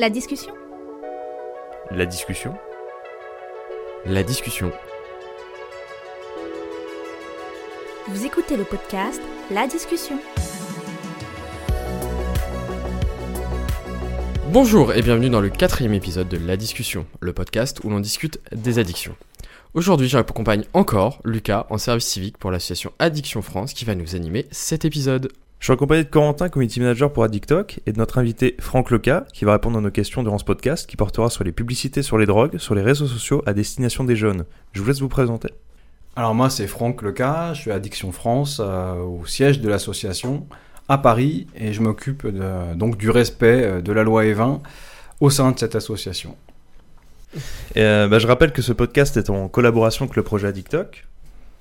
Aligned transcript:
La 0.00 0.10
discussion 0.10 0.54
La 1.90 2.06
discussion 2.06 2.54
La 4.06 4.22
discussion. 4.22 4.70
Vous 8.06 8.24
écoutez 8.24 8.56
le 8.56 8.62
podcast 8.62 9.20
La 9.50 9.66
discussion. 9.66 10.20
Bonjour 14.52 14.92
et 14.92 15.02
bienvenue 15.02 15.30
dans 15.30 15.40
le 15.40 15.48
quatrième 15.48 15.94
épisode 15.94 16.28
de 16.28 16.38
La 16.38 16.56
discussion, 16.56 17.04
le 17.18 17.32
podcast 17.32 17.80
où 17.82 17.90
l'on 17.90 17.98
discute 17.98 18.38
des 18.52 18.78
addictions. 18.78 19.16
Aujourd'hui, 19.74 20.08
j'accompagne 20.08 20.62
encore 20.74 21.20
Lucas 21.24 21.66
en 21.70 21.78
service 21.78 22.06
civique 22.06 22.38
pour 22.38 22.52
l'association 22.52 22.92
Addiction 23.00 23.42
France 23.42 23.72
qui 23.72 23.84
va 23.84 23.96
nous 23.96 24.14
animer 24.14 24.46
cet 24.52 24.84
épisode. 24.84 25.32
Je 25.58 25.64
suis 25.64 25.72
accompagné 25.72 26.04
de 26.04 26.08
Corentin, 26.08 26.48
community 26.48 26.80
manager 26.80 27.12
pour 27.12 27.24
AddicTalk, 27.24 27.80
et 27.84 27.92
de 27.92 27.98
notre 27.98 28.18
invité 28.18 28.56
Franck 28.60 28.90
Leca, 28.90 29.26
qui 29.32 29.44
va 29.44 29.52
répondre 29.52 29.78
à 29.78 29.80
nos 29.80 29.90
questions 29.90 30.22
durant 30.22 30.38
ce 30.38 30.44
podcast, 30.44 30.88
qui 30.88 30.96
portera 30.96 31.30
sur 31.30 31.42
les 31.42 31.50
publicités 31.50 32.02
sur 32.02 32.16
les 32.16 32.26
drogues, 32.26 32.58
sur 32.58 32.76
les 32.76 32.82
réseaux 32.82 33.08
sociaux 33.08 33.42
à 33.44 33.52
destination 33.54 34.04
des 34.04 34.14
jeunes. 34.14 34.44
Je 34.72 34.80
vous 34.80 34.86
laisse 34.86 35.00
vous 35.00 35.08
présenter. 35.08 35.48
Alors 36.14 36.34
moi 36.34 36.48
c'est 36.48 36.66
Franck 36.66 37.02
Leca, 37.02 37.54
je 37.54 37.60
suis 37.60 37.70
à 37.70 37.74
Addiction 37.74 38.12
France, 38.12 38.60
euh, 38.60 38.94
au 38.94 39.26
siège 39.26 39.60
de 39.60 39.68
l'association 39.68 40.46
à 40.88 40.98
Paris, 40.98 41.48
et 41.54 41.72
je 41.72 41.80
m'occupe 41.82 42.26
donc 42.74 42.96
du 42.96 43.10
respect 43.10 43.62
euh, 43.64 43.80
de 43.80 43.92
la 43.92 44.02
loi 44.04 44.24
E20 44.24 44.60
au 45.20 45.30
sein 45.30 45.52
de 45.52 45.58
cette 45.58 45.74
association. 45.74 46.36
Et, 47.74 47.82
euh, 47.82 48.08
bah, 48.08 48.18
je 48.18 48.26
rappelle 48.26 48.52
que 48.52 48.62
ce 48.62 48.72
podcast 48.72 49.16
est 49.16 49.30
en 49.30 49.48
collaboration 49.48 50.04
avec 50.04 50.16
le 50.16 50.22
projet 50.22 50.48
AddicTalk. 50.48 51.06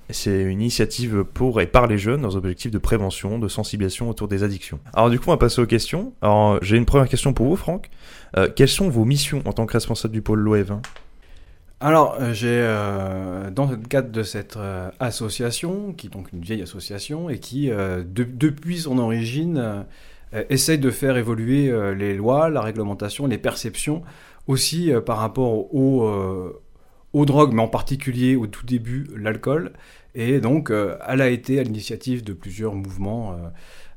C'est 0.09 0.41
une 0.43 0.61
initiative 0.61 1.23
pour 1.33 1.59
et 1.59 1.67
par 1.67 1.85
les 1.87 1.97
jeunes 1.97 2.21
dans 2.21 2.35
un 2.35 2.37
objectif 2.37 2.71
de 2.71 2.77
prévention, 2.77 3.39
de 3.39 3.47
sensibilisation 3.49 4.09
autour 4.09 4.27
des 4.29 4.43
addictions. 4.43 4.79
Alors 4.93 5.09
du 5.09 5.19
coup, 5.19 5.25
on 5.27 5.33
va 5.33 5.37
passer 5.37 5.61
aux 5.61 5.65
questions. 5.65 6.13
Alors 6.21 6.59
j'ai 6.63 6.77
une 6.77 6.85
première 6.85 7.09
question 7.09 7.33
pour 7.33 7.47
vous, 7.47 7.57
Franck. 7.57 7.89
Euh, 8.37 8.47
quelles 8.55 8.69
sont 8.69 8.89
vos 8.89 9.03
missions 9.05 9.41
en 9.45 9.51
tant 9.53 9.65
que 9.65 9.73
responsable 9.73 10.13
du 10.13 10.21
pôle 10.21 10.47
20 10.47 10.81
Alors 11.81 12.15
euh, 12.21 12.33
j'ai, 12.33 12.47
euh, 12.49 13.49
dans 13.51 13.65
le 13.65 13.75
cadre 13.75 14.09
de 14.09 14.23
cette 14.23 14.57
association, 14.99 15.91
qui 15.93 16.07
est 16.07 16.09
donc 16.09 16.31
une 16.31 16.41
vieille 16.41 16.61
association, 16.61 17.29
et 17.29 17.39
qui 17.39 17.67
de- 17.69 18.03
depuis 18.23 18.79
son 18.79 18.99
origine 18.99 19.85
essaye 20.49 20.77
de 20.77 20.89
faire 20.89 21.17
évoluer 21.17 21.71
les 21.95 22.13
lois, 22.15 22.49
la 22.49 22.61
réglementation, 22.61 23.27
les 23.27 23.37
perceptions, 23.37 24.03
aussi 24.47 24.91
par 25.05 25.17
rapport 25.17 25.73
aux, 25.75 26.09
aux 27.13 27.25
drogues, 27.25 27.53
mais 27.53 27.61
en 27.61 27.67
particulier 27.67 28.35
au 28.35 28.47
tout 28.47 28.65
début 28.65 29.07
l'alcool. 29.15 29.73
Et 30.15 30.39
donc 30.39 30.71
euh, 30.71 30.97
elle 31.07 31.21
a 31.21 31.29
été 31.29 31.59
à 31.59 31.63
l'initiative 31.63 32.23
de 32.23 32.33
plusieurs 32.33 32.73
mouvements 32.73 33.33
euh, 33.33 33.35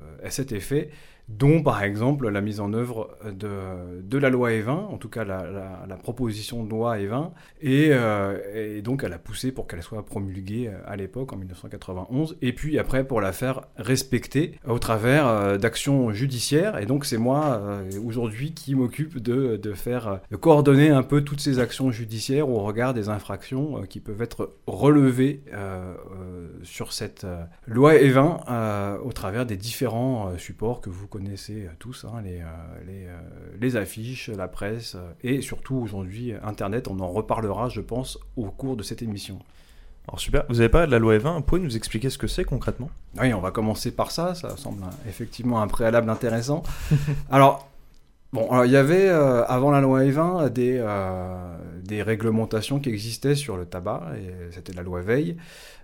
euh, 0.02 0.26
à 0.26 0.30
cet 0.30 0.52
effet 0.52 0.90
dont 1.38 1.62
par 1.62 1.82
exemple 1.82 2.28
la 2.28 2.40
mise 2.40 2.60
en 2.60 2.72
œuvre 2.72 3.16
de, 3.24 4.00
de 4.02 4.18
la 4.18 4.30
loi 4.30 4.50
E20, 4.50 4.70
en 4.70 4.98
tout 4.98 5.08
cas 5.08 5.24
la, 5.24 5.96
proposition 6.02 6.64
de 6.64 6.70
loi 6.70 6.98
E20, 6.98 7.30
et, 7.60 7.88
euh, 7.90 8.38
et 8.54 8.82
donc 8.82 9.04
elle 9.04 9.12
a 9.12 9.18
poussé 9.18 9.52
pour 9.52 9.66
qu'elle 9.66 9.82
soit 9.82 10.04
promulguée 10.04 10.68
euh, 10.68 10.78
à 10.86 10.96
l'époque 10.96 11.32
en 11.32 11.36
1991, 11.36 12.36
et 12.42 12.52
puis 12.52 12.78
après 12.78 13.04
pour 13.04 13.20
la 13.20 13.32
faire 13.32 13.62
respecter 13.76 14.54
au 14.66 14.78
travers 14.78 15.28
euh, 15.28 15.58
d'actions 15.58 16.10
judiciaires, 16.12 16.78
et 16.78 16.86
donc 16.86 17.04
c'est 17.04 17.18
moi 17.18 17.60
euh, 17.62 17.90
aujourd'hui 18.04 18.52
qui 18.52 18.74
m'occupe 18.74 19.18
de, 19.18 19.56
de 19.56 19.72
faire, 19.72 20.20
euh, 20.32 20.36
coordonner 20.36 20.90
un 20.90 21.02
peu 21.02 21.22
toutes 21.22 21.40
ces 21.40 21.58
actions 21.58 21.90
judiciaires 21.90 22.48
au 22.48 22.60
regard 22.60 22.94
des 22.94 23.08
infractions 23.08 23.78
euh, 23.78 23.82
qui 23.84 24.00
peuvent 24.00 24.22
être 24.22 24.54
relevées 24.66 25.42
euh, 25.52 25.94
euh, 26.12 26.48
sur 26.62 26.92
cette 26.92 27.24
euh, 27.24 27.44
loi 27.66 27.94
E20 27.94 28.40
euh, 28.48 28.98
au 28.98 29.12
travers 29.12 29.46
des 29.46 29.56
différents 29.56 30.28
euh, 30.28 30.38
supports 30.38 30.80
que 30.80 30.90
vous 30.90 31.06
connaissez 31.06 31.19
euh, 31.28 31.66
tous, 31.78 32.04
hein, 32.04 32.20
les, 32.22 32.40
euh, 32.40 32.44
les, 32.86 33.06
euh, 33.06 33.18
les 33.60 33.76
affiches, 33.76 34.28
la 34.28 34.48
presse 34.48 34.96
et 35.22 35.40
surtout 35.40 35.76
aujourd'hui 35.76 36.32
Internet. 36.42 36.88
On 36.88 36.98
en 37.00 37.08
reparlera, 37.08 37.68
je 37.68 37.80
pense, 37.80 38.18
au 38.36 38.46
cours 38.50 38.76
de 38.76 38.82
cette 38.82 39.02
émission. 39.02 39.38
Alors 40.08 40.18
super, 40.18 40.44
vous 40.48 40.60
avez 40.60 40.68
pas 40.68 40.86
de 40.86 40.90
la 40.90 40.98
loi 40.98 41.18
20 41.18 41.36
Vous 41.36 41.42
pouvez 41.42 41.60
nous 41.60 41.76
expliquer 41.76 42.10
ce 42.10 42.18
que 42.18 42.26
c'est 42.26 42.44
concrètement? 42.44 42.90
Oui, 43.20 43.32
on 43.34 43.40
va 43.40 43.50
commencer 43.50 43.90
par 43.92 44.10
ça. 44.10 44.34
Ça 44.34 44.56
semble 44.56 44.82
un- 44.82 45.08
effectivement 45.08 45.60
un 45.60 45.68
préalable 45.68 46.08
intéressant. 46.10 46.62
alors, 47.30 47.68
bon, 48.32 48.50
alors, 48.50 48.64
il 48.64 48.72
y 48.72 48.76
avait 48.76 49.08
euh, 49.08 49.44
avant 49.44 49.70
la 49.70 49.80
loi 49.80 50.02
E20 50.02 50.48
des, 50.48 50.78
euh, 50.80 51.56
des 51.84 52.02
réglementations 52.02 52.80
qui 52.80 52.88
existaient 52.88 53.34
sur 53.36 53.56
le 53.56 53.66
tabac, 53.66 54.04
et 54.16 54.52
c'était 54.52 54.72
la 54.72 54.82
loi 54.82 55.00
Veille. 55.02 55.36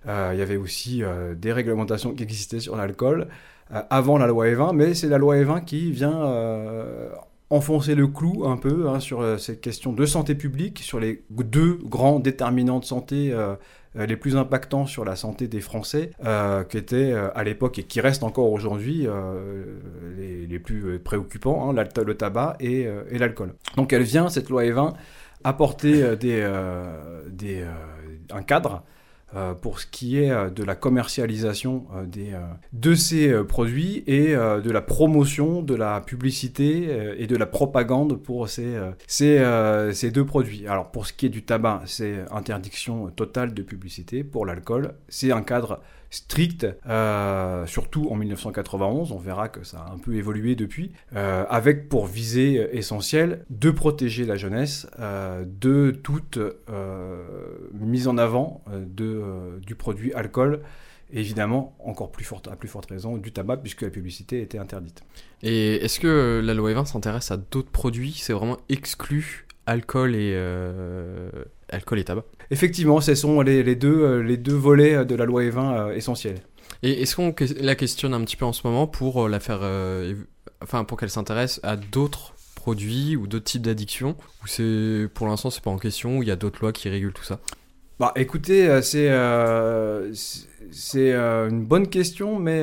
Euh, 0.09 0.31
il 0.33 0.39
y 0.39 0.43
avait 0.43 0.57
aussi 0.57 1.03
des 1.37 1.53
réglementations 1.53 2.15
qui 2.15 2.23
existaient 2.23 2.61
sur 2.61 2.75
l'alcool 2.77 3.29
avant 3.71 4.19
la 4.19 4.27
loi 4.27 4.47
E20, 4.47 4.75
mais 4.75 4.95
c'est 4.95 5.09
la 5.09 5.19
loi 5.19 5.37
E20 5.37 5.65
qui 5.65 5.91
vient 5.91 6.23
euh, 6.23 7.09
enfoncer 7.51 7.95
le 7.95 8.07
clou 8.07 8.45
un 8.47 8.57
peu 8.57 8.89
hein, 8.89 9.01
sur 9.01 9.21
euh, 9.21 9.39
ces 9.39 9.59
questions 9.59 9.93
de 9.93 10.07
santé 10.07 10.35
publique, 10.35 10.81
sur 10.81 11.01
les 11.01 11.25
deux 11.31 11.79
grands 11.85 12.19
déterminants 12.19 12.81
de 12.81 12.85
santé 12.85 13.33
euh, 13.33 13.55
euh, 13.99 14.07
les 14.07 14.17
plus 14.17 14.37
impactants 14.37 14.87
sur 14.87 15.05
la 15.05 15.17
santé 15.17 15.49
des 15.49 15.61
Français, 15.61 16.11
euh, 16.25 16.65
qui 16.65 16.77
étaient 16.77 17.13
euh, 17.13 17.29
à 17.35 17.45
l'époque 17.45 17.79
et 17.79 17.85
qui 17.85 18.01
restent 18.01 18.25
encore 18.25 18.51
aujourd'hui 18.53 19.07
euh, 19.07 19.65
les, 20.17 20.59
plus 20.59 20.85
euh, 20.85 20.99
préoccupants, 20.99 21.71
hein, 21.71 21.85
le 22.05 22.15
tabac 22.15 22.57
et, 22.61 22.87
euh, 22.87 23.03
l'alcool. 23.13 23.55
Donc 23.77 23.93
elle 23.93 24.03
vient, 24.03 24.29
cette 24.29 24.49
loi 24.49 24.65
E20, 24.65 24.95
apporter 25.45 26.03
euh, 26.03 26.17
euh, 26.25 27.23
euh, 27.43 27.73
un 28.31 28.43
cadre 28.43 28.83
euh, 28.83 28.96
pour 29.55 29.81
ce 29.81 29.87
qui 29.87 30.19
est 30.19 30.31
euh, 30.31 30.51
de 30.51 30.65
la 30.65 30.75
commercialisation 30.75 31.87
euh, 31.95 32.07
des, 32.07 32.33
euh, 32.33 32.41
de 32.73 32.95
ces 32.95 33.29
euh, 33.29 33.45
produits 33.45 34.03
et 34.07 34.35
euh, 34.35 34.61
de 34.61 34.71
la 34.71 34.81
promotion, 34.81 35.63
de 35.63 35.75
la 35.75 36.01
publicité 36.01 36.87
euh, 36.89 37.15
et 37.19 37.27
de 37.27 37.37
la 37.37 37.47
propagande 37.47 38.17
pour 38.23 38.49
ces, 38.49 38.75
euh, 38.75 38.91
ces, 39.07 39.39
euh, 39.39 39.93
ces 39.93 40.11
deux 40.11 40.25
produits. 40.25 40.67
Alors 40.67 40.91
pour 40.91 41.07
ce 41.07 41.13
qui 41.13 41.27
est 41.27 41.31
du 41.31 41.43
tabac, 41.43 41.83
c'est 41.87 42.25
interdiction 42.31 43.09
totale 43.09 43.55
de 43.55 43.63
publicité. 43.63 44.25
Pour 44.25 44.47
l'alcool, 44.47 44.95
c'est 45.09 45.33
un 45.33 45.43
cadre 45.43 45.81
strict, 46.11 46.67
euh, 46.87 47.67
surtout 47.67 48.09
en 48.11 48.17
1991, 48.17 49.13
on 49.13 49.19
verra 49.19 49.49
que 49.49 49.65
ça 49.65 49.81
a 49.81 49.93
un 49.93 49.99
peu 49.99 50.15
évolué 50.15 50.55
depuis, 50.55 50.93
euh, 51.15 51.45
avec 51.49 51.89
pour 51.89 52.07
visée 52.07 52.69
essentielle 52.73 53.45
de 53.51 53.71
protéger 53.71 54.25
la 54.25 54.37
jeunesse 54.37 54.87
euh, 54.99 55.45
de 55.47 55.91
toute 55.91 56.39
mise 57.73 58.09
en 58.09 58.19
avant 58.19 58.63
de, 58.71 59.61
du 59.65 59.75
produit 59.75 60.13
alcool, 60.15 60.61
évidemment, 61.13 61.77
encore 61.85 62.11
plus 62.11 62.25
forte, 62.25 62.49
à 62.49 62.57
plus 62.57 62.69
forte 62.69 62.91
raison, 62.91 63.17
du 63.17 63.33
tabac, 63.33 63.59
puisque 63.59 63.83
la 63.83 63.91
publicité 63.91 64.43
était 64.43 64.59
interdite. 64.59 65.03
Et 65.43 65.77
est-ce 65.77 66.01
que 66.01 66.41
la 66.43 66.55
loi 66.55 66.73
E20 66.73 66.87
s'intéresse 66.87 67.31
à 67.31 67.37
d'autres 67.37 67.71
produits? 67.71 68.13
C'est 68.13 68.33
vraiment 68.33 68.59
exclu 68.69 69.47
alcool 69.67 70.15
et, 70.15 70.35
alcool 71.69 71.99
et 71.99 72.05
tabac 72.05 72.25
Effectivement, 72.51 73.01
ce 73.01 73.15
sont 73.15 73.41
les, 73.41 73.63
les 73.63 73.75
deux, 73.77 74.01
euh, 74.03 74.23
les 74.23 74.37
deux 74.37 74.55
volets 74.55 75.05
de 75.05 75.15
la 75.15 75.25
loi 75.25 75.43
E20 75.43 75.59
euh, 75.77 75.95
essentiels. 75.95 76.39
Et 76.83 77.03
est-ce 77.03 77.17
qu'on 77.17 77.35
la 77.61 77.75
questionne 77.75 78.15
un 78.15 78.21
petit 78.23 78.37
peu 78.37 78.45
en 78.45 78.53
ce 78.53 78.67
moment 78.67 78.87
pour 78.87 79.25
euh, 79.25 79.29
la 79.29 79.41
faire, 79.41 79.61
euh, 79.63 80.15
enfin 80.63 80.85
pour 80.85 80.99
qu'elle 80.99 81.11
s'intéresse 81.11 81.61
à 81.63 81.77
d'autres 81.77 82.35
produits 82.55 83.17
ou 83.17 83.27
d'autres 83.27 83.45
types 83.45 83.63
d'addictions 83.63 84.17
Ou 84.43 84.47
c'est 84.47 85.09
pour 85.15 85.27
l'instant 85.27 85.51
c'est 85.51 85.63
pas 85.63 85.71
en 85.71 85.79
question 85.79 86.19
ou 86.19 86.23
il 86.23 86.29
y 86.29 86.33
a 86.33 86.37
d'autres 86.37 86.61
lois 86.61 86.73
qui 86.73 86.89
régulent 86.89 87.13
tout 87.13 87.25
ça? 87.25 87.41
Bah, 87.99 88.13
écoutez, 88.17 88.69
euh, 88.69 88.83
c'est 88.83 89.09
euh, 89.11 90.13
c'est- 90.13 90.47
c'est 90.71 91.13
euh, 91.13 91.49
une 91.49 91.65
bonne 91.65 91.89
question, 91.89 92.39
mais 92.39 92.63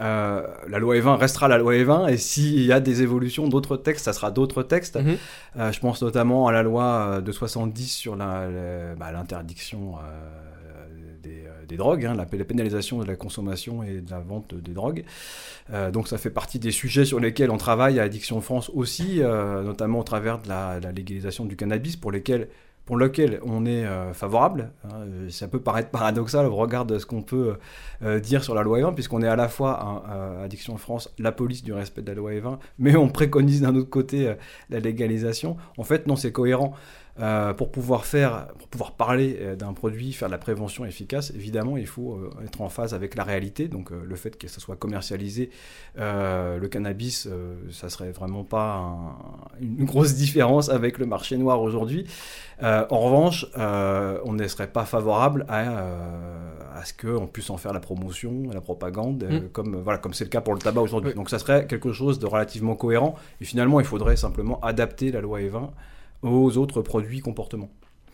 euh, 0.00 0.46
la 0.68 0.78
loi 0.78 0.96
E20 0.96 1.16
restera 1.16 1.48
la 1.48 1.58
loi 1.58 1.74
E20, 1.74 2.10
et 2.10 2.16
s'il 2.16 2.62
y 2.62 2.72
a 2.72 2.80
des 2.80 3.02
évolutions 3.02 3.48
d'autres 3.48 3.76
textes, 3.76 4.04
ça 4.04 4.12
sera 4.12 4.30
d'autres 4.30 4.62
textes. 4.62 4.96
Mhm. 4.96 5.16
Euh, 5.58 5.72
je 5.72 5.80
pense 5.80 6.02
notamment 6.02 6.46
à 6.48 6.52
la 6.52 6.62
loi 6.62 6.84
euh, 6.84 7.20
de 7.20 7.32
70 7.32 7.86
sur 7.86 8.16
bah, 8.16 9.12
l'interdiction 9.12 9.94
euh, 9.96 10.86
des, 11.22 11.44
des 11.66 11.76
drogues, 11.76 12.04
hein, 12.04 12.14
la, 12.14 12.26
la 12.30 12.44
pénalisation 12.44 12.98
de 12.98 13.04
la 13.04 13.16
consommation 13.16 13.82
et 13.82 14.00
de 14.00 14.10
la 14.10 14.20
vente 14.20 14.54
des 14.54 14.72
drogues. 14.72 15.04
Donc 15.92 16.06
ça 16.06 16.16
fait 16.16 16.30
partie 16.30 16.60
des 16.60 16.70
sujets 16.70 17.04
sur 17.04 17.18
lesquels 17.18 17.50
on 17.50 17.56
travaille 17.56 17.98
à 17.98 18.04
Addiction 18.04 18.40
France 18.40 18.70
aussi, 18.72 19.20
notamment 19.20 19.98
au 19.98 20.04
travers 20.04 20.38
de 20.38 20.48
la, 20.48 20.78
la 20.78 20.92
légalisation 20.92 21.44
du 21.44 21.56
cannabis, 21.56 21.96
pour 21.96 22.12
lesquels 22.12 22.46
pour 22.86 22.96
lequel 22.96 23.40
on 23.44 23.66
est 23.66 23.84
euh, 23.84 24.14
favorable. 24.14 24.70
hein. 24.84 25.04
Ça 25.28 25.48
peut 25.48 25.60
paraître 25.60 25.90
paradoxal 25.90 26.46
au 26.46 26.54
regard 26.54 26.86
de 26.86 26.98
ce 26.98 27.04
qu'on 27.04 27.22
peut 27.22 27.56
euh, 28.02 28.20
dire 28.20 28.42
sur 28.44 28.54
la 28.54 28.62
loi 28.62 28.78
E20, 28.78 28.94
puisqu'on 28.94 29.22
est 29.22 29.28
à 29.28 29.36
la 29.36 29.48
fois, 29.48 29.82
hein, 29.84 30.02
euh, 30.10 30.44
Addiction 30.44 30.76
France, 30.78 31.12
la 31.18 31.32
police 31.32 31.64
du 31.64 31.72
respect 31.72 32.02
de 32.02 32.08
la 32.08 32.14
loi 32.14 32.30
E20, 32.30 32.58
mais 32.78 32.96
on 32.96 33.08
préconise 33.08 33.60
d'un 33.60 33.74
autre 33.74 33.90
côté 33.90 34.34
la 34.70 34.78
légalisation. 34.78 35.56
En 35.76 35.82
fait, 35.82 36.06
non, 36.06 36.14
c'est 36.16 36.32
cohérent. 36.32 36.72
Euh, 37.18 37.54
pour 37.54 37.70
pouvoir 37.72 38.04
faire, 38.04 38.48
pour 38.58 38.68
pouvoir 38.68 38.92
parler 38.92 39.38
euh, 39.40 39.56
d'un 39.56 39.72
produit, 39.72 40.12
faire 40.12 40.28
de 40.28 40.32
la 40.32 40.38
prévention 40.38 40.84
efficace, 40.84 41.32
évidemment, 41.34 41.78
il 41.78 41.86
faut 41.86 42.12
euh, 42.12 42.44
être 42.44 42.60
en 42.60 42.68
phase 42.68 42.92
avec 42.92 43.14
la 43.14 43.24
réalité. 43.24 43.68
Donc, 43.68 43.90
euh, 43.90 44.02
le 44.04 44.16
fait 44.16 44.36
que 44.36 44.48
ça 44.48 44.60
soit 44.60 44.76
commercialisé, 44.76 45.48
le 45.96 46.66
cannabis, 46.66 47.26
ça 47.70 47.88
serait 47.88 48.10
vraiment 48.12 48.44
pas 48.44 48.74
un- 48.76 49.16
une 49.60 49.84
grosse 49.86 50.14
différence 50.24 50.68
avec 50.68 50.98
le 50.98 51.06
marché 51.06 51.36
noir 51.38 51.60
aujourd'hui. 51.62 52.06
En 52.62 53.00
revanche, 53.00 53.46
on 53.56 54.32
ne 54.32 54.46
serait 54.48 54.66
pas 54.68 54.84
favorable 54.84 55.46
à, 55.48 55.86
à 56.74 56.84
ce 56.84 56.92
qu'on 56.92 57.26
puisse 57.26 57.48
en 57.50 57.56
faire 57.56 57.72
la 57.72 57.80
promotion, 57.80 58.50
la 58.52 58.60
propagande, 58.60 59.24
Mm. 59.24 59.48
comme 59.52 59.76
voilà, 59.76 59.98
comme 59.98 60.12
c'est 60.14 60.24
le 60.24 60.30
cas 60.30 60.40
pour 60.42 60.52
le 60.54 60.60
tabac 60.60 60.80
aujourd'hui. 60.82 61.10
Oui. 61.12 61.16
Donc, 61.16 61.30
ça 61.30 61.38
serait 61.38 61.66
quelque 61.66 61.92
chose 61.92 62.18
de 62.18 62.26
relativement 62.26 62.74
cohérent. 62.76 63.14
Et 63.40 63.44
finalement, 63.46 63.80
il 63.80 63.86
faudrait 63.86 64.16
simplement 64.16 64.60
adapter 64.60 65.10
la 65.12 65.20
loi 65.22 65.40
E20 65.40 65.70
aux 66.22 66.56
autres 66.56 66.82
produits 66.82 67.20
comportements. 67.20 67.70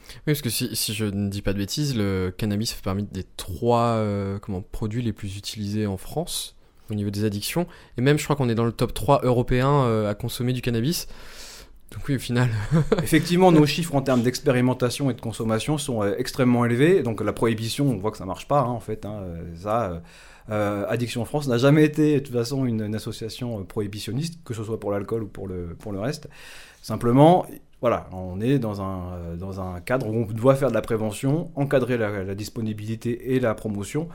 Oui, 0.08 0.20
parce 0.26 0.43
que 0.43 0.50
si, 0.50 0.75
si 0.75 0.94
je 0.94 1.04
ne 1.04 1.28
dis 1.28 1.43
pas 1.43 1.52
de 1.52 1.58
bêtises, 1.58 1.96
le 1.96 2.32
cannabis 2.37 2.72
fait 2.72 2.82
parmi 2.82 3.04
des 3.04 3.25
trois 3.37 3.96
euh, 3.96 4.38
comment, 4.40 4.60
produits 4.60 5.02
les 5.02 5.12
plus 5.12 5.37
utilisés 5.37 5.87
en 5.87 5.96
France 5.96 6.56
au 6.90 6.94
niveau 6.94 7.10
des 7.10 7.25
addictions. 7.25 7.66
Et 7.96 8.02
même, 8.02 8.19
je 8.19 8.25
crois 8.25 8.37
qu'on 8.37 8.49
est 8.49 8.54
dans 8.54 8.64
le 8.64 8.72
top 8.72 8.93
3 8.93 9.20
européen 9.25 9.70
euh, 9.84 10.10
à 10.10 10.14
consommer 10.14 10.52
du 10.52 10.60
cannabis. 10.60 11.06
Donc 11.93 12.08
oui, 12.08 12.16
au 12.16 12.19
final... 12.19 12.50
Effectivement, 13.02 13.52
nos 13.52 13.66
chiffres 13.66 13.94
en 13.94 14.02
termes 14.02 14.22
d'expérimentation 14.22 15.10
et 15.10 15.14
de 15.14 15.20
consommation 15.20 15.78
sont 15.78 16.02
euh, 16.02 16.14
extrêmement 16.19 16.64
élevés. 16.64 17.02
Donc 17.02 17.22
la 17.22 17.32
prohibition, 17.32 17.88
on 17.88 17.96
voit 17.96 18.10
que 18.10 18.19
ça 18.19 18.26
marche 18.26 18.49
pas, 18.49 18.60
hein, 18.60 18.70
en 18.70 18.81
fait. 18.81 19.06
hein, 19.06 19.22
ça, 19.54 20.02
euh, 20.50 20.84
Addiction 20.88 21.25
France 21.25 21.49
n'a 21.49 21.58
jamais 21.58 21.84
été, 21.84 22.14
de 22.20 22.26
toute 22.26 22.34
façon, 22.34 22.64
une, 22.64 22.82
une 22.82 22.94
association 22.94 23.64
prohibitionniste, 23.64 24.40
que 24.44 24.54
ce 24.54 24.64
soit 24.64 24.81
pour 24.81 24.90
l'alcool 24.90 25.22
ou 25.25 25.28
pour 25.28 25.46
le, 25.46 25.76
pour 25.78 25.93
le 25.93 26.00
reste. 26.00 26.28
Simplement, 26.82 27.46
voilà, 27.82 28.08
on 28.12 28.40
est 28.40 28.58
dans 28.58 28.81
un, 28.81 29.12
euh, 29.12 29.37
dans 29.37 29.61
un 29.61 29.81
cadre 29.81 30.08
où 30.08 30.14
on 30.14 30.25
doit 30.32 30.55
faire 30.55 30.70
de 30.70 30.75
la 30.75 30.81
prévention, 30.82 31.50
encadrer 31.56 31.99
la, 31.99 32.25
la 32.25 32.34
disponibilité 32.34 33.34
et 33.34 33.40
la 33.40 33.55
promotion. 33.55 34.08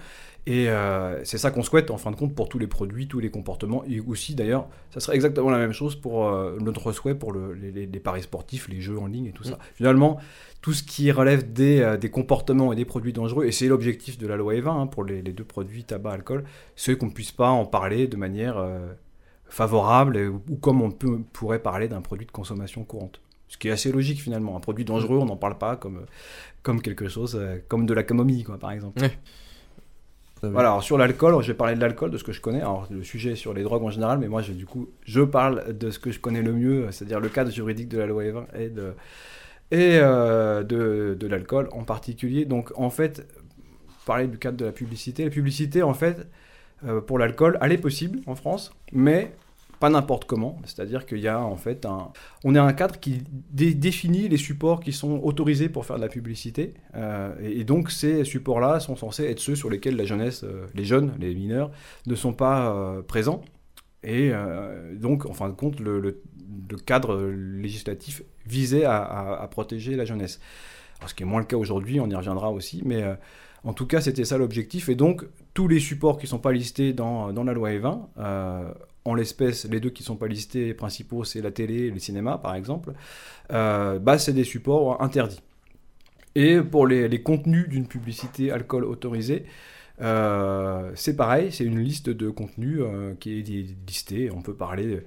Et 0.49 0.69
euh, 0.69 1.21
c'est 1.25 1.37
ça 1.37 1.51
qu'on 1.51 1.61
souhaite 1.61 1.91
en 1.91 1.97
fin 1.97 2.09
de 2.09 2.15
compte 2.15 2.33
pour 2.33 2.47
tous 2.47 2.57
les 2.57 2.67
produits, 2.67 3.09
tous 3.09 3.19
les 3.19 3.29
comportements. 3.29 3.83
Et 3.85 3.99
aussi 3.99 4.33
d'ailleurs, 4.33 4.69
ça 4.91 5.01
serait 5.01 5.15
exactement 5.15 5.49
la 5.49 5.57
même 5.57 5.73
chose 5.73 5.97
pour 5.97 6.25
euh, 6.29 6.57
notre 6.61 6.93
souhait 6.93 7.15
pour 7.15 7.33
le- 7.33 7.53
les, 7.53 7.85
paris 7.99 8.21
sportifs, 8.23 8.69
les 8.69 8.79
jeux 8.79 8.97
en 8.97 9.07
ligne 9.07 9.25
et 9.25 9.33
tout 9.33 9.43
ça. 9.43 9.59
Finalement, 9.75 10.17
tout 10.61 10.71
ce 10.71 10.83
qui 10.83 11.11
relève 11.11 11.51
des, 11.51 11.81
euh, 11.81 11.97
des 11.97 12.09
comportements 12.09 12.71
et 12.71 12.77
des 12.77 12.85
produits 12.85 13.11
dangereux, 13.11 13.43
et 13.45 13.51
c'est 13.51 13.67
l'objectif 13.67 14.17
de 14.17 14.25
la 14.25 14.37
loi 14.37 14.53
E20 14.53 14.69
hein, 14.69 14.87
pour 14.87 15.03
les, 15.03 15.21
les 15.21 15.33
deux 15.33 15.43
produits 15.43 15.83
tabac, 15.83 16.11
alcool, 16.13 16.45
c'est 16.77 16.97
qu'on 16.97 17.07
ne 17.07 17.11
puisse 17.11 17.33
pas 17.33 17.49
en 17.49 17.65
parler 17.65 18.07
de 18.07 18.15
manière 18.15 18.65
favorable 19.49 20.17
ou 20.49 20.55
comme 20.55 20.81
on 20.81 20.91
peut, 20.91 21.19
pourrait 21.33 21.59
parler 21.61 21.87
d'un 21.87 22.01
produit 22.01 22.25
de 22.25 22.31
consommation 22.31 22.83
courante. 22.85 23.21
Ce 23.47 23.57
qui 23.57 23.67
est 23.67 23.71
assez 23.71 23.91
logique 23.91 24.21
finalement. 24.21 24.57
Un 24.57 24.59
produit 24.59 24.85
dangereux, 24.85 25.17
on 25.17 25.25
n'en 25.25 25.37
parle 25.37 25.57
pas 25.57 25.75
comme, 25.75 26.05
comme 26.63 26.81
quelque 26.81 27.07
chose, 27.07 27.37
euh, 27.39 27.57
comme 27.67 27.85
de 27.85 27.93
la 27.93 28.03
camomille, 28.03 28.43
quoi, 28.43 28.57
par 28.57 28.71
exemple. 28.71 29.01
Voilà, 30.43 30.69
alors 30.69 30.83
sur 30.83 30.99
l'alcool, 30.99 31.41
je 31.41 31.47
vais 31.47 31.57
parler 31.57 31.73
de 31.73 31.81
l'alcool, 31.81 32.11
de 32.11 32.17
ce 32.17 32.23
que 32.23 32.31
je 32.31 32.41
connais. 32.41 32.61
Alors 32.61 32.87
le 32.91 33.03
sujet 33.03 33.31
est 33.31 33.35
sur 33.35 33.53
les 33.55 33.63
drogues 33.63 33.83
en 33.83 33.89
général, 33.89 34.19
mais 34.19 34.27
moi 34.27 34.43
je, 34.43 34.53
du 34.53 34.67
coup, 34.67 34.87
je 35.03 35.21
parle 35.21 35.75
de 35.75 35.89
ce 35.89 35.97
que 35.97 36.11
je 36.11 36.19
connais 36.19 36.43
le 36.43 36.53
mieux, 36.53 36.91
c'est-à-dire 36.91 37.19
le 37.19 37.29
cadre 37.29 37.49
juridique 37.49 37.89
de 37.89 37.97
la 37.97 38.05
loi 38.05 38.23
E20 38.23 38.45
et 38.55 38.69
de, 38.69 38.93
et, 39.71 39.97
euh, 39.99 40.61
de, 40.63 41.17
de 41.19 41.27
l'alcool 41.27 41.69
en 41.71 41.83
particulier. 41.83 42.45
Donc 42.45 42.71
en 42.75 42.91
fait, 42.91 43.25
parler 44.05 44.27
du 44.27 44.37
cadre 44.37 44.57
de 44.57 44.65
la 44.65 44.71
publicité. 44.71 45.23
La 45.23 45.29
publicité, 45.29 45.83
en 45.83 45.93
fait, 45.93 46.27
euh, 46.85 47.01
pour 47.01 47.17
l'alcool, 47.19 47.57
elle 47.61 47.71
est 47.71 47.77
possible 47.77 48.19
en 48.27 48.35
France, 48.35 48.71
mais 48.91 49.33
pas 49.79 49.89
n'importe 49.89 50.25
comment. 50.25 50.57
C'est-à-dire 50.65 51.05
qu'il 51.05 51.19
y 51.19 51.27
a 51.27 51.41
en 51.41 51.55
fait 51.55 51.85
un... 51.85 52.11
On 52.43 52.55
a 52.55 52.61
un 52.61 52.73
cadre 52.73 52.99
qui 52.99 53.23
dé- 53.51 53.73
définit 53.73 54.27
les 54.27 54.37
supports 54.37 54.79
qui 54.79 54.91
sont 54.91 55.19
autorisés 55.23 55.69
pour 55.69 55.85
faire 55.85 55.97
de 55.97 56.01
la 56.01 56.07
publicité. 56.07 56.73
Euh, 56.95 57.33
et, 57.41 57.63
donc 57.63 57.91
ces 57.91 58.23
supports-là 58.23 58.79
sont 58.79 58.95
censés 58.95 59.25
être 59.25 59.39
ceux 59.39 59.55
sur 59.55 59.69
lesquels 59.69 59.95
la 59.95 60.05
jeunesse, 60.05 60.43
euh, 60.43 60.65
les 60.73 60.85
jeunes, 60.85 61.13
les 61.19 61.33
mineurs, 61.33 61.71
ne 62.05 62.15
sont 62.15 62.33
pas 62.33 62.71
euh, 62.71 63.01
présents. 63.01 63.41
Et 64.03 64.31
donc, 64.93 65.25
en 65.25 65.33
fin 65.33 65.49
de 65.49 65.53
compte, 65.53 65.81
le, 65.81 66.21
cadre 66.85 67.19
législatif 67.25 68.21
visait 68.45 68.85
à, 68.85 69.45
protéger 69.51 69.97
la 69.97 70.05
jeunesse. 70.05 70.39
Ce 71.05 71.13
qui 71.13 71.23
est 71.23 71.25
moins 71.25 71.41
le 71.41 71.45
cas 71.45 71.57
aujourd'hui, 71.57 71.99
on 71.99 72.07
y 72.07 72.15
reviendra 72.15 72.51
aussi, 72.51 72.83
mais 72.85 73.03
en 73.63 73.73
tout 73.73 73.85
cas, 73.85 73.99
c'était 73.99 74.23
ça 74.23 74.37
l'objectif. 74.37 74.87
Et 74.87 74.95
donc, 74.95 75.25
tous 75.53 75.67
les 75.67 75.79
supports 75.79 76.17
qui 76.17 76.25
ne 76.25 76.29
sont 76.29 76.39
pas 76.39 76.53
listés 76.53 76.93
dans, 76.93 77.31
la 77.31 77.53
loi 77.53 77.71
E20, 77.71 77.99
euh, 78.17 78.73
en 79.07 79.15
l'espèce, 79.15 79.65
les 79.65 79.79
deux 79.79 79.89
qui 79.89 80.03
ne 80.03 80.07
sont 80.07 80.15
pas 80.15 80.27
listés 80.27 80.73
principaux, 80.73 81.23
c'est 81.23 81.41
la 81.41 81.51
télé 81.51 81.85
et 81.85 81.91
le 81.91 81.99
cinéma, 81.99 82.37
par 82.37 82.55
exemple, 82.55 82.93
euh, 83.51 83.99
bah, 83.99 84.17
c'est 84.17 84.33
des 84.33 84.43
supports 84.43 85.01
interdits. 85.01 85.41
Et 86.35 86.61
pour 86.61 86.87
les, 86.87 87.07
les 87.07 87.21
contenus 87.21 87.67
d'une 87.67 87.87
publicité 87.87 88.51
alcool 88.51 88.83
autorisée, 88.83 89.45
euh, 90.01 90.91
c'est 90.95 91.15
pareil, 91.15 91.51
c'est 91.51 91.63
une 91.63 91.79
liste 91.79 92.09
de 92.09 92.29
contenus 92.29 92.79
euh, 92.81 93.13
qui 93.19 93.39
est 93.39 93.87
listée. 93.87 94.29
On 94.31 94.41
peut 94.41 94.53
parler 94.53 95.03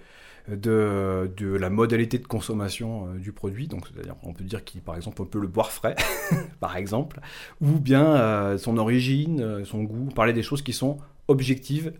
de, 0.48 1.30
la 1.38 1.70
modalité 1.70 2.18
de 2.18 2.26
consommation 2.26 3.06
euh, 3.06 3.18
du 3.18 3.32
produit. 3.32 3.68
Donc, 3.68 3.86
c'est-à-dire, 3.86 4.16
on 4.22 4.32
peut 4.32 4.44
dire 4.44 4.64
qu'il, 4.64 4.80
par 4.80 4.96
exemple, 4.96 5.22
on 5.22 5.26
peut 5.26 5.40
le 5.40 5.46
boire 5.46 5.70
frais, 5.70 5.96
par 6.60 6.76
exemple, 6.76 7.20
ou 7.60 7.78
bien 7.78 8.56
son 8.58 8.76
origine, 8.78 9.64
son 9.64 9.82
goût. 9.82 10.08
Parler 10.14 10.32
des 10.32 10.42
choses 10.42 10.62
qui 10.62 10.72
sont 10.72 10.98
objectives. 11.28 11.92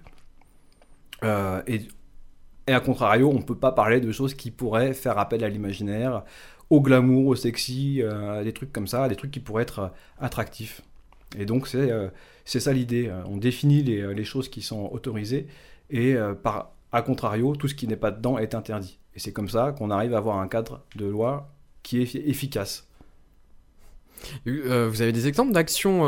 Euh, 1.25 1.63
et, 1.67 1.83
et 2.67 2.73
à 2.73 2.81
contrario, 2.81 3.31
on 3.31 3.39
ne 3.39 3.43
peut 3.43 3.57
pas 3.59 3.73
parler 3.73 4.01
de 4.01 4.13
choses 4.13 4.35
qui 4.35 4.51
pourraient 4.51 4.95
faire 4.95 5.19
appel 5.19 5.43
à 5.45 5.49
l'imaginaire, 5.49 6.25
au 6.71 6.81
glamour, 6.81 7.27
au 7.27 7.35
sexy, 7.35 8.01
euh, 8.01 8.45
des 8.45 8.53
trucs 8.53 8.73
comme 8.73 8.87
ça, 8.87 9.09
des 9.09 9.17
trucs 9.17 9.33
qui 9.33 9.41
pourraient 9.41 9.65
être 9.65 9.79
euh, 9.81 9.89
attractifs. 10.21 10.83
Et 11.37 11.45
donc, 11.45 11.67
c'est 11.67 11.91
euh, 11.91 12.09
ça 12.45 12.73
l'idée. 12.73 13.13
On 13.27 13.37
définit 13.37 13.83
les, 13.83 14.25
choses 14.25 14.49
qui 14.49 14.63
sont 14.63 14.89
autorisées 14.93 15.47
et 15.91 16.17
par 16.43 16.73
a 16.93 17.03
contrario, 17.03 17.55
tout 17.55 17.69
ce 17.69 17.75
qui 17.75 17.87
n'est 17.87 17.97
pas 17.97 18.11
dedans 18.11 18.39
est 18.39 18.55
interdit. 18.55 18.99
Et 19.15 19.21
c'est 19.21 19.33
comme 19.33 19.49
ça 19.49 19.73
qu'on 19.77 19.91
arrive 19.91 20.15
à 20.15 20.19
avoir 20.19 20.39
un 20.39 20.49
cadre 20.49 20.83
de 20.97 21.07
loi 21.07 21.53
qui 21.85 22.01
est 22.01 22.05
effi- 22.05 22.23
efficace. 22.25 22.89
Vous 24.45 25.03
avez 25.03 25.13
des 25.13 25.29
exemples 25.29 25.53
d'actions 25.53 26.01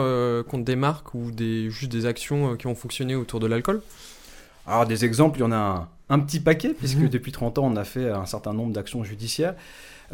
contre 0.49 0.65
des 0.65 0.75
marques 0.75 1.15
ou 1.15 1.31
des, 1.31 1.70
juste 1.70 1.93
des 1.93 2.06
actions 2.06 2.56
qui 2.56 2.67
ont 2.67 2.75
fonctionné 2.75 3.15
autour 3.15 3.38
de 3.38 3.47
l'alcool? 3.47 3.81
Alors 4.67 4.87
des 4.87 5.05
exemples, 5.05 5.38
il 5.38 5.43
y 5.43 5.44
en 5.44 5.53
a 5.53 5.56
un, 5.56 5.88
un 6.09 6.19
petit 6.20 6.41
paquet, 6.41 6.75
puisque 6.75 7.09
depuis 7.09 7.32
30 7.32 7.59
ans, 7.59 7.67
on 7.67 7.76
a 7.76 7.85
fait 7.85 8.09
un 8.11 8.26
certain 8.26 8.53
nombre 8.55 8.73
d'actions 8.73 9.03
judiciaires. 9.05 9.55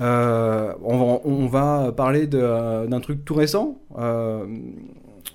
Euh, 0.00 0.72
on, 0.82 0.96
va, 0.98 1.20
on 1.24 1.46
va 1.46 1.92
parler 1.92 2.26
de- 2.26 2.86
d'un 2.86 3.00
truc 3.00 3.24
tout 3.24 3.34
récent, 3.34 3.78
euh, 3.98 4.46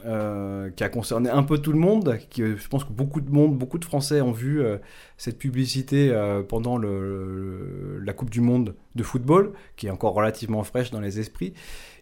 euh, 0.06 0.70
qui 0.72 0.84
a 0.84 0.90
concerné 0.90 1.30
un 1.30 1.44
peu 1.44 1.58
tout 1.60 1.74
le 1.74 1.78
monde. 1.80 2.18
Qui, 2.30 2.42
je 2.44 2.68
pense 2.70 2.86
que 2.86 2.92
beaucoup 2.94 3.20
de 3.22 3.30
monde, 3.30 3.58
beaucoup 3.58 3.78
de 3.78 3.86
Français 3.86 4.22
ont 4.22 4.32
vu 4.32 4.62
euh, 4.62 4.78
cette 5.18 5.38
publicité 5.38 6.10
euh, 6.12 6.42
pendant 6.44 6.78
le- 6.78 8.00
la 8.04 8.14
Coupe 8.14 8.30
du 8.30 8.42
Monde 8.42 8.74
de 8.96 9.04
football, 9.04 9.52
qui 9.76 9.88
est 9.88 9.92
encore 9.92 10.14
relativement 10.14 10.64
fraîche 10.64 10.92
dans 10.92 11.02
les 11.02 11.20
esprits. 11.20 11.54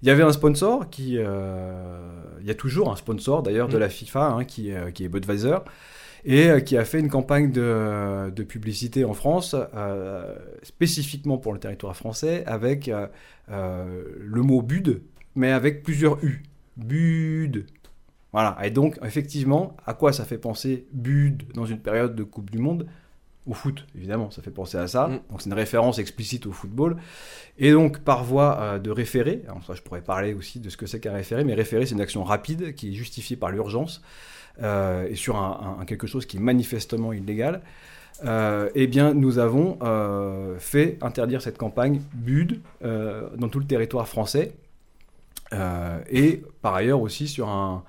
Il 0.03 0.07
y 0.07 0.11
avait 0.11 0.23
un 0.23 0.31
sponsor 0.31 0.89
qui, 0.89 1.15
euh, 1.17 2.23
il 2.41 2.47
y 2.47 2.51
a 2.51 2.55
toujours 2.55 2.91
un 2.91 2.95
sponsor 2.95 3.41
d'ailleurs 3.43 3.67
de 3.69 3.77
Mm. 3.77 3.81
la 3.81 3.89
FIFA, 3.89 4.25
hein, 4.27 4.43
qui, 4.45 4.71
qui 4.93 5.03
est 5.03 5.09
Budweiser 5.09 5.57
et 6.25 6.49
euh, 6.49 6.59
qui 6.59 6.77
a 6.77 6.85
fait 6.85 6.99
une 6.99 7.09
campagne 7.09 7.51
de, 7.51 8.29
de 8.29 8.43
publicité 8.43 9.05
en 9.05 9.13
France, 9.13 9.55
euh, 9.75 10.35
spécifiquement 10.63 11.37
pour 11.37 11.53
le 11.53 11.59
territoire 11.59 11.95
français, 11.95 12.43
avec 12.45 12.87
euh, 12.87 13.07
euh, 13.49 14.03
le 14.19 14.41
mot 14.41 14.61
Bud, 14.61 15.01
mais 15.35 15.51
avec 15.51 15.83
plusieurs 15.83 16.23
U. 16.23 16.43
Bud. 16.77 17.65
Voilà. 18.33 18.57
Et 18.63 18.69
donc, 18.69 18.97
effectivement, 19.03 19.75
à 19.85 19.93
quoi 19.93 20.13
ça 20.13 20.25
fait 20.25 20.37
penser 20.37 20.87
Bud 20.93 21.43
dans 21.53 21.65
une 21.65 21.79
période 21.79 22.15
de 22.15 22.23
Coupe 22.23 22.49
du 22.49 22.59
Monde? 22.59 22.87
Au 23.47 23.55
foot, 23.55 23.87
évidemment, 23.95 24.29
ça 24.29 24.43
fait 24.43 24.51
penser 24.51 24.77
à 24.77 24.87
ça. 24.87 25.07
Mm. 25.07 25.19
Donc, 25.31 25.41
c'est 25.41 25.49
une 25.49 25.55
référence 25.55 25.97
explicite 25.97 26.45
au 26.45 26.51
football. 26.51 26.97
Et 27.57 27.71
donc, 27.71 27.99
par 27.99 28.23
voie 28.23 28.59
euh, 28.61 28.79
de 28.79 28.91
référé, 28.91 29.41
alors 29.47 29.63
ça, 29.65 29.73
je 29.73 29.81
pourrais 29.81 30.03
parler 30.03 30.33
aussi 30.33 30.59
de 30.59 30.69
ce 30.69 30.77
que 30.77 30.85
c'est 30.85 30.99
qu'un 30.99 31.13
référé, 31.13 31.43
mais 31.43 31.55
référé, 31.55 31.85
c'est 31.87 31.95
une 31.95 32.01
action 32.01 32.23
rapide 32.23 32.75
qui 32.75 32.89
est 32.89 32.93
justifiée 32.93 33.35
par 33.35 33.49
l'urgence 33.49 33.99
euh, 33.99 34.05
et 34.59 35.15
sur 35.15 35.83
quelque 35.87 36.07
chose 36.07 36.25
qui 36.25 36.37
est 36.37 36.41
manifestement 36.41 37.13
illégal, 37.13 37.61
euh, 38.23 38.69
eh 38.75 38.87
bien, 38.87 39.13
nous 39.13 39.39
avons 39.39 39.77
euh, 39.81 40.57
fait 40.59 40.97
interdire 41.01 41.41
cette 41.41 41.57
campagne 41.57 42.01
BUD 42.13 42.61
euh, 42.83 43.29
dans 43.37 43.49
tout 43.49 43.59
le 43.59 43.65
territoire 43.65 44.07
français, 44.07 44.53
euh, 45.53 45.99
et 46.09 46.43
par 46.61 46.75
ailleurs 46.75 47.01
aussi 47.01 47.27
sur 47.27 47.49
un, 47.49 47.83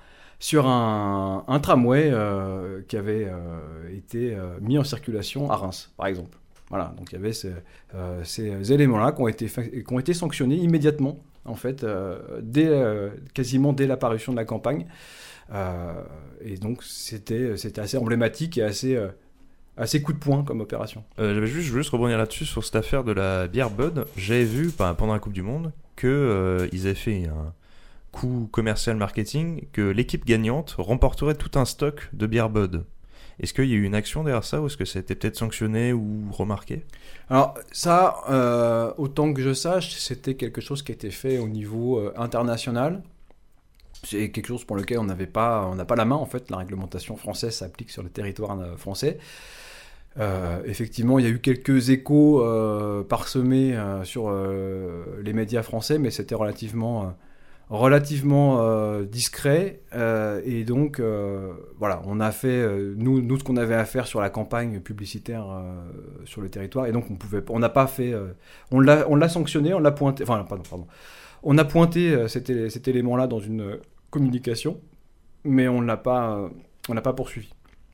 tramway 1.61 2.09
euh, 2.11 2.81
qui 2.87 2.97
avait 2.97 3.25
euh, 3.25 3.95
été 3.95 4.35
euh, 4.35 4.57
mis 4.61 4.77
en 4.77 4.83
circulation 4.83 5.49
à 5.51 5.55
Reims, 5.55 5.91
par 5.97 6.07
exemple. 6.07 6.37
Voilà, 6.69 6.93
donc 6.97 7.11
il 7.11 7.15
y 7.15 7.17
avait 7.19 7.33
ces, 7.33 7.53
euh, 7.93 8.63
éléments-là 8.63 9.11
qui 9.11 9.21
ont 9.21 9.27
été, 9.27 9.45
qui 9.45 9.93
ont 9.93 9.99
été 9.99 10.13
sanctionnés 10.15 10.55
immédiatement, 10.55 11.19
en 11.45 11.55
fait, 11.55 11.83
euh, 11.83 12.41
euh, 12.57 13.11
quasiment 13.35 13.73
dès 13.73 13.85
l'apparition 13.85 14.31
de 14.31 14.37
la 14.37 14.45
campagne. 14.45 14.87
Euh, 15.51 16.03
et 16.41 16.57
donc 16.57 16.83
c'était 16.83 17.53
assez 17.77 17.97
emblématique 17.97 18.57
et 18.57 18.63
assez, 18.63 18.95
euh, 18.95 19.09
assez 19.77 20.01
coup 20.01 20.13
de 20.13 20.17
poing 20.17 20.43
comme 20.43 20.61
opération. 20.61 21.03
Euh, 21.19 21.33
j'avais 21.33 21.47
juste, 21.47 21.67
je 21.67 21.73
veux 21.73 21.79
juste 21.79 21.91
rebondir 21.91 22.17
là-dessus 22.17 22.45
sur 22.45 22.63
cette 22.63 22.75
affaire 22.75 23.03
de 23.03 23.11
la 23.11 23.47
bière 23.47 23.69
Bud. 23.69 24.05
J'avais 24.17 24.45
vu 24.45 24.69
pendant 24.69 25.13
la 25.13 25.19
Coupe 25.19 25.33
du 25.33 25.41
Monde 25.41 25.71
qu'ils 25.95 26.09
euh, 26.09 26.67
avaient 26.71 26.95
fait 26.95 27.25
un 27.25 27.53
coup 28.11 28.47
commercial 28.51 28.95
marketing, 28.95 29.65
que 29.71 29.81
l'équipe 29.81 30.25
gagnante 30.25 30.75
remporterait 30.77 31.35
tout 31.35 31.57
un 31.57 31.65
stock 31.65 32.09
de 32.13 32.27
bière 32.27 32.49
Bud. 32.49 32.83
Est-ce 33.39 33.55
qu'il 33.55 33.65
y 33.65 33.73
a 33.73 33.75
eu 33.75 33.83
une 33.83 33.95
action 33.95 34.23
derrière 34.23 34.43
ça 34.43 34.61
ou 34.61 34.67
est-ce 34.67 34.77
que 34.77 34.85
ça 34.85 34.99
a 34.99 35.01
été 35.01 35.15
peut-être 35.15 35.35
sanctionné 35.35 35.91
ou 35.91 36.27
remarqué? 36.31 36.83
Alors 37.31 37.55
ça, 37.71 38.17
euh, 38.29 38.93
autant 38.99 39.33
que 39.33 39.41
je 39.41 39.55
sache, 39.55 39.95
c'était 39.97 40.35
quelque 40.35 40.61
chose 40.61 40.83
qui 40.83 40.91
a 40.91 40.95
été 40.95 41.09
fait 41.09 41.39
au 41.39 41.47
niveau 41.47 42.11
international. 42.15 43.01
C'est 44.03 44.31
quelque 44.31 44.47
chose 44.47 44.65
pour 44.65 44.75
lequel 44.75 44.99
on 44.99 45.05
n'avait 45.05 45.27
pas, 45.27 45.67
on 45.71 45.75
n'a 45.75 45.85
pas 45.85 45.95
la 45.95 46.05
main 46.05 46.15
en 46.15 46.25
fait. 46.25 46.49
La 46.51 46.57
réglementation 46.57 47.15
française 47.15 47.55
s'applique 47.55 47.89
sur 47.89 48.03
le 48.03 48.09
territoire 48.09 48.59
euh, 48.59 48.75
français. 48.75 49.17
Euh, 50.19 50.61
effectivement, 50.65 51.17
il 51.17 51.25
y 51.25 51.27
a 51.27 51.31
eu 51.31 51.39
quelques 51.39 51.89
échos 51.89 52.43
euh, 52.43 53.03
parsemés 53.03 53.75
sur 54.03 54.31
les 54.31 55.33
médias 55.33 55.63
français, 55.63 55.97
mais 55.97 56.11
c'était 56.11 56.35
relativement, 56.35 57.15
relativement 57.69 59.01
discret. 59.01 59.81
et 60.45 60.63
donc, 60.65 61.01
voilà, 61.79 62.01
on 62.05 62.19
a 62.19 62.31
fait, 62.31 62.67
nous, 62.95 63.21
nous, 63.21 63.39
ce 63.39 63.43
qu'on 63.43 63.57
avait 63.57 63.73
à 63.73 63.85
faire 63.85 64.05
sur 64.05 64.21
la 64.21 64.29
campagne 64.29 64.81
publicitaire 64.81 65.47
sur 66.25 66.41
le 66.41 66.49
territoire. 66.49 66.85
Et 66.85 66.91
donc, 66.91 67.09
on 67.09 67.15
pouvait, 67.15 67.41
on 67.49 67.59
n'a 67.59 67.69
pas 67.69 67.87
fait. 67.87 68.13
on 68.69 68.79
l'a 68.79 69.09
on 69.09 69.15
l'a 69.15 69.29
sanctionné, 69.29 69.73
on 69.73 69.79
l'a 69.79 69.91
pointé. 69.91 70.23
Enfin, 70.23 70.45
pardon, 70.47 70.63
pardon. 70.69 70.87
On 71.41 71.57
a 71.57 71.65
pointé 71.65 72.27
cet, 72.27 72.49
élé- 72.49 72.69
cet 72.69 72.87
élément-là 72.87 73.27
dans 73.27 73.39
une 73.39 73.79
communication, 74.13 74.79
mais 75.43 75.67
on 75.67 75.81
ne 75.81 75.87
l'a 75.87 75.97
pas, 75.97 76.49
on 76.89 76.93
l'a 76.93 77.01
pas 77.01 77.13
poursuivi. 77.13 77.49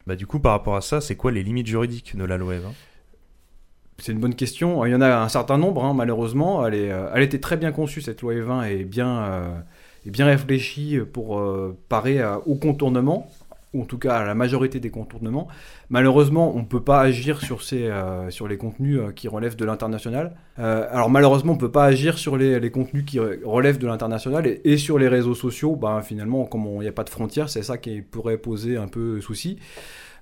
Bah 0.06 0.16
du 0.16 0.28
coup, 0.28 0.40
par 0.40 0.52
rapport 0.52 0.76
à 0.76 0.82
ça, 0.82 1.02
c'est 1.02 1.16
quoi 1.16 1.32
les 1.32 1.44
limites 1.44 1.68
juridiques 1.68 2.16
de 2.18 2.24
la 2.26 2.38
loi 2.38 2.56
Evin 2.56 2.74
C'est 4.00 4.12
une 4.12 4.20
bonne 4.20 4.36
question. 4.36 4.86
Il 4.86 4.92
y 4.92 4.96
en 4.96 5.02
a 5.02 5.10
un 5.18 5.30
certain 5.30 5.58
nombre, 5.58 5.84
hein, 5.86 5.94
malheureusement. 5.94 6.66
Elle, 6.66 6.74
est, 6.76 6.92
euh, 6.92 7.10
elle 7.14 7.24
était 7.24 7.40
très 7.40 7.58
bien 7.58 7.72
conçue, 7.72 8.02
cette 8.02 8.22
loi 8.22 8.34
E20, 8.34 8.64
et 8.70 8.84
bien, 8.84 9.24
euh, 9.24 9.60
et 10.06 10.10
bien 10.12 10.26
réfléchie 10.26 11.00
pour 11.14 11.40
euh, 11.40 11.78
parer 11.90 12.22
à- 12.22 12.40
aux 12.40 12.56
contournements, 12.56 13.30
ou 13.74 13.84
en 13.84 13.86
tout 13.86 14.00
cas 14.00 14.18
à 14.18 14.26
la 14.26 14.34
majorité 14.34 14.80
des 14.80 14.90
contournements. 14.90 15.48
Malheureusement, 15.90 16.56
on 16.56 16.60
ne 16.60 16.66
peut 16.66 16.84
pas 16.84 17.02
agir 17.02 17.40
sur, 17.42 17.62
ces, 17.62 17.84
euh, 17.84 18.30
sur 18.32 18.48
les 18.48 18.58
contenus 18.58 19.00
euh, 19.00 19.12
qui 19.12 19.28
relèvent 19.28 19.56
de 19.56 19.66
l'international. 19.66 20.36
Euh, 20.58 20.88
alors 20.92 21.10
malheureusement, 21.10 21.52
on 21.54 21.56
ne 21.56 21.60
peut 21.62 21.72
pas 21.72 21.86
agir 21.86 22.18
sur 22.18 22.36
les, 22.36 22.60
les 22.60 22.72
contenus 22.72 23.04
qui 23.06 23.18
re- 23.20 23.44
relèvent 23.44 23.78
de 23.78 23.86
l'international 23.86 24.48
et, 24.64 24.78
sur 24.78 24.98
les 24.98 25.08
réseaux 25.08 25.36
sociaux. 25.36 25.76
Ben, 25.76 26.02
finalement, 26.02 26.46
comme 26.46 26.66
il 26.66 26.80
n'y 26.80 26.88
a 26.88 26.92
pas 26.92 27.04
de 27.04 27.10
frontières, 27.12 27.50
c'est 27.50 27.64
ça 27.64 27.78
qui 27.78 28.02
pourrait 28.02 28.38
poser 28.38 28.78
un 28.78 28.88
peu 28.88 29.22
souci. 29.22 29.60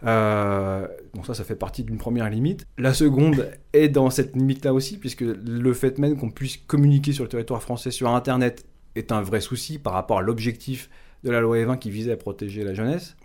Donc 0.03 1.25
ça, 1.25 1.33
ça 1.33 1.43
fait 1.43 1.55
partie 1.55 1.83
d'une 1.83 1.97
première 1.97 2.29
limite. 2.29 2.67
La 2.77 2.93
seconde 2.93 3.49
est 3.73 3.89
dans 3.89 4.09
cette 4.09 4.35
limite-là 4.35 4.73
aussi, 4.73 4.97
puisque 4.97 5.21
le 5.21 5.73
fait 5.73 5.97
même 5.97 6.17
qu'on 6.17 6.29
puisse 6.29 6.57
communiquer 6.57 7.13
sur 7.13 7.23
le 7.23 7.29
territoire 7.29 7.61
français 7.61 7.91
sur 7.91 8.09
Internet 8.09 8.65
est 8.95 9.11
un 9.11 9.21
vrai 9.21 9.41
souci 9.41 9.79
par 9.79 9.93
rapport 9.93 10.19
à 10.19 10.21
l'objectif 10.21 10.89
de 11.23 11.31
la 11.31 11.41
loi 11.41 11.57
E20 11.57 11.79
qui 11.79 11.89
visait 11.89 12.11
à 12.11 12.17
protéger 12.17 12.63
la 12.63 12.73
jeunesse. 12.73 13.15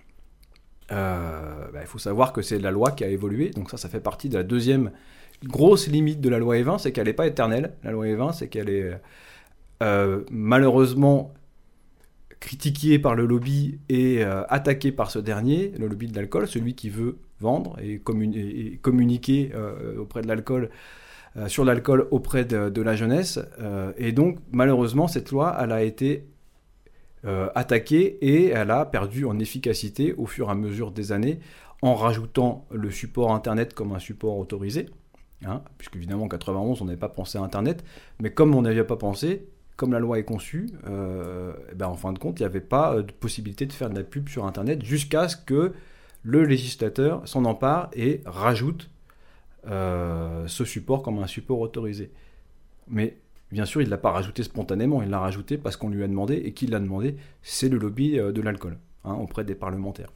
Euh, 0.92 1.66
bah, 1.72 1.80
il 1.80 1.86
faut 1.86 1.98
savoir 1.98 2.32
que 2.32 2.42
c'est 2.42 2.58
la 2.58 2.70
loi 2.70 2.90
qui 2.92 3.02
a 3.04 3.08
évolué, 3.08 3.50
donc 3.50 3.70
ça, 3.70 3.76
ça 3.78 3.88
fait 3.88 4.00
partie 4.00 4.28
de 4.28 4.36
la 4.36 4.42
deuxième 4.44 4.90
grosse 5.44 5.88
limite 5.88 6.20
de 6.20 6.28
la 6.28 6.38
loi 6.38 6.56
E20, 6.56 6.78
c'est 6.78 6.92
qu'elle 6.92 7.06
n'est 7.06 7.12
pas 7.14 7.26
éternelle. 7.26 7.72
La 7.82 7.90
loi 7.92 8.06
E20, 8.06 8.32
c'est 8.34 8.48
qu'elle 8.48 8.68
est 8.68 8.92
euh, 9.82 10.22
malheureusement 10.30 11.32
critiquée 12.40 12.98
par 12.98 13.14
le 13.14 13.24
lobby 13.26 13.78
et 13.88 14.24
euh, 14.24 14.42
attaquée 14.48 14.92
par 14.92 15.10
ce 15.10 15.18
dernier, 15.18 15.72
le 15.78 15.86
lobby 15.86 16.08
de 16.08 16.14
l'alcool, 16.16 16.46
celui 16.46 16.74
qui 16.74 16.90
veut 16.90 17.16
vendre 17.40 17.76
et, 17.82 17.98
communi- 17.98 18.38
et 18.74 18.78
communiquer 18.82 19.52
auprès 19.98 20.22
de 20.22 20.28
l'alcool, 20.28 20.70
sur 21.48 21.64
l'alcool 21.64 22.06
auprès 22.12 22.44
de, 22.44 22.68
de 22.68 22.82
la 22.82 22.94
jeunesse. 22.94 23.40
Et 23.96 24.12
donc, 24.12 24.38
malheureusement, 24.52 25.08
cette 25.08 25.32
loi, 25.32 25.56
elle 25.60 25.72
a 25.72 25.82
été 25.82 26.24
euh, 27.24 27.48
attaquée 27.54 28.18
et 28.20 28.48
elle 28.48 28.72
a 28.72 28.84
perdu 28.84 29.26
en 29.26 29.38
efficacité 29.38 30.12
au 30.14 30.26
fur 30.26 30.48
et 30.48 30.50
à 30.50 30.54
mesure 30.56 30.90
des 30.90 31.12
années 31.12 31.38
en 31.80 31.94
rajoutant 31.94 32.66
le 32.72 32.90
support 32.90 33.32
Internet 33.32 33.74
comme 33.74 33.92
un 33.92 34.00
support 34.00 34.38
autorisé. 34.38 34.86
Hein, 35.44 35.62
puisque 35.78 35.96
évidemment 35.96 36.24
en 36.24 36.28
91 36.28 36.82
on 36.82 36.84
n'avait 36.84 36.96
pas 36.96 37.08
pensé 37.08 37.38
à 37.38 37.42
Internet, 37.42 37.84
mais 38.20 38.30
comme 38.30 38.54
on 38.56 38.62
n'avait 38.62 38.82
pas 38.82 38.96
pensé, 38.96 39.46
comme 39.76 39.92
la 39.92 40.00
loi 40.00 40.18
est 40.18 40.24
conçue, 40.24 40.68
euh, 40.88 41.52
eh 41.70 41.74
ben, 41.76 41.86
en 41.86 41.96
fin 41.96 42.12
de 42.12 42.18
compte 42.18 42.40
il 42.40 42.42
n'y 42.42 42.46
avait 42.46 42.60
pas 42.60 42.94
euh, 42.94 43.02
de 43.02 43.12
possibilité 43.12 43.66
de 43.66 43.72
faire 43.72 43.90
de 43.90 43.96
la 43.96 44.04
pub 44.04 44.28
sur 44.28 44.44
Internet 44.44 44.84
jusqu'à 44.84 45.28
ce 45.28 45.36
que 45.36 45.72
le 46.24 46.44
législateur 46.44 47.26
s'en 47.28 47.44
empare 47.44 47.88
et 47.92 48.20
rajoute 48.26 48.88
ce 49.64 50.64
support 50.64 51.02
comme 51.02 51.20
un 51.20 51.28
support 51.28 51.60
autorisé. 51.60 52.10
Mais 52.88 53.16
bien 53.52 53.64
sûr 53.64 53.82
il 53.82 53.84
ne 53.84 53.90
l'a 53.90 53.98
pas 53.98 54.10
rajouté 54.10 54.42
spontanément, 54.42 55.02
il 55.02 55.10
l'a 55.10 55.20
rajouté 55.20 55.58
parce 55.58 55.76
qu'on 55.76 55.90
lui 55.90 56.02
a 56.02 56.08
demandé 56.08 56.34
et 56.36 56.52
qui 56.52 56.66
l'a 56.66 56.80
demandé, 56.80 57.16
c'est 57.42 57.68
le 57.68 57.78
lobby 57.78 58.18
euh, 58.18 58.32
de 58.32 58.40
l'alcool 58.40 58.78
hein, 59.04 59.14
auprès 59.14 59.44
des 59.44 59.54
parlementaires. 59.54 60.10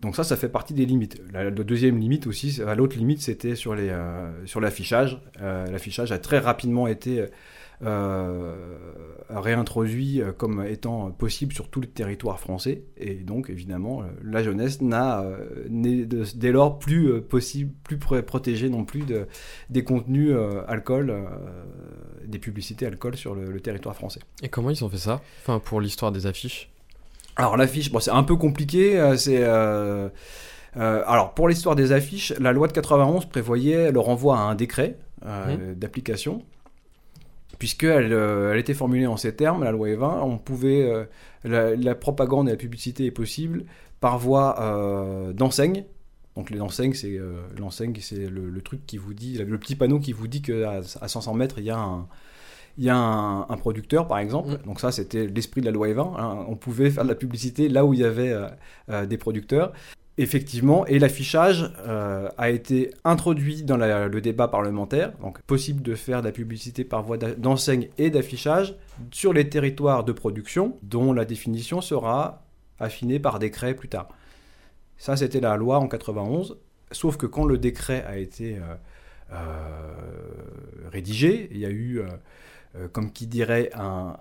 Donc 0.00 0.16
ça, 0.16 0.24
ça 0.24 0.36
fait 0.36 0.48
partie 0.48 0.72
des 0.72 0.86
limites. 0.86 1.20
La, 1.30 1.50
deuxième 1.50 1.98
limite 1.98 2.26
aussi, 2.26 2.58
l'autre 2.74 2.96
limite, 2.96 3.20
c'était 3.20 3.54
sur 3.54 3.74
euh, 3.76 4.30
l'affichage. 4.56 5.20
Euh, 5.42 5.66
l'affichage 5.66 6.10
a 6.10 6.18
très 6.18 6.38
rapidement 6.38 6.86
été 6.86 7.26
réintroduit 9.28 10.20
euh, 10.22 10.32
comme 10.32 10.64
étant 10.64 11.10
possible 11.10 11.52
sur 11.52 11.68
tout 11.68 11.80
le 11.80 11.86
territoire 11.86 12.40
français, 12.40 12.82
et 12.96 13.14
donc 13.14 13.48
évidemment, 13.50 14.02
euh, 14.02 14.06
la 14.24 14.42
jeunesse 14.42 14.80
n'a 14.80 15.22
euh, 15.22 15.64
dès 15.68 16.52
lors 16.52 16.78
plus 16.78 17.06
euh, 17.10 17.20
possible, 17.20 17.72
plus 17.84 17.96
pr- 17.96 18.22
protégée 18.22 18.68
non 18.68 18.84
plus 18.84 19.00
de, 19.02 19.26
des 19.70 19.84
contenus 19.84 20.30
euh, 20.32 20.62
alcool, 20.68 21.10
euh, 21.10 21.24
des 22.26 22.38
publicités 22.38 22.86
alcool 22.86 23.16
sur 23.16 23.34
le- 23.34 23.50
le 23.50 23.60
territoire 23.60 23.94
français. 23.94 24.20
Et 24.42 24.48
comment 24.48 24.70
ils 24.70 24.84
ont 24.84 24.88
fait 24.88 24.98
ça 24.98 25.20
Enfin, 25.42 25.58
pour 25.58 25.80
l'histoire 25.80 26.12
des 26.12 26.26
affiches? 26.26 26.70
Alors 27.36 27.56
l'affiche, 27.56 27.90
bon, 27.90 28.00
c'est 28.00 28.10
un 28.10 28.24
peu 28.24 28.36
compliqué. 28.36 28.98
euh, 28.98 29.16
C'est 29.16 29.42
euh, 29.42 30.08
euh, 30.76 31.02
alors 31.06 31.34
pour 31.34 31.48
l'histoire 31.48 31.76
des 31.76 31.92
affiches, 31.92 32.32
la 32.38 32.52
loi 32.52 32.66
de 32.68 32.72
91 32.72 33.26
prévoyait 33.26 33.90
le 33.92 34.00
renvoi 34.00 34.36
à 34.36 34.40
un 34.42 34.54
décret 34.54 34.98
euh, 35.24 35.74
d'application, 35.74 36.42
puisqu'elle 37.60 38.12
euh, 38.12 38.52
elle 38.52 38.58
était 38.58 38.74
formulée 38.74 39.06
en 39.06 39.16
ces 39.16 39.36
termes, 39.36 39.62
la 39.62 39.70
loi 39.70 39.86
E20, 39.88 40.22
on 40.22 40.38
pouvait 40.38 40.82
euh, 40.82 41.04
la, 41.44 41.76
la 41.76 41.94
propagande 41.94 42.48
et 42.48 42.52
la 42.52 42.56
publicité 42.56 43.06
est 43.06 43.10
possible 43.12 43.66
par 44.00 44.18
voie 44.18 44.60
euh, 44.60 45.32
d'enseigne. 45.32 45.84
Donc 46.36 46.50
les 46.50 46.60
enseignes, 46.60 46.94
c'est 46.94 47.16
euh, 47.18 47.42
l'enseigne, 47.58 47.94
c'est 48.00 48.28
le, 48.28 48.50
le 48.50 48.60
truc 48.62 48.84
qui 48.86 48.96
vous 48.96 49.14
dit, 49.14 49.38
le 49.38 49.58
petit 49.58 49.76
panneau 49.76 50.00
qui 50.00 50.12
vous 50.12 50.26
dit 50.26 50.42
qu'à 50.42 50.80
à 51.00 51.08
500 51.08 51.34
mètres 51.34 51.58
il 51.58 51.64
y 51.66 51.70
a 51.70 51.78
un 51.78 52.08
il 52.78 52.84
y 52.84 52.88
a 52.88 52.96
un, 52.96 53.42
un 53.42 53.56
producteur, 53.56 54.08
par 54.08 54.18
exemple. 54.18 54.50
Mm. 54.52 54.66
Donc 54.66 54.80
ça, 54.80 54.90
c'était 54.92 55.26
l'esprit 55.26 55.60
de 55.60 55.66
la 55.66 55.72
loi 55.72 55.88
E20. 55.88 56.18
hein. 56.18 56.46
On 56.48 56.56
pouvait 56.56 56.90
faire 56.90 57.04
de 57.04 57.08
la 57.10 57.14
publicité 57.14 57.68
là 57.68 57.84
où 57.84 57.92
il 57.92 58.00
y 58.00 58.04
avait 58.04 58.32
euh, 58.32 58.46
euh, 58.88 59.06
des 59.06 59.18
producteurs. 59.18 59.72
Effectivement, 60.22 60.84
et 60.84 60.98
l'affichage 60.98 61.72
euh, 61.86 62.28
a 62.36 62.50
été 62.50 62.90
introduit 63.04 63.62
dans 63.62 63.78
le 63.78 64.20
débat 64.20 64.48
parlementaire. 64.48 65.12
Donc, 65.22 65.40
possible 65.40 65.80
de 65.80 65.94
faire 65.94 66.20
de 66.20 66.26
la 66.26 66.32
publicité 66.32 66.84
par 66.84 67.02
voie 67.02 67.16
d'enseigne 67.16 67.88
et 67.96 68.10
d'affichage 68.10 68.76
sur 69.12 69.32
les 69.32 69.48
territoires 69.48 70.04
de 70.04 70.12
production, 70.12 70.76
dont 70.82 71.14
la 71.14 71.24
définition 71.24 71.80
sera 71.80 72.44
affinée 72.78 73.18
par 73.18 73.38
décret 73.38 73.72
plus 73.72 73.88
tard. 73.88 74.08
Ça, 74.98 75.16
c'était 75.16 75.40
la 75.40 75.56
loi 75.56 75.78
en 75.78 75.88
91. 75.88 76.58
Sauf 76.92 77.16
que 77.16 77.24
quand 77.24 77.46
le 77.46 77.56
décret 77.56 78.04
a 78.06 78.18
été 78.18 78.58
euh, 78.58 78.74
euh, 79.32 79.38
rédigé, 80.92 81.48
il 81.50 81.56
y 81.56 81.64
a 81.64 81.70
eu, 81.70 82.02
comme 82.92 83.10
qui 83.10 83.26
dirait, 83.26 83.70
un 83.72 84.18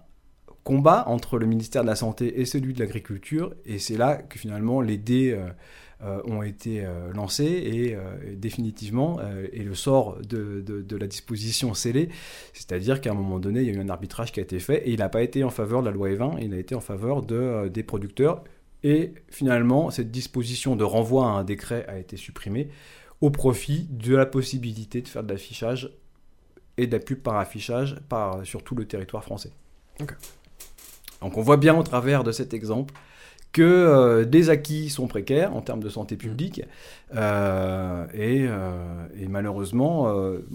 combat 0.63 1.03
entre 1.07 1.37
le 1.39 1.45
ministère 1.45 1.81
de 1.81 1.87
la 1.87 1.95
Santé 1.95 2.39
et 2.39 2.45
celui 2.45 2.71
de 2.73 2.79
l'Agriculture. 2.79 3.53
Et 3.65 3.79
c'est 3.79 3.97
là 3.97 4.15
que 4.15 4.39
finalement 4.39 4.79
les 4.79 4.97
dés 4.97 5.37
ont 6.25 6.43
été 6.43 6.85
euh, 6.85 7.11
lancés 7.13 7.43
et, 7.45 7.95
euh, 7.95 7.99
et 8.25 8.35
définitivement, 8.35 9.19
euh, 9.19 9.47
et 9.51 9.63
le 9.63 9.75
sort 9.75 10.17
de, 10.21 10.61
de- 10.61 10.81
de 10.81 10.95
la 10.97 11.07
disposition 11.07 11.73
scellé. 11.73 12.09
C'est-à-dire 12.53 13.01
qu'à 13.01 13.11
un 13.11 13.15
moment 13.15 13.39
donné, 13.39 13.61
il 13.61 13.67
y 13.67 13.69
a 13.69 13.73
eu 13.73 13.79
un 13.81 13.89
arbitrage 13.89 14.31
qui 14.31 14.39
a 14.39 14.43
été 14.43 14.59
fait 14.59 14.87
et 14.87 14.91
il 14.91 14.99
n'a 14.99 15.09
pas 15.09 15.21
été 15.21 15.43
en 15.43 15.49
faveur 15.49 15.81
de 15.81 15.87
la 15.87 15.91
loi 15.91 16.09
E20, 16.09 16.37
il 16.41 16.53
a 16.53 16.57
été 16.57 16.73
en 16.75 16.79
faveur 16.79 17.21
de, 17.23 17.35
euh, 17.35 17.69
des 17.69 17.83
producteurs. 17.83 18.43
Et 18.83 19.13
finalement, 19.29 19.89
cette 19.91 20.09
disposition 20.09 20.77
de 20.77 20.85
renvoi 20.85 21.25
à 21.25 21.29
un 21.31 21.43
décret 21.43 21.85
a 21.89 21.97
été 21.99 22.15
supprimée 22.15 22.69
au 23.19 23.29
profit 23.29 23.85
de 23.89 24.15
la 24.15 24.25
possibilité 24.25 25.01
de 25.01 25.07
faire 25.09 25.23
de 25.23 25.33
l'affichage 25.33 25.91
et 26.77 26.87
de 26.87 26.93
la 26.93 26.99
pub 27.03 27.19
par 27.19 27.35
affichage 27.35 27.97
par, 28.07 28.45
sur 28.45 28.63
tout 28.63 28.75
le 28.75 28.85
territoire 28.85 29.23
français. 29.25 29.51
Donc 31.21 31.35
on 31.37 31.41
voit 31.41 31.57
bien 31.57 31.77
au 31.77 31.83
travers 31.83 32.23
de 32.23 32.31
cet 32.31 32.53
exemple 32.53 32.93
que 33.51 33.61
euh, 33.63 34.25
des 34.25 34.49
acquis 34.49 34.89
sont 34.89 35.07
précaires 35.07 35.55
en 35.55 35.61
termes 35.61 35.81
de 35.81 35.89
santé 35.89 36.15
publique 36.15 36.61
euh, 37.15 38.05
et, 38.13 38.45
euh, 38.47 39.07
et 39.19 39.27
malheureusement, 39.27 40.03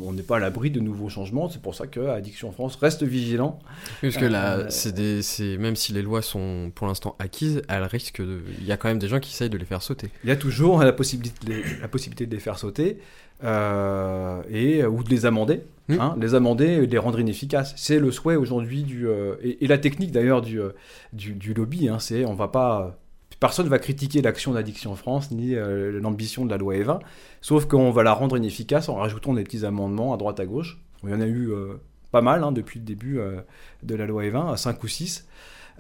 on 0.01 0.13
n'est 0.13 0.23
pas 0.23 0.37
à 0.37 0.39
l'abri 0.39 0.71
de 0.71 0.81
nouveaux 0.81 1.09
changements. 1.09 1.49
C'est 1.49 1.61
pour 1.61 1.75
ça 1.75 1.87
que 1.87 2.01
Addiction 2.01 2.53
France 2.53 2.77
reste 2.77 3.03
vigilant. 3.03 3.59
Parce 4.01 4.17
que 4.17 4.25
là, 4.25 4.69
des, 4.93 5.59
même 5.59 5.75
si 5.75 5.93
les 5.93 6.03
lois 6.03 6.23
sont 6.23 6.71
pour 6.75 6.87
l'instant 6.87 7.17
acquises, 7.19 7.63
elles 7.69 7.83
risquent 7.83 8.23
de, 8.23 8.41
il 8.61 8.67
y 8.67 8.73
a 8.73 8.77
quand 8.77 8.89
même 8.89 8.99
des 8.99 9.09
gens 9.09 9.19
qui 9.19 9.33
essayent 9.33 9.51
de 9.51 9.59
les 9.59 9.65
faire 9.65 9.83
sauter. 9.83 10.11
Il 10.23 10.29
y 10.29 10.33
a 10.33 10.37
toujours 10.37 10.83
la 10.83 10.93
possibilité 10.93 11.47
de 11.47 11.53
les, 11.53 11.63
la 11.81 11.89
possibilité 11.89 12.27
de 12.27 12.35
les 12.35 12.41
faire 12.41 12.59
sauter 12.59 12.99
et, 13.45 14.85
ou 14.85 15.05
de 15.05 15.11
les 15.11 15.27
amender. 15.27 15.63
Hein, 15.91 16.17
les 16.19 16.35
amender 16.35 16.65
et 16.65 16.87
les 16.87 16.99
rendre 16.99 17.21
inefficaces. 17.21 17.75
C'est 17.77 17.99
le 17.99 18.11
souhait 18.11 18.37
aujourd'hui 18.37 18.85
du 18.85 19.07
euh, 19.07 19.35
et, 19.43 19.65
et 19.65 19.67
la 19.67 19.77
technique 19.77 20.13
d'ailleurs 20.13 20.41
du, 20.41 20.59
euh, 20.59 20.71
du, 21.13 21.35
du 21.35 21.53
lobby. 21.53 21.89
Hein, 21.89 21.99
c'est 21.99 22.25
on 22.25 22.35
va 22.35 22.49
pas 22.49 22.99
personne 23.39 23.69
va 23.69 23.79
critiquer 23.79 24.23
l'action 24.23 24.53
d'addiction 24.53 24.95
France 24.97 25.31
ni 25.31 25.55
euh, 25.55 26.01
l'ambition 26.01 26.47
de 26.47 26.51
la 26.51 26.57
loi 26.57 26.75
E20, 26.77 27.01
sauf 27.43 27.67
qu'on 27.67 27.91
va 27.91 28.03
la 28.03 28.15
rendre 28.15 28.39
inefficace 28.39 28.89
en 28.89 28.95
rajoutant 28.95 29.35
des 29.35 29.45
petits 29.45 29.67
amendements 29.67 30.15
à 30.15 30.17
droite 30.17 30.41
à 30.41 30.47
gauche. 30.47 30.79
Il 31.03 31.11
y 31.11 31.15
en 31.15 31.21
a 31.21 31.27
eu 31.27 31.51
euh, 31.51 31.75
pas 32.11 32.23
mal 32.23 32.43
hein, 32.43 32.53
depuis 32.53 32.79
le 32.79 32.87
début 32.87 33.19
euh, 33.19 33.43
de 33.83 33.95
la 33.95 34.07
loi 34.07 34.23
E20, 34.23 34.53
à 34.53 34.57
5 34.57 34.83
ou 34.83 34.89
6. 34.89 35.27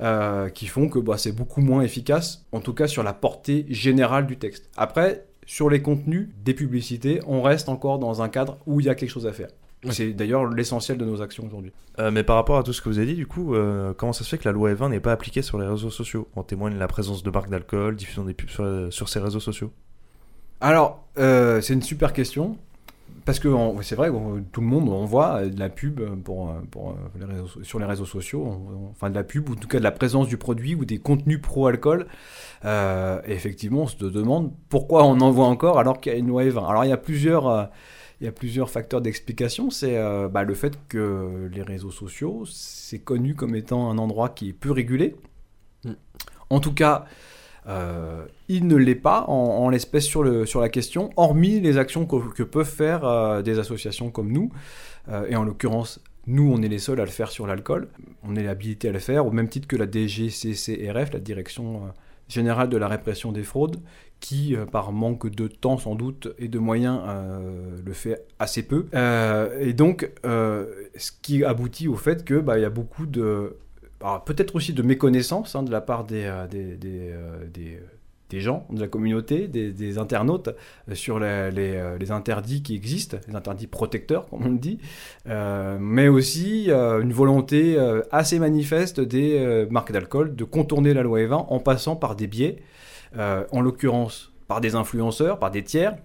euh, 0.01 0.49
qui 0.49 0.67
font 0.67 0.89
que 0.89 0.99
bah, 0.99 1.19
c'est 1.19 1.33
beaucoup 1.33 1.61
moins 1.61 1.83
efficace, 1.83 2.45
en 2.53 2.61
tout 2.61 2.75
cas 2.75 2.87
sur 2.87 3.03
la 3.03 3.13
portée 3.13 3.67
générale 3.69 4.27
du 4.27 4.37
texte. 4.37 4.69
Après, 4.77 5.25
sur 5.47 5.71
les 5.71 5.83
contenus 5.83 6.29
des 6.45 6.55
publicités, 6.55 7.21
on 7.27 7.43
reste 7.43 7.69
encore 7.69 7.99
dans 7.99 8.23
un 8.23 8.29
cadre 8.29 8.59
où 8.67 8.81
il 8.81 8.87
y 8.87 8.89
a 8.89 8.95
quelque 8.95 9.11
chose 9.11 9.27
à 9.27 9.33
faire. 9.33 9.49
C'est 9.91 10.13
d'ailleurs 10.13 10.47
l'essentiel 10.47 10.97
de 10.97 11.05
nos 11.05 11.21
actions 11.21 11.45
aujourd'hui. 11.47 11.73
Euh, 11.99 12.11
mais 12.11 12.23
par 12.23 12.37
rapport 12.37 12.57
à 12.57 12.63
tout 12.63 12.73
ce 12.73 12.81
que 12.81 12.89
vous 12.89 12.99
avez 12.99 13.09
dit, 13.09 13.15
du 13.15 13.27
coup, 13.27 13.55
euh, 13.55 13.93
comment 13.95 14.13
ça 14.13 14.25
se 14.25 14.31
fait 14.31 14.39
que 14.39 14.49
la 14.49 14.53
loi 14.53 14.73
E20 14.73 14.91
n'est 14.91 15.01
pas 15.01 15.13
appliquée 15.13 15.43
sur 15.43 15.59
les 15.59 15.67
réseaux 15.67 15.91
sociaux? 15.91 16.29
En 16.37 16.43
témoigne 16.43 16.79
la 16.79 16.89
présence 16.89 17.23
de 17.23 17.31
marques 17.31 17.51
d'alcool, 17.51 17.97
diffusion 17.97 18.25
des 18.25 18.35
pubs 18.35 18.49
sur, 18.49 18.65
euh, 18.65 18.91
sur 18.91 19.09
ces 19.09 19.21
réseaux 19.21 19.41
sociaux. 19.41 19.71
Alors, 20.61 21.07
euh, 21.19 21.61
c'est 21.61 21.75
une 21.75 21.83
super 21.83 22.13
question. 22.13 22.57
Parce 23.25 23.39
que 23.39 23.49
c'est 23.83 23.95
vrai, 23.95 24.11
on- 24.11 24.43
tout 24.53 24.61
le 24.61 24.67
monde, 24.67 24.89
on 24.89 25.07
voit 25.07 25.37
euh, 25.37 25.49
de 25.49 25.59
la 25.59 25.71
pub 25.71 26.01
pour, 26.25 26.51
euh, 26.51 26.55
pour, 26.71 26.91
euh, 26.91 26.95
les 27.19 27.25
réseaux, 27.25 27.47
so- 27.47 27.65
sur 27.65 27.79
les 27.79 27.87
réseaux 27.87 28.05
sociaux, 28.05 28.45
on- 28.45 28.75
on- 28.87 28.91
enfin 28.91 29.09
de 29.09 29.15
la 29.15 29.25
pub, 29.25 29.49
ou 29.49 29.53
en 29.53 29.57
tout 29.57 29.67
cas 29.69 29.79
de 29.79 29.83
la 29.85 29.93
présence 29.93 30.29
du 30.29 30.37
produit 30.37 30.75
ou 30.75 30.85
des 30.85 30.99
contenus 30.99 31.41
pro-alcool. 31.41 32.07
Euh, 32.67 33.21
et 33.27 33.33
effectivement, 33.33 33.83
on 33.83 33.87
se 33.87 33.97
demande 34.05 34.53
pourquoi 34.69 35.05
on 35.05 35.21
en 35.21 35.31
voit 35.31 35.47
encore 35.47 35.79
alors 35.79 36.01
qu'il 36.01 36.13
y 36.13 36.15
a 36.15 36.19
une 36.19 36.31
E20. 36.31 36.67
Alors, 36.69 36.85
il 36.85 36.89
y 36.91 36.93
a 36.93 36.99
plusieurs, 36.99 37.49
euh, 37.49 37.65
il 38.21 38.25
y 38.25 38.29
a 38.29 38.33
plusieurs 38.33 38.69
facteurs 38.69 39.01
d'explication. 39.01 39.71
C'est 39.71 39.97
euh, 39.97 40.29
bah, 40.29 40.45
le 40.45 40.55
fait 40.55 40.79
que 40.89 41.49
les 41.53 41.63
réseaux 41.63 41.91
sociaux, 41.91 42.45
c'est 42.47 42.99
connu 42.99 43.35
comme 43.35 43.55
étant 43.57 43.91
un 43.91 43.97
endroit 43.99 44.29
qui 44.29 44.51
est 44.51 44.53
peu 44.53 44.71
régulé. 44.71 45.17
Mm. 45.85 45.93
En 46.51 46.61
tout 46.61 46.75
cas, 46.75 47.07
euh, 47.67 48.25
il 48.49 48.67
ne 48.67 48.77
l'est 48.77 48.95
pas 48.95 49.25
en, 49.29 49.69
l'espèce 49.71 50.05
sur, 50.05 50.23
la 50.25 50.69
question, 50.69 51.11
hormis 51.17 51.61
les 51.61 51.79
actions 51.79 52.07
que, 52.07 52.43
peuvent 52.43 52.67
faire 52.67 53.05
euh, 53.05 53.43
des 53.43 53.59
associations 53.59 54.11
comme 54.11 54.33
nous. 54.33 54.51
Euh, 55.09 55.27
et 55.29 55.37
en 55.37 55.45
l'occurrence, 55.45 56.01
nous, 56.27 56.51
on 56.51 56.63
est 56.63 56.69
les 56.69 56.79
seuls 56.79 57.01
à 57.01 57.05
le 57.05 57.11
faire 57.11 57.31
sur 57.31 57.47
l'alcool. 57.47 57.89
On 58.23 58.37
est 58.37 58.47
habilité 58.47 58.89
à 58.89 58.93
le 58.93 58.99
faire, 58.99 59.27
au 59.27 59.31
même 59.31 59.49
titre 59.49 59.67
que 59.67 59.77
la 59.77 59.91
DGCCRF, 59.91 61.13
la 61.13 61.21
Direction 61.21 61.83
Générale 62.29 62.69
de 62.71 62.77
la 62.77 62.89
Répression 62.89 63.33
des 63.33 63.43
Fraudes, 63.43 63.81
qui, 64.21 64.57
par 64.73 64.93
manque 64.93 65.29
de 65.29 65.49
temps 65.49 65.77
sans 65.77 65.95
doute 65.95 66.29
et 66.39 66.49
de 66.49 66.59
moyens, 66.59 67.01
le 67.85 67.93
fait 67.93 68.25
assez 68.39 68.63
peu. 68.63 68.87
Et 69.61 69.75
donc, 69.75 70.11
ce 70.25 71.13
qui 71.21 71.45
aboutit 71.45 71.89
au 71.89 71.97
fait 71.97 72.25
que 72.25 72.41
bah, 72.41 72.59
y 72.59 72.65
a 72.65 72.71
beaucoup 72.71 73.05
de... 73.05 73.57
Peut-être 74.27 74.55
aussi 74.55 74.73
de 74.75 74.83
méconnaissance 74.83 75.55
hein, 75.55 75.63
de 75.63 75.71
la 75.71 75.81
part 75.81 76.05
des, 76.05 76.25
euh, 76.25 76.47
des, 76.47 76.79
euh, 76.85 77.45
des, 78.29 78.41
gens, 78.41 78.67
de 78.71 78.81
la 78.81 78.89
communauté, 78.89 79.49
des, 79.49 79.99
internautes, 79.99 80.49
euh, 80.91 80.95
sur 80.95 81.19
les, 81.21 81.27
euh, 81.27 81.99
interdits 82.11 82.63
qui 82.63 82.75
existent, 82.75 83.17
les 83.29 83.35
interdits 83.35 83.67
protecteurs, 83.67 84.27
comme 84.29 84.45
on 84.45 84.51
le 84.51 84.59
dit, 84.59 84.79
euh, 85.29 85.79
mais 85.81 86.09
aussi 86.09 86.71
euh, 86.71 87.01
une 87.01 87.13
volonté 87.13 87.79
euh, 87.79 88.03
assez 88.11 88.39
manifeste 88.39 89.01
des 89.01 89.39
euh, 89.39 89.67
marques 89.71 89.93
d'alcool 89.93 90.35
de 90.37 90.45
contourner 90.45 90.93
la 90.93 91.03
loi 91.03 91.21
E20 91.21 91.47
en 91.49 91.59
passant 91.61 91.97
par 91.97 92.15
des 92.17 92.27
biais, 92.27 92.57
euh, 93.17 93.45
en 93.53 93.61
l'occurrence 93.63 94.33
par 94.49 94.61
des 94.61 94.75
influenceurs, 94.75 95.39
par 95.39 95.51
des 95.51 95.63
tiers, 95.63 95.97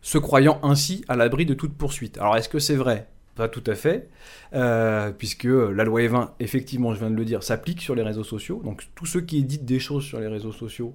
se 0.00 0.18
croyant 0.18 0.58
ainsi 0.62 1.04
à 1.08 1.16
l'abri 1.16 1.44
de 1.46 1.54
toute 1.54 1.74
poursuite. 1.74 2.16
Alors 2.18 2.36
est-ce 2.36 2.48
que 2.48 2.58
c'est 2.58 2.76
vrai? 2.76 3.08
Pas 3.34 3.48
tout 3.48 3.64
à 3.66 3.74
fait, 3.74 4.08
euh, 4.52 5.10
puisque 5.10 5.44
la 5.44 5.84
loi 5.84 6.00
E20, 6.02 6.30
effectivement, 6.38 6.92
je 6.94 6.98
viens 6.98 7.10
de 7.10 7.16
le 7.16 7.24
dire, 7.24 7.42
s'applique 7.42 7.80
sur 7.80 7.94
les 7.94 8.02
réseaux 8.02 8.24
sociaux. 8.24 8.60
Donc 8.64 8.82
tous 8.94 9.06
ceux 9.06 9.22
qui 9.22 9.38
éditent 9.38 9.64
des 9.64 9.78
choses 9.80 10.04
sur 10.04 10.20
les 10.20 10.26
réseaux 10.28 10.52
sociaux, 10.52 10.94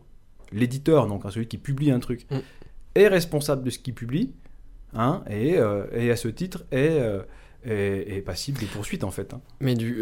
l'éditeur, 0.51 1.08
donc 1.08 1.25
hein, 1.25 1.32
celui 1.32 1.48
qui 1.48 1.58
publie 1.58 1.89
un 1.91 2.00
truc, 2.00 2.27
Mm. 2.29 2.38
est 2.96 3.08
responsable 3.08 3.63
de 3.63 3.70
ce 3.72 3.79
qu'il 3.79 3.96
publie, 3.96 4.34
hein, 4.96 5.24
et, 5.29 5.58
euh, 5.58 5.86
et 5.94 6.12
à 6.12 6.15
ce 6.15 6.27
titre 6.27 6.63
est, 6.72 7.00
euh, 7.00 7.22
est, 7.65 8.17
est 8.17 8.22
passible 8.22 8.60
de 8.62 8.65
poursuite 8.67 9.03
en 9.03 9.12
fait. 9.12 9.34
hein. 9.34 9.41
Mais 9.60 9.74
du, 9.74 10.01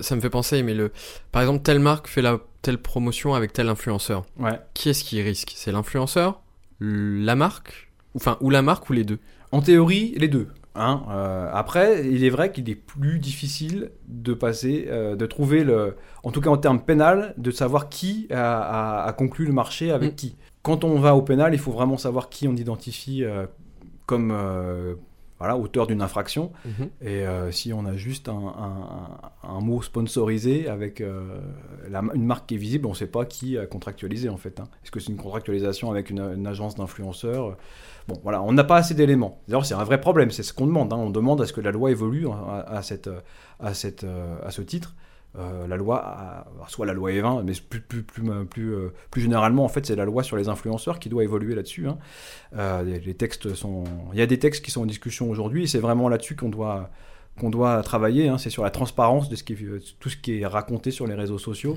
ça 0.00 0.16
me 0.16 0.20
fait 0.20 0.30
penser, 0.30 0.64
mais 0.64 0.74
le, 0.74 0.90
par 1.30 1.42
exemple, 1.42 1.62
telle 1.62 1.78
marque 1.78 2.08
fait 2.08 2.22
la 2.22 2.40
telle 2.60 2.78
promotion 2.78 3.34
avec 3.34 3.52
tel 3.52 3.68
influenceur. 3.68 4.26
Ouais. 4.36 4.58
Qui 4.74 4.88
est-ce 4.90 5.04
qui 5.04 5.22
risque? 5.22 5.52
C'est 5.54 5.70
l'influenceur, 5.70 6.42
la 6.80 7.36
marque, 7.36 7.88
enfin 8.16 8.36
ou 8.40 8.50
la 8.50 8.62
marque 8.62 8.90
ou 8.90 8.94
les 8.94 9.04
deux? 9.04 9.20
En 9.52 9.62
théorie, 9.62 10.14
les 10.18 10.28
deux. 10.28 10.48
Hein. 10.78 11.02
Euh, 11.10 11.50
après, 11.52 12.06
il 12.08 12.24
est 12.24 12.30
vrai 12.30 12.52
qu'il 12.52 12.68
est 12.70 12.74
plus 12.74 13.18
difficile 13.18 13.90
de 14.06 14.32
passer, 14.34 14.86
euh, 14.88 15.16
de 15.16 15.26
trouver 15.26 15.64
le, 15.64 15.96
en 16.22 16.30
tout 16.30 16.40
cas 16.40 16.50
en 16.50 16.56
termes 16.56 16.80
pénal, 16.80 17.34
de 17.36 17.50
savoir 17.50 17.88
qui 17.88 18.26
a, 18.30 18.60
a- 19.02 19.04
a 19.06 19.12
conclu 19.12 19.44
le 19.44 19.52
marché 19.52 19.90
avec 19.90 20.12
Mm. 20.12 20.16
qui. 20.16 20.36
Quand 20.62 20.84
on 20.84 20.98
va 20.98 21.14
au 21.16 21.22
pénal, 21.22 21.52
il 21.54 21.58
faut 21.58 21.72
vraiment 21.72 21.96
savoir 21.96 22.28
qui 22.28 22.46
on 22.48 22.54
identifie 22.56 23.24
euh, 23.24 23.46
comme 24.06 24.30
voilà, 25.38 25.56
auteur 25.56 25.86
d'une 25.86 26.02
infraction. 26.02 26.52
Et 27.00 27.26
euh, 27.26 27.50
si 27.52 27.72
on 27.72 27.84
a 27.86 27.96
juste 27.96 28.28
un, 28.28 28.32
un- 28.34 29.48
un 29.48 29.60
mot 29.60 29.82
sponsorisé 29.82 30.68
avec 30.68 31.00
euh, 31.00 31.40
la- 31.88 32.02
une 32.14 32.24
marque 32.24 32.46
qui 32.46 32.54
est 32.54 32.58
visible, 32.58 32.86
on 32.86 32.90
ne 32.90 32.94
sait 32.96 33.06
pas 33.06 33.24
qui 33.24 33.56
a 33.58 33.66
contractualisé 33.66 34.28
en 34.28 34.36
fait. 34.36 34.58
hein. 34.60 34.68
Est-ce 34.82 34.90
que 34.90 35.00
c'est 35.00 35.10
une 35.12 35.16
contractualisation 35.18 35.90
avec 35.90 36.10
une, 36.10 36.20
une 36.20 36.46
agence 36.46 36.74
d'influenceurs? 36.74 37.56
Bon, 38.08 38.18
voilà, 38.22 38.42
on 38.42 38.52
n'a 38.52 38.64
pas 38.64 38.76
assez 38.76 38.94
d'éléments. 38.94 39.40
D'ailleurs, 39.48 39.66
c'est 39.66 39.74
un 39.74 39.84
vrai 39.84 40.00
problème, 40.00 40.30
c'est 40.30 40.42
ce 40.42 40.52
qu'on 40.52 40.66
demande. 40.66 40.92
hein. 40.92 40.96
On 40.96 41.10
demande 41.10 41.40
à 41.42 41.46
ce 41.46 41.52
que 41.52 41.60
la 41.60 41.70
loi 41.70 41.90
évolue 41.90 42.26
à, 42.28 42.60
à 42.66 42.82
cette, 42.82 43.10
à, 43.60 43.74
cette, 43.74 44.04
euh, 44.04 44.36
à 44.44 44.50
ce 44.50 44.62
titre. 44.62 44.94
Euh, 45.38 45.68
la 45.68 45.76
loi, 45.76 46.44
soit 46.66 46.84
la 46.84 46.92
loi 46.92 47.12
E20, 47.12 47.44
mais 47.44 47.52
plus, 47.68 47.80
plus, 47.80 48.02
plus, 48.02 48.24
plus, 48.46 48.74
euh, 48.74 48.92
plus 49.10 49.22
généralement, 49.22 49.64
en 49.64 49.68
fait, 49.68 49.86
c'est 49.86 49.94
la 49.94 50.04
loi 50.04 50.24
sur 50.24 50.36
les 50.36 50.48
influenceurs 50.48 50.98
qui 50.98 51.08
doit 51.08 51.22
évoluer 51.22 51.54
là-dessus. 51.54 51.86
hein. 51.86 51.98
Euh, 52.56 52.82
les 52.82 53.14
textes 53.14 53.54
sont, 53.54 53.84
il 54.12 54.18
y 54.18 54.22
a 54.22 54.26
des 54.26 54.38
textes 54.38 54.64
qui 54.64 54.72
sont 54.72 54.82
en 54.82 54.86
discussion 54.86 55.30
aujourd'hui, 55.30 55.64
et 55.64 55.66
c'est 55.68 55.78
vraiment 55.78 56.08
là-dessus 56.08 56.34
qu'on 56.34 56.48
doit, 56.48 56.90
qu'on 57.38 57.50
doit 57.50 57.82
travailler. 57.82 58.28
hein. 58.28 58.36
C'est 58.38 58.50
sur 58.50 58.62
la 58.64 58.70
transparence 58.70 59.28
de 59.28 59.36
ce 59.36 59.44
qui, 59.44 59.54
est- 59.54 59.98
tout 60.00 60.08
ce 60.10 60.16
qui 60.16 60.40
est 60.40 60.46
raconté 60.46 60.90
sur 60.90 61.06
les 61.06 61.14
réseaux 61.14 61.38
sociaux. 61.38 61.76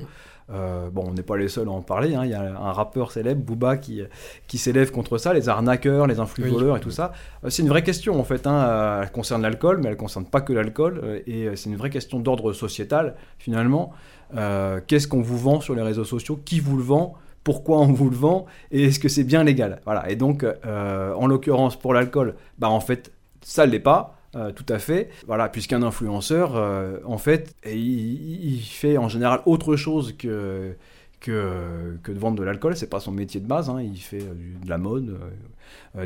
Euh, 0.54 0.89
bon, 0.89 1.06
on 1.08 1.13
n'est 1.13 1.24
pas 1.24 1.38
les 1.38 1.47
seuls 1.47 1.67
à 1.69 1.71
en 1.71 1.82
parler. 1.82 2.13
hein. 2.15 2.26
Il 2.26 2.32
y 2.32 2.34
a 2.34 2.41
un 2.41 2.71
rappeur 2.74 3.12
célèbre, 3.12 3.41
Booba, 3.41 3.78
qui, 3.78 4.02
qui 4.47 4.58
s'élève 4.58 4.91
contre 4.91 5.17
ça, 5.17 5.34
les 5.34 5.47
arnaqueurs, 5.47 6.08
les 6.08 6.19
influx 6.19 6.43
Oui. 6.43 6.50
voleurs 6.52 6.76
et 6.78 6.82
tout 6.82 6.91
ça. 6.91 7.13
Euh, 7.45 7.50
C'est 7.50 7.62
une 7.62 7.69
vraie 7.69 7.84
question 7.84 8.19
en 8.19 8.24
fait. 8.26 8.45
hein. 8.47 8.56
Euh, 8.65 9.02
Elle 9.04 9.12
concerne 9.12 9.41
l'alcool, 9.43 9.80
mais 9.82 9.88
elle 9.89 9.95
concerne 9.97 10.26
pas 10.26 10.41
que 10.41 10.52
l'alcool. 10.52 11.00
euh, 11.04 11.19
Et 11.28 11.47
euh, 11.47 11.56
c'est 11.56 11.69
une 11.69 11.78
vraie 11.78 11.89
question 11.89 12.19
d'ordre 12.19 12.52
sociétal 12.52 13.15
finalement. 13.38 13.93
Euh, 14.36 14.82
Qu'est-ce 14.86 15.08
qu'on 15.08 15.21
vous 15.21 15.38
vend 15.38 15.62
sur 15.62 15.74
les 15.76 15.82
réseaux 15.84 16.04
sociaux? 16.06 16.39
Qui 16.43 16.60
vous 16.60 16.76
le 16.76 16.84
vend? 16.84 17.13
Pourquoi 17.43 17.80
on 17.80 17.91
vous 17.93 18.10
le 18.10 18.15
vend? 18.15 18.45
Et 18.71 18.84
est-ce 18.86 19.00
que 19.00 19.10
c'est 19.10 19.24
bien 19.24 19.43
légal? 19.43 19.82
Voilà. 19.86 20.10
Et 20.12 20.15
donc, 20.15 20.43
euh, 20.43 21.13
en 21.13 21.28
l'occurrence 21.28 21.76
pour 21.80 21.93
l'alcool, 21.93 22.36
bah 22.60 22.69
en 22.69 22.80
fait, 22.82 23.12
ça 23.41 23.65
ne 23.65 23.71
l'est 23.71 23.80
pas. 23.80 24.17
Euh, 24.36 24.52
tout 24.52 24.65
à 24.70 24.80
fait. 24.80 25.10
Voilà, 25.28 25.50
puisqu'un 25.50 25.84
influenceur, 25.84 26.56
euh, 26.56 27.00
en 27.06 27.17
fait, 27.17 27.54
il, 27.65 28.62
fait 28.62 28.98
en 28.98 29.10
général 29.10 29.41
autre 29.46 29.76
chose 29.76 30.15
que, 30.17 30.76
que, 31.20 31.98
que 32.02 32.12
de 32.12 32.20
vendre 32.20 32.38
de 32.38 32.44
l'alcool. 32.44 32.78
C'est 32.78 32.89
pas 32.89 33.02
son 33.02 33.12
métier 33.12 33.41
de 33.41 33.48
base. 33.48 33.70
hein. 33.70 33.82
Il 33.82 33.98
fait 33.98 34.22
euh, 34.22 34.34
de 34.63 34.70
la 34.70 34.78
mode, 34.78 35.17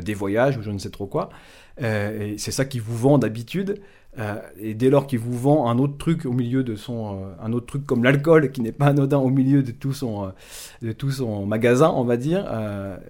des 0.02 0.14
voyages 0.14 0.56
ou 0.58 0.62
je 0.62 0.70
ne 0.70 0.78
sais 0.78 0.90
trop 0.90 1.06
quoi. 1.06 1.28
Et 1.80 2.36
c'est 2.38 2.52
ça 2.52 2.64
qu'il 2.64 2.80
vous 2.80 2.96
vend 2.96 3.18
d'habitude. 3.18 3.80
Et 4.58 4.74
dès 4.74 4.90
lors 4.90 5.06
qu'il 5.06 5.18
vous 5.18 5.36
vend 5.36 5.68
un 5.68 5.78
autre 5.78 5.98
truc 5.98 6.24
au 6.24 6.32
milieu 6.32 6.64
de 6.64 6.74
son, 6.74 7.22
un 7.40 7.52
autre 7.52 7.66
truc 7.66 7.84
comme 7.84 8.02
l'alcool 8.02 8.50
qui 8.50 8.62
n'est 8.62 8.72
pas 8.72 8.86
anodin 8.86 9.18
au 9.18 9.28
milieu 9.28 9.62
de 9.62 9.72
tout 9.72 9.92
son, 9.92 10.32
de 10.82 10.92
tout 10.92 11.10
son 11.10 11.44
magasin, 11.46 11.90
on 11.90 12.04
va 12.04 12.16
dire, 12.16 12.46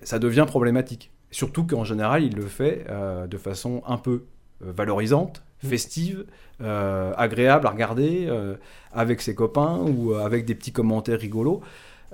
ça 0.02 0.18
devient 0.18 0.44
problématique. 0.46 1.12
Surtout 1.30 1.64
qu'en 1.64 1.84
général, 1.84 2.24
il 2.24 2.34
le 2.34 2.46
fait 2.46 2.86
de 3.28 3.36
façon 3.38 3.82
un 3.86 3.98
peu 3.98 4.24
valorisante, 4.60 5.42
Mm. 5.62 5.68
festive, 5.68 6.24
euh, 6.60 7.12
agréable 7.16 7.66
à 7.66 7.70
regarder, 7.70 8.26
euh, 8.28 8.56
avec 8.92 9.22
ses 9.22 9.34
copains 9.34 9.78
ou 9.78 10.12
euh, 10.12 10.24
avec 10.24 10.44
des 10.44 10.54
petits 10.54 10.72
commentaires 10.72 11.18
rigolos. 11.18 11.62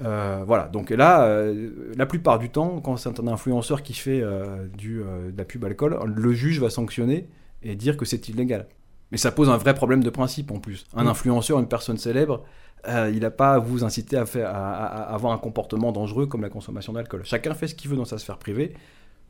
Euh, 0.03 0.43
voilà, 0.47 0.69
donc 0.69 0.91
là, 0.91 1.25
euh, 1.25 1.71
la 1.97 2.07
plupart 2.07 2.39
du 2.39 2.49
temps, 2.51 2.81
quand 2.81 2.97
c'est 2.97 3.19
un 3.21 3.27
influenceur 3.27 3.83
qui 3.83 3.95
fait 3.95 4.21
euh, 4.23 4.67
du, 4.79 5.01
euh, 5.03 5.31
de 5.31 5.37
la 5.39 5.45
pub 5.45 5.65
alcool, 5.65 5.99
le 6.07 6.33
juge 6.33 6.61
va 6.61 6.71
sanctionner 6.71 7.29
et 7.63 7.75
dire 7.77 7.97
que 7.97 8.05
c'est 8.05 8.29
illégal. 8.29 8.67
Mais 9.11 9.19
ça 9.19 9.31
pose 9.33 9.51
un 9.51 9.57
vrai 9.59 9.75
problème 9.75 10.03
de 10.03 10.11
principe 10.11 10.51
en 10.51 10.59
plus. 10.61 10.87
Un 10.97 11.05
Mm. 11.05 11.09
influenceur, 11.09 11.59
une 11.59 11.69
personne 11.69 11.99
célèbre, 11.99 12.45
euh, 12.89 13.11
il 13.13 13.21
n'a 13.21 13.31
pas 13.31 13.55
à 13.55 13.59
vous 13.59 13.85
inciter 13.85 14.17
à, 14.17 14.25
faire, 14.27 14.49
à, 14.49 14.73
à- 14.75 14.87
à 15.11 15.15
avoir 15.15 15.33
un 15.33 15.39
comportement 15.39 15.93
dangereux 15.93 16.27
comme 16.27 16.43
la 16.43 16.49
consommation 16.49 16.93
d'alcool. 16.93 17.21
Chacun 17.25 17.55
fait 17.55 17.67
ce 17.69 17.75
qu'il 17.75 17.91
veut 17.91 17.97
dans 17.97 18.05
sa 18.07 18.19
sphère 18.19 18.39
privée. 18.39 18.73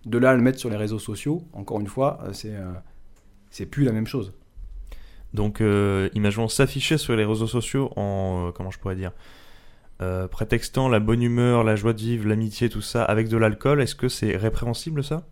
De 0.07 0.18
là 0.18 0.31
à 0.31 0.35
le 0.35 0.42
mettre 0.42 0.59
sur 0.59 0.68
les 0.70 0.77
réseaux 0.77 0.98
sociaux, 0.98 1.42
encore 1.53 1.81
une 1.81 1.87
fois, 1.87 2.18
euh, 2.25 2.33
c'est 2.33 2.55
euh, 2.55 2.70
c'est 3.53 3.67
plus 3.67 3.85
la 3.85 3.93
même 3.93 4.07
chose. 4.09 4.33
Donc, 5.35 5.61
euh, 5.61 6.09
imaginons 6.15 6.49
s'afficher 6.49 6.99
sur 6.99 7.15
les 7.17 7.25
réseaux 7.25 7.47
sociaux 7.47 7.91
en, 7.97 8.49
euh, 8.49 8.51
comment 8.53 8.71
je 8.73 8.79
pourrais 8.79 8.97
dire, 8.97 9.12
euh, 10.03 10.27
prétextant 10.29 10.88
la 10.88 10.99
bonne 11.01 11.23
humeur, 11.23 11.62
la 11.65 11.77
joie 11.77 11.93
de 11.93 12.01
vivre, 12.01 12.29
l'amitié, 12.29 12.69
tout 12.69 12.83
ça, 12.83 13.05
avec 13.05 13.29
de 13.29 13.37
l'alcool, 13.37 13.81
est-ce 13.81 13.95
que 13.95 14.09
c'est 14.09 14.37
répréhensible 14.37 15.05
ça? 15.05 15.23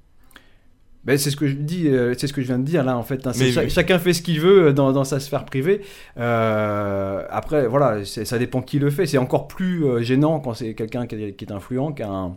Ben, 1.05 1.17
c'est 1.19 1.31
ce 1.31 1.37
que 1.37 1.47
je 1.49 1.55
dis, 1.55 1.89
c'est 2.19 2.27
ce 2.27 2.33
que 2.35 2.43
je 2.43 2.47
viens 2.47 2.59
de 2.59 2.65
dire 2.65 2.85
là 2.85 2.97
en 2.97 3.03
fait. 3.03 3.27
hein. 3.27 3.33
C'est 3.33 3.45
Mais- 3.45 3.53
cha- 3.53 3.69
chacun 3.71 3.99
fait 3.99 4.13
ce 4.13 4.21
qu'il 4.21 4.39
veut 4.39 4.75
dans, 4.75 4.93
dans 4.93 5.05
sa 5.05 5.19
sphère 5.19 5.47
privée. 5.47 5.81
Après, 6.17 7.67
voilà, 7.67 8.05
c'est- 8.05 8.25
ça 8.25 8.39
dépend 8.39 8.61
qui 8.63 8.79
le 8.79 8.91
fait. 8.91 9.07
C'est 9.07 9.19
encore 9.19 9.49
plus 9.49 9.85
gênant 10.05 10.41
quand 10.41 10.55
c'est 10.55 10.75
quelqu'un 10.75 11.07
qui, 11.07 11.17
est- 11.17 11.33
qui 11.35 11.45
est 11.47 11.53
influent, 11.53 11.93
qui 11.93 12.03
a, 12.03 12.11
un- 12.11 12.37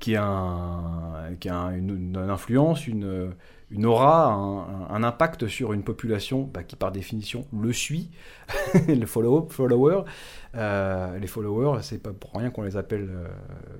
qui 0.00 0.16
a, 0.16 0.24
un- 0.24 1.34
qui 1.40 1.48
a 1.48 1.56
un- 1.56 1.74
une, 1.76 2.12
une 2.14 2.16
influence, 2.30 2.86
une, 2.86 3.30
une 3.70 3.84
aura, 3.84 4.32
un, 4.90 5.02
impact 5.02 5.46
sur 5.46 5.72
une 5.74 5.82
population 5.82 6.48
bah, 6.52 6.62
qui 6.62 6.74
par 6.74 6.90
définition 6.90 7.46
le 7.52 7.72
suit, 7.72 8.10
le 8.88 9.04
follow, 9.04 9.46
follower. 9.50 10.02
Euh, 10.54 11.18
les 11.18 11.26
followers, 11.26 11.80
c'est 11.82 12.02
pas 12.02 12.12
pour 12.12 12.32
rien 12.34 12.50
qu'on 12.50 12.62
les 12.62 12.78
appelle 12.78 13.08
euh, 13.10 13.28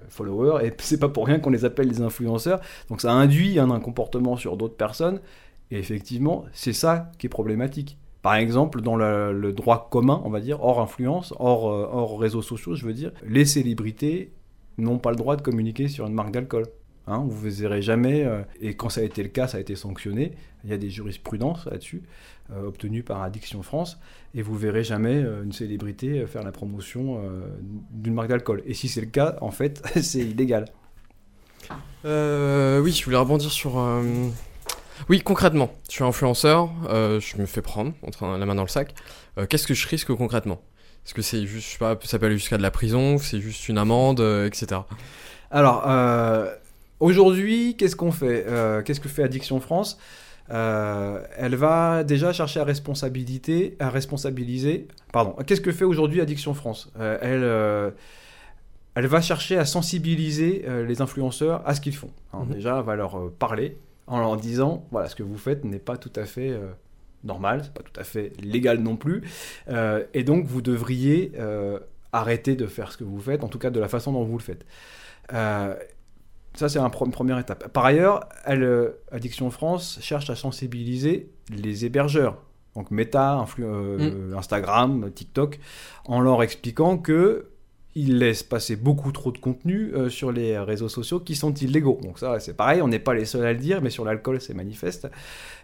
followers 0.08 0.66
et 0.66 0.74
c'est 0.78 1.00
pas 1.00 1.08
pour 1.08 1.26
rien 1.26 1.38
qu'on 1.38 1.50
les 1.50 1.64
appelle 1.64 1.88
les 1.88 2.02
influenceurs. 2.02 2.60
Donc 2.90 3.00
ça 3.00 3.12
induit 3.12 3.58
un 3.58 3.80
comportement 3.80 4.36
sur 4.36 4.56
d'autres 4.56 4.76
personnes. 4.76 5.20
Et 5.70 5.78
effectivement, 5.78 6.44
c'est 6.52 6.72
ça 6.72 7.10
qui 7.18 7.26
est 7.26 7.30
problématique. 7.30 7.98
Par 8.22 8.34
exemple, 8.34 8.82
dans 8.82 8.96
le, 8.96 9.32
le 9.32 9.52
droit 9.52 9.88
commun, 9.90 10.20
on 10.24 10.30
va 10.30 10.40
dire, 10.40 10.62
hors 10.62 10.80
influence, 10.80 11.32
hors, 11.38 11.70
euh, 11.70 11.88
hors 11.90 12.18
réseaux 12.18 12.42
sociaux, 12.42 12.74
je 12.74 12.84
veux 12.84 12.92
dire, 12.92 13.12
les 13.24 13.44
célébrités 13.44 14.32
n'ont 14.76 14.98
pas 14.98 15.10
le 15.10 15.16
droit 15.16 15.36
de 15.36 15.42
communiquer 15.42 15.88
sur 15.88 16.06
une 16.06 16.14
marque 16.14 16.32
d'alcool. 16.32 16.66
Hein, 17.08 17.24
vous 17.26 17.46
ne 17.46 17.50
verrez 17.50 17.80
jamais, 17.80 18.22
euh, 18.24 18.42
et 18.60 18.74
quand 18.74 18.90
ça 18.90 19.00
a 19.00 19.04
été 19.04 19.22
le 19.22 19.30
cas, 19.30 19.48
ça 19.48 19.56
a 19.56 19.60
été 19.60 19.74
sanctionné. 19.76 20.32
Il 20.64 20.70
y 20.70 20.74
a 20.74 20.76
des 20.76 20.90
jurisprudences 20.90 21.64
là-dessus, 21.64 22.02
euh, 22.52 22.66
obtenues 22.66 23.02
par 23.02 23.22
Addiction 23.22 23.62
France, 23.62 23.98
et 24.34 24.42
vous 24.42 24.54
verrez 24.54 24.84
jamais 24.84 25.16
euh, 25.16 25.42
une 25.42 25.52
célébrité 25.52 26.26
faire 26.26 26.42
la 26.42 26.52
promotion 26.52 27.22
d'une 27.90 28.12
marque 28.12 28.28
d'alcool. 28.28 28.62
Et 28.66 28.74
si 28.74 28.88
c'est 28.88 29.00
le 29.00 29.06
cas, 29.06 29.36
en 29.40 29.50
fait, 29.50 29.82
c'est 30.02 30.18
illégal. 30.18 30.66
Oui, 32.04 32.92
je 32.92 33.04
voulais 33.04 33.16
rebondir 33.16 33.50
sur. 33.50 33.82
Oui, 35.08 35.22
concrètement, 35.22 35.72
je 35.88 35.94
suis 35.94 36.04
influenceur, 36.04 36.70
je 36.90 37.40
me 37.40 37.46
fais 37.46 37.62
prendre, 37.62 37.94
entre 38.06 38.26
la 38.26 38.44
main 38.44 38.54
dans 38.54 38.62
le 38.62 38.68
sac. 38.68 38.94
Qu'est-ce 39.48 39.66
que 39.66 39.74
je 39.74 39.88
risque 39.88 40.12
concrètement? 40.14 40.60
Est-ce 41.06 41.14
que 41.14 41.22
c'est 41.22 41.46
juste, 41.46 41.66
je 41.66 41.72
sais 41.72 41.78
pas, 41.78 41.96
ça 42.02 42.18
peut 42.18 42.26
aller 42.26 42.36
jusqu'à 42.36 42.58
de 42.58 42.62
la 42.62 42.70
prison, 42.70 43.16
c'est 43.16 43.40
juste 43.40 43.68
une 43.70 43.78
amende, 43.78 44.20
etc. 44.20 44.82
Alors, 45.50 45.86
aujourd'hui, 47.00 47.76
qu'est-ce 47.76 47.96
qu'on 47.96 48.12
fait 48.12 48.44
Euh, 48.46 48.82
Qu'est-ce 48.82 49.00
que 49.00 49.08
fait 49.08 49.22
Addiction 49.22 49.60
France? 49.60 49.98
Euh, 50.50 51.22
Elle 51.36 51.56
va 51.56 52.04
déjà 52.04 52.32
chercher 52.32 52.60
à 52.60 52.64
responsabilité, 52.64 53.76
à 53.80 53.90
responsabiliser. 53.90 54.88
Pardon. 55.12 55.34
Qu'est-ce 55.46 55.60
que 55.60 55.72
fait 55.72 55.84
aujourd'hui 55.84 56.20
Addiction 56.20 56.54
France? 56.54 56.90
Euh, 56.98 57.18
Elle, 57.20 57.94
elle 58.94 59.06
va 59.06 59.20
chercher 59.20 59.56
à 59.58 59.64
sensibiliser 59.64 60.64
les 60.86 61.00
influenceurs 61.02 61.62
à 61.66 61.74
ce 61.74 61.80
qu'ils 61.80 61.94
font. 61.94 62.10
hein. 62.32 62.44
Mhm. 62.46 62.54
Déjà, 62.54 62.78
elle 62.78 62.84
va 62.84 62.96
leur 62.96 63.30
parler 63.32 63.76
en 64.06 64.18
leur 64.20 64.36
disant 64.38 64.86
voilà, 64.90 65.08
ce 65.08 65.14
que 65.14 65.22
vous 65.22 65.36
faites 65.38 65.64
n'est 65.64 65.78
pas 65.78 65.96
tout 65.98 66.12
à 66.16 66.24
fait 66.24 66.52
normal, 67.24 67.60
c'est 67.64 67.74
pas 67.74 67.82
tout 67.82 68.00
à 68.00 68.04
fait 68.04 68.32
légal 68.42 68.78
non 68.78 68.96
plus, 68.96 69.22
et 70.14 70.24
donc 70.24 70.46
vous 70.46 70.62
devriez 70.62 71.32
arrêter 72.12 72.56
de 72.56 72.66
faire 72.66 72.90
ce 72.90 72.96
que 72.96 73.04
vous 73.04 73.20
faites, 73.20 73.44
en 73.44 73.48
tout 73.48 73.58
cas 73.58 73.68
de 73.70 73.78
la 73.78 73.88
façon 73.88 74.12
dont 74.12 74.24
vous 74.24 74.38
le 74.38 74.42
faites. 74.42 74.64
Ça, 76.58 76.68
c'est 76.68 76.80
un 76.80 76.90
une 76.90 77.12
première 77.12 77.38
étape. 77.38 77.68
Par 77.68 77.84
ailleurs, 77.84 78.28
elle, 78.44 78.64
euh, 78.64 79.00
Addiction 79.12 79.48
France 79.52 79.98
cherche 80.02 80.28
à 80.28 80.34
sensibiliser 80.34 81.30
les 81.56 81.84
hébergeurs, 81.84 82.42
donc 82.74 82.90
Meta, 82.90 83.36
influ- 83.44 83.62
euh, 83.62 84.36
Instagram, 84.36 85.08
TikTok, 85.14 85.60
en 86.06 86.20
leur 86.20 86.42
expliquant 86.42 86.98
que 86.98 87.50
ils 87.94 88.18
laissent 88.18 88.42
passer 88.42 88.74
beaucoup 88.74 89.12
trop 89.12 89.30
de 89.30 89.38
contenu 89.38 89.92
euh, 89.94 90.08
sur 90.08 90.32
les 90.32 90.58
réseaux 90.58 90.88
sociaux 90.88 91.20
qui 91.20 91.36
sont 91.36 91.54
illégaux. 91.54 92.00
Donc 92.02 92.18
ça, 92.18 92.40
c'est 92.40 92.54
pareil, 92.54 92.82
on 92.82 92.88
n'est 92.88 92.98
pas 92.98 93.14
les 93.14 93.24
seuls 93.24 93.46
à 93.46 93.52
le 93.52 93.58
dire, 93.58 93.80
mais 93.80 93.90
sur 93.90 94.04
l'alcool, 94.04 94.40
c'est 94.40 94.54
manifeste. 94.54 95.08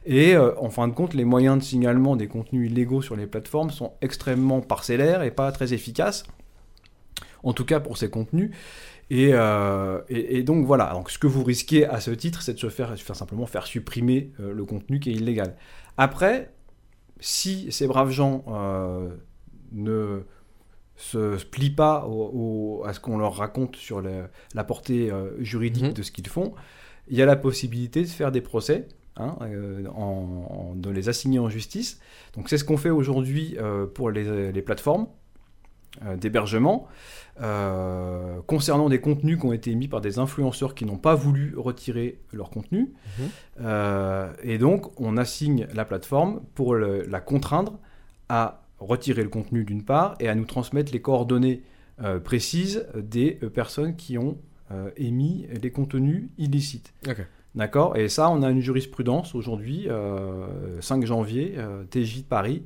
Et 0.06 0.36
euh, 0.36 0.52
en 0.60 0.70
fin 0.70 0.86
de 0.86 0.92
compte, 0.94 1.12
les 1.14 1.24
moyens 1.24 1.58
de 1.58 1.64
signalement 1.64 2.14
des 2.14 2.28
contenus 2.28 2.70
illégaux 2.70 3.02
sur 3.02 3.16
les 3.16 3.26
plateformes 3.26 3.70
sont 3.70 3.94
extrêmement 4.00 4.60
parcellaires 4.60 5.22
et 5.24 5.32
pas 5.32 5.50
très 5.50 5.72
efficaces. 5.74 6.22
En 7.42 7.52
tout 7.52 7.64
cas 7.66 7.78
pour 7.80 7.98
ces 7.98 8.08
contenus. 8.08 8.52
Et, 9.16 9.30
euh, 9.32 10.00
et, 10.08 10.38
et 10.38 10.42
donc 10.42 10.66
voilà, 10.66 10.90
donc 10.92 11.08
ce 11.10 11.18
que 11.18 11.28
vous 11.28 11.44
risquez 11.44 11.86
à 11.86 12.00
ce 12.00 12.10
titre, 12.10 12.42
c'est 12.42 12.54
de 12.54 12.58
se 12.58 12.68
faire, 12.68 12.98
faire 12.98 13.14
simplement 13.16 13.46
faire 13.46 13.66
supprimer 13.66 14.32
euh, 14.40 14.52
le 14.52 14.64
contenu 14.64 14.98
qui 14.98 15.10
est 15.10 15.14
illégal. 15.14 15.56
Après, 15.96 16.52
si 17.20 17.70
ces 17.70 17.86
braves 17.86 18.10
gens 18.10 18.44
euh, 18.48 19.08
ne 19.72 20.22
se 20.96 21.42
plient 21.44 21.70
pas 21.84 22.06
au- 22.06 22.30
au- 22.80 22.84
à 22.84 22.92
ce 22.92 23.00
qu'on 23.00 23.18
leur 23.18 23.36
raconte 23.36 23.76
sur 23.76 24.00
le- 24.00 24.24
la 24.54 24.64
portée 24.64 25.10
juridique 25.38 25.84
Mhm. 25.84 25.92
de 25.92 26.02
ce 26.02 26.10
qu'ils 26.10 26.26
font, 26.28 26.52
il 27.08 27.16
y 27.16 27.22
a 27.22 27.26
la 27.26 27.36
possibilité 27.36 28.02
de 28.02 28.08
faire 28.08 28.32
des 28.32 28.40
procès, 28.40 28.88
hein, 29.16 29.36
en- 29.94 30.46
en- 30.72 30.74
de 30.74 30.90
les 30.90 31.08
assigner 31.08 31.38
en 31.38 31.48
justice. 31.48 32.00
Donc 32.34 32.48
c'est 32.48 32.58
ce 32.58 32.64
qu'on 32.64 32.76
fait 32.78 32.90
aujourd'hui 32.90 33.56
pour 33.94 34.10
les, 34.10 34.50
les 34.52 34.62
plateformes 34.62 35.06
d'hébergement. 36.16 36.86
Euh, 37.40 38.40
concernant 38.46 38.88
des 38.88 39.00
contenus 39.00 39.38
qui 39.40 39.46
ont 39.46 39.52
été 39.52 39.72
émis 39.72 39.88
par 39.88 40.00
des 40.00 40.20
influenceurs 40.20 40.74
qui 40.76 40.84
n'ont 40.84 40.98
pas 40.98 41.16
voulu 41.16 41.54
retirer 41.56 42.20
leur 42.32 42.48
contenu. 42.50 42.92
Mhm. 43.18 43.28
Euh, 43.62 44.32
et 44.44 44.56
donc, 44.58 45.00
on 45.00 45.16
assigne 45.16 45.66
la 45.74 45.84
plateforme 45.84 46.42
pour 46.54 46.74
le- 46.76 47.02
la 47.08 47.20
contraindre 47.20 47.78
à 48.28 48.62
retirer 48.78 49.22
le 49.24 49.28
contenu 49.30 49.64
d'une 49.64 49.82
part 49.84 50.14
et 50.20 50.28
à 50.28 50.34
nous 50.36 50.44
transmettre 50.44 50.92
les 50.92 51.00
coordonnées 51.00 51.62
euh, 52.02 52.18
précises 52.20 52.86
des 52.96 53.38
euh, 53.42 53.50
personnes 53.50 53.96
qui 53.96 54.16
ont 54.18 54.36
euh, 54.72 54.90
émis 54.96 55.46
les 55.62 55.70
contenus 55.70 56.28
illicites. 56.38 56.92
D'accord? 57.54 57.96
Et 57.96 58.08
ça, 58.08 58.30
on 58.30 58.42
a 58.42 58.50
une 58.50 58.60
jurisprudence 58.60 59.34
aujourd'hui, 59.36 59.86
euh, 59.88 60.80
5 60.80 61.04
janvier, 61.04 61.54
euh, 61.56 61.84
TJ 61.84 62.22
de 62.22 62.26
Paris, 62.28 62.62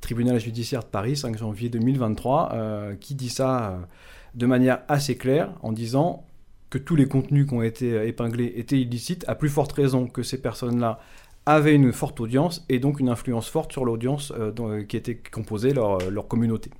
tribunal 0.00 0.38
judiciaire 0.38 0.80
de 0.80 0.88
Paris, 0.88 1.16
5 1.16 1.36
janvier 1.38 1.68
2023, 1.68 2.50
euh, 2.52 2.94
qui 2.94 3.14
dit 3.14 3.30
ça 3.30 3.70
euh, 3.70 3.76
de 4.34 4.46
manière 4.46 4.80
assez 4.88 5.16
claire 5.16 5.52
en 5.62 5.72
disant 5.72 6.24
que 6.70 6.78
tous 6.78 6.96
les 6.96 7.06
contenus 7.06 7.46
qui 7.46 7.54
ont 7.54 7.62
été 7.62 7.92
euh, 7.92 8.06
épinglés 8.06 8.52
étaient 8.56 8.80
illicites, 8.80 9.24
à 9.28 9.34
plus 9.34 9.48
forte 9.48 9.72
raison 9.72 10.06
que 10.06 10.22
ces 10.22 10.40
personnes-là 10.40 11.00
avaient 11.46 11.74
une 11.74 11.92
forte 11.92 12.20
audience 12.20 12.64
et 12.68 12.80
donc 12.80 12.98
une 12.98 13.08
influence 13.08 13.48
forte 13.48 13.72
sur 13.72 13.84
l'audience 13.84 14.32
euh, 14.36 14.82
qui 14.82 14.96
était 14.96 15.14
composée 15.14 15.72
leur, 15.72 16.02
euh, 16.02 16.10
leur 16.10 16.26
communauté. 16.26 16.70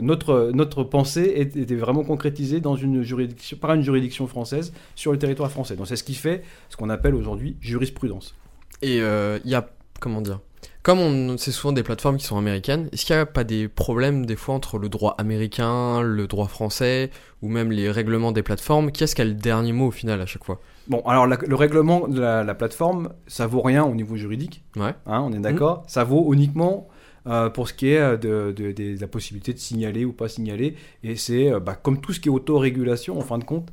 Notre, 0.00 0.52
notre 0.54 0.84
pensée 0.84 1.32
était 1.36 1.74
vraiment 1.74 2.04
concrétisée 2.04 2.60
dans 2.60 2.76
une 2.76 3.02
juridiction, 3.02 3.58
par 3.58 3.74
une 3.74 3.82
juridiction 3.82 4.26
française 4.26 4.72
sur 4.94 5.12
le 5.12 5.18
territoire 5.18 5.50
français. 5.50 5.76
Donc 5.76 5.86
c'est 5.86 5.96
ce 5.96 6.04
qui 6.04 6.14
fait 6.14 6.42
ce 6.68 6.76
qu'on 6.76 6.88
appelle 6.88 7.14
aujourd'hui 7.14 7.56
jurisprudence. 7.60 8.36
Et 8.80 9.00
euh, 9.00 9.38
il 9.44 9.50
y 9.50 9.54
a, 9.54 9.68
comment 10.00 10.20
dire, 10.20 10.40
comme 10.82 11.00
on, 11.00 11.36
c'est 11.36 11.52
souvent 11.52 11.72
des 11.72 11.82
plateformes 11.82 12.16
qui 12.16 12.24
sont 12.24 12.38
américaines, 12.38 12.88
est-ce 12.92 13.04
qu'il 13.04 13.14
n'y 13.16 13.20
a 13.20 13.26
pas 13.26 13.44
des 13.44 13.68
problèmes 13.68 14.24
des 14.26 14.36
fois 14.36 14.54
entre 14.54 14.78
le 14.78 14.88
droit 14.88 15.14
américain, 15.18 16.00
le 16.02 16.26
droit 16.26 16.46
français, 16.48 17.10
ou 17.42 17.48
même 17.48 17.70
les 17.70 17.90
règlements 17.90 18.32
des 18.32 18.42
plateformes? 18.42 18.90
Qui 18.90 19.04
est-ce 19.04 19.14
qui 19.14 19.22
a 19.22 19.24
le 19.24 19.34
dernier 19.34 19.72
mot 19.72 19.88
au 19.88 19.90
final 19.90 20.20
à 20.20 20.26
chaque 20.26 20.44
fois? 20.44 20.60
Bon, 20.88 21.00
alors 21.06 21.26
la- 21.26 21.36
le 21.36 21.54
règlement 21.54 22.08
de 22.08 22.20
la, 22.20 22.42
la 22.44 22.54
plateforme, 22.54 23.10
ça 23.26 23.46
vaut 23.46 23.60
rien 23.60 23.84
au 23.84 23.94
niveau 23.94 24.16
juridique, 24.16 24.62
Ouais. 24.76 24.94
hein, 25.06 25.20
on 25.26 25.32
est 25.32 25.38
d'accord. 25.40 25.82
Ça 25.88 26.04
vaut 26.04 26.32
uniquement 26.32 26.88
euh, 27.26 27.50
pour 27.50 27.68
ce 27.68 27.74
qui 27.74 27.90
est 27.90 27.98
euh, 27.98 28.16
de, 28.16 28.54
de- 28.56 28.72
de- 28.72 28.94
de 28.96 29.00
la 29.00 29.06
possibilité 29.08 29.52
de 29.52 29.58
signaler 29.58 30.06
ou 30.06 30.12
pas 30.14 30.28
signaler. 30.28 30.76
Et 31.02 31.14
c'est 31.16 31.52
euh, 31.52 31.60
bah, 31.60 31.74
comme 31.74 32.00
tout 32.00 32.14
ce 32.14 32.20
qui 32.20 32.28
est 32.28 32.32
autorégulation, 32.32 33.18
en 33.18 33.22
fin 33.22 33.36
de 33.36 33.44
compte, 33.44 33.68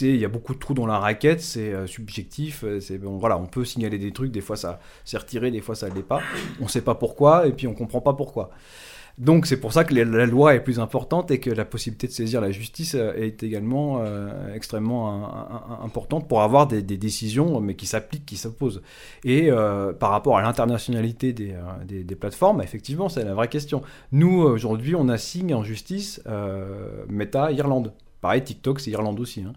il 0.00 0.16
y 0.16 0.24
a 0.24 0.28
beaucoup 0.28 0.54
de 0.54 0.58
trous 0.58 0.74
dans 0.74 0.86
la 0.86 0.98
raquette, 0.98 1.40
c'est 1.40 1.72
euh, 1.72 1.86
subjectif, 1.86 2.64
euh, 2.64 2.80
voilà, 3.02 3.38
on 3.38 3.46
peut 3.46 3.64
signaler 3.64 3.98
des 3.98 4.12
trucs, 4.12 4.32
des 4.32 4.40
fois 4.40 4.56
ça 4.56 4.80
c'est 5.04 5.16
retiré, 5.16 5.50
des 5.50 5.60
fois 5.60 5.74
ça 5.74 5.88
ne 5.88 5.94
l'est 5.94 6.02
pas. 6.02 6.20
On 6.60 6.68
sait 6.68 6.82
pas 6.82 6.94
pourquoi 6.94 7.46
et 7.46 7.52
puis 7.52 7.66
on 7.66 7.74
comprend 7.74 8.00
pas 8.00 8.14
pourquoi. 8.14 8.50
Donc 9.18 9.46
c'est 9.46 9.58
pour 9.58 9.72
ça 9.72 9.84
que 9.84 9.94
la 9.94 10.26
loi 10.26 10.54
est 10.54 10.60
plus 10.60 10.78
importante 10.78 11.30
et 11.30 11.40
que 11.40 11.48
la 11.48 11.64
possibilité 11.64 12.06
de 12.06 12.12
saisir 12.12 12.42
la 12.42 12.50
justice 12.50 12.94
euh, 12.94 13.14
est 13.14 13.42
également 13.42 14.04
extrêmement 14.54 15.82
importante 15.82 16.28
pour 16.28 16.42
avoir 16.42 16.66
des, 16.66 16.82
décisions 16.82 17.60
mais 17.60 17.76
qui 17.76 17.86
s'appliquent, 17.86 18.26
qui 18.26 18.36
s'opposent. 18.36 18.82
Et 19.24 19.50
par 19.98 20.10
rapport 20.10 20.36
à 20.36 20.42
l'internationalité 20.42 21.32
des, 21.32 21.54
des- 21.86 22.16
plateformes, 22.16 22.60
effectivement 22.60 23.08
c'est 23.08 23.24
la 23.24 23.34
vraie 23.34 23.48
question. 23.48 23.82
Nous 24.12 24.42
aujourd'hui 24.42 24.94
on 24.94 25.08
assigne 25.08 25.54
en 25.54 25.62
justice 25.62 26.20
Meta 27.08 27.52
Irlande. 27.52 27.92
Pareil, 28.20 28.42
TikTok, 28.42 28.80
c'est 28.80 28.90
Irlande 28.90 29.20
aussi. 29.20 29.42
hein. 29.42 29.52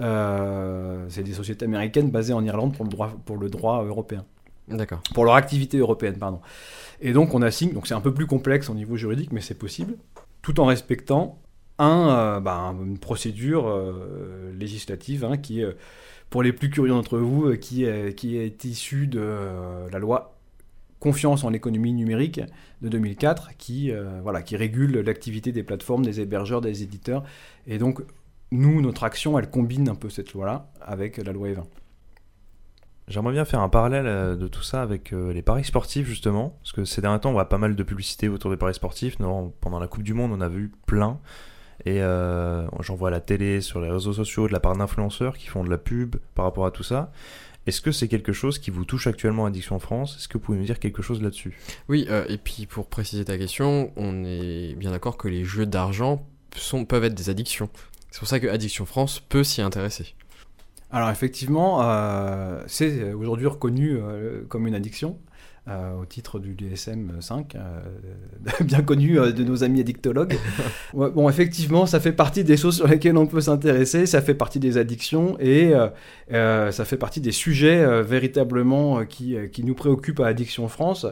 Euh, 0.00 1.04
c'est 1.08 1.22
des 1.22 1.32
sociétés 1.32 1.64
américaines 1.64 2.10
basées 2.10 2.32
en 2.32 2.44
Irlande 2.44 2.74
pour 2.74 2.84
le 2.84 2.90
droit, 2.90 3.12
pour 3.24 3.36
le 3.36 3.48
droit 3.48 3.84
européen 3.84 4.24
D'accord. 4.68 5.00
pour 5.14 5.24
leur 5.24 5.34
activité 5.34 5.78
européenne, 5.78 6.16
pardon. 6.18 6.40
Et 7.00 7.12
donc 7.12 7.34
on 7.34 7.42
assigne, 7.42 7.72
donc 7.72 7.86
c'est 7.86 7.94
un 7.94 8.00
peu 8.00 8.14
plus 8.14 8.26
complexe 8.26 8.70
au 8.70 8.74
niveau 8.74 8.96
juridique, 8.96 9.32
mais 9.32 9.40
c'est 9.40 9.54
possible, 9.58 9.94
tout 10.42 10.60
en 10.60 10.64
respectant 10.66 11.38
un, 11.78 12.40
bah, 12.40 12.74
une 12.82 12.98
procédure 12.98 13.70
législative 14.58 15.24
hein, 15.24 15.36
qui, 15.36 15.62
pour 16.30 16.42
les 16.42 16.52
plus 16.52 16.70
curieux 16.70 16.92
d'entre 16.92 17.18
vous, 17.18 17.54
qui, 17.56 17.84
qui 18.16 18.36
est 18.38 18.64
issue 18.64 19.06
de 19.08 19.38
la 19.92 19.98
loi 19.98 20.35
confiance 21.06 21.44
en 21.44 21.50
l'économie 21.50 21.92
numérique 21.92 22.40
de 22.82 22.88
2004 22.88 23.50
qui, 23.56 23.92
voilà, 24.22 24.42
qui 24.42 24.56
régule 24.56 24.98
l'activité 25.00 25.52
des 25.52 25.62
plateformes, 25.62 26.04
des 26.04 26.20
hébergeurs, 26.20 26.60
des 26.60 26.82
éditeurs. 26.82 27.22
Et 27.68 27.78
donc, 27.78 28.00
nous, 28.50 28.80
notre 28.80 29.04
action, 29.04 29.38
elle 29.38 29.50
combine 29.50 29.88
un 29.88 29.94
peu 29.94 30.10
cette 30.10 30.32
loi-là 30.32 30.70
avec 30.80 31.18
la 31.18 31.32
loi 31.32 31.48
E20. 31.48 31.64
J'aimerais 33.08 33.32
bien 33.32 33.44
faire 33.44 33.60
un 33.60 33.68
parallèle 33.68 34.06
euh, 34.06 34.36
de 34.36 34.48
tout 34.48 34.62
ça 34.62 34.82
avec 34.82 35.12
euh, 35.12 35.32
les 35.32 35.42
paris 35.42 35.64
sportifs 35.64 36.08
justement, 36.08 36.58
parce 36.60 36.72
que 36.72 36.84
ces 36.84 37.00
derniers 37.00 37.20
temps 37.20 37.30
on 37.30 37.34
voit 37.34 37.48
pas 37.48 37.58
mal 37.58 37.76
de 37.76 37.82
publicité 37.84 38.28
autour 38.28 38.50
des 38.50 38.56
paris 38.56 38.74
sportifs. 38.74 39.20
Non, 39.20 39.52
pendant 39.60 39.78
la 39.78 39.86
Coupe 39.86 40.02
du 40.02 40.12
Monde 40.12 40.32
on 40.32 40.40
a 40.40 40.48
vu 40.48 40.72
plein, 40.86 41.20
et 41.84 42.02
euh, 42.02 42.66
j'en 42.80 42.96
vois 42.96 43.08
à 43.08 43.12
la 43.12 43.20
télé, 43.20 43.60
sur 43.60 43.80
les 43.80 43.90
réseaux 43.90 44.12
sociaux, 44.12 44.48
de 44.48 44.52
la 44.52 44.58
part 44.58 44.76
d'influenceurs 44.76 45.38
qui 45.38 45.46
font 45.46 45.62
de 45.62 45.70
la 45.70 45.78
pub 45.78 46.16
par 46.34 46.46
rapport 46.46 46.66
à 46.66 46.72
tout 46.72 46.82
ça. 46.82 47.12
Est-ce 47.66 47.80
que 47.80 47.92
c'est 47.92 48.08
quelque 48.08 48.32
chose 48.32 48.58
qui 48.58 48.70
vous 48.70 48.84
touche 48.84 49.06
actuellement 49.06 49.44
à 49.44 49.48
Addiction 49.48 49.78
France? 49.78 50.16
Est-ce 50.18 50.28
que 50.28 50.34
vous 50.34 50.44
pouvez 50.44 50.58
me 50.58 50.64
dire 50.64 50.78
quelque 50.78 51.02
chose 51.02 51.22
là-dessus? 51.22 51.58
Oui, 51.88 52.06
et 52.28 52.38
puis 52.38 52.66
pour 52.66 52.86
préciser 52.86 53.24
ta 53.24 53.36
question, 53.38 53.92
on 53.96 54.24
est 54.24 54.74
bien 54.74 54.92
d'accord 54.92 55.16
que 55.16 55.28
les 55.28 55.44
jeux 55.44 55.66
d'argent 55.66 56.24
peuvent 56.88 57.04
être 57.04 57.14
des 57.14 57.30
addictions. 57.30 57.68
C'est 58.10 58.20
pour 58.20 58.28
ça 58.28 58.40
que 58.40 58.46
Addiction 58.46 58.86
France 58.86 59.20
peut 59.20 59.44
s'y 59.44 59.62
intéresser. 59.62 60.14
Alors 60.90 61.10
effectivement, 61.10 61.82
euh, 61.82 62.62
c'est 62.66 63.12
aujourd'hui 63.12 63.46
reconnu 63.46 63.96
euh, 63.96 64.44
comme 64.48 64.66
une 64.66 64.74
addiction. 64.74 65.18
Euh, 65.68 66.00
au 66.00 66.04
titre 66.04 66.38
du 66.38 66.54
DSM 66.54 67.20
5, 67.20 67.56
bien 68.60 68.82
connu 68.82 69.16
de 69.16 69.42
nos 69.42 69.64
amis 69.64 69.80
addictologues. 69.80 70.38
bon, 70.94 71.28
effectivement, 71.28 71.86
ça 71.86 71.98
fait 71.98 72.12
partie 72.12 72.44
des 72.44 72.56
choses 72.56 72.76
sur 72.76 72.86
lesquelles 72.86 73.16
on 73.16 73.26
peut 73.26 73.40
s'intéresser, 73.40 74.06
ça 74.06 74.22
fait 74.22 74.34
partie 74.34 74.60
des 74.60 74.78
addictions 74.78 75.36
et 75.40 75.72
ça 76.30 76.84
fait 76.84 76.96
partie 76.96 77.20
des 77.20 77.32
sujets 77.32 77.84
véritablement 78.04 79.04
qui, 79.06 79.36
qui, 79.52 79.64
nous 79.64 79.74
préoccupent 79.74 80.20
à 80.20 80.28
Addiction 80.28 80.68
France. 80.68 81.04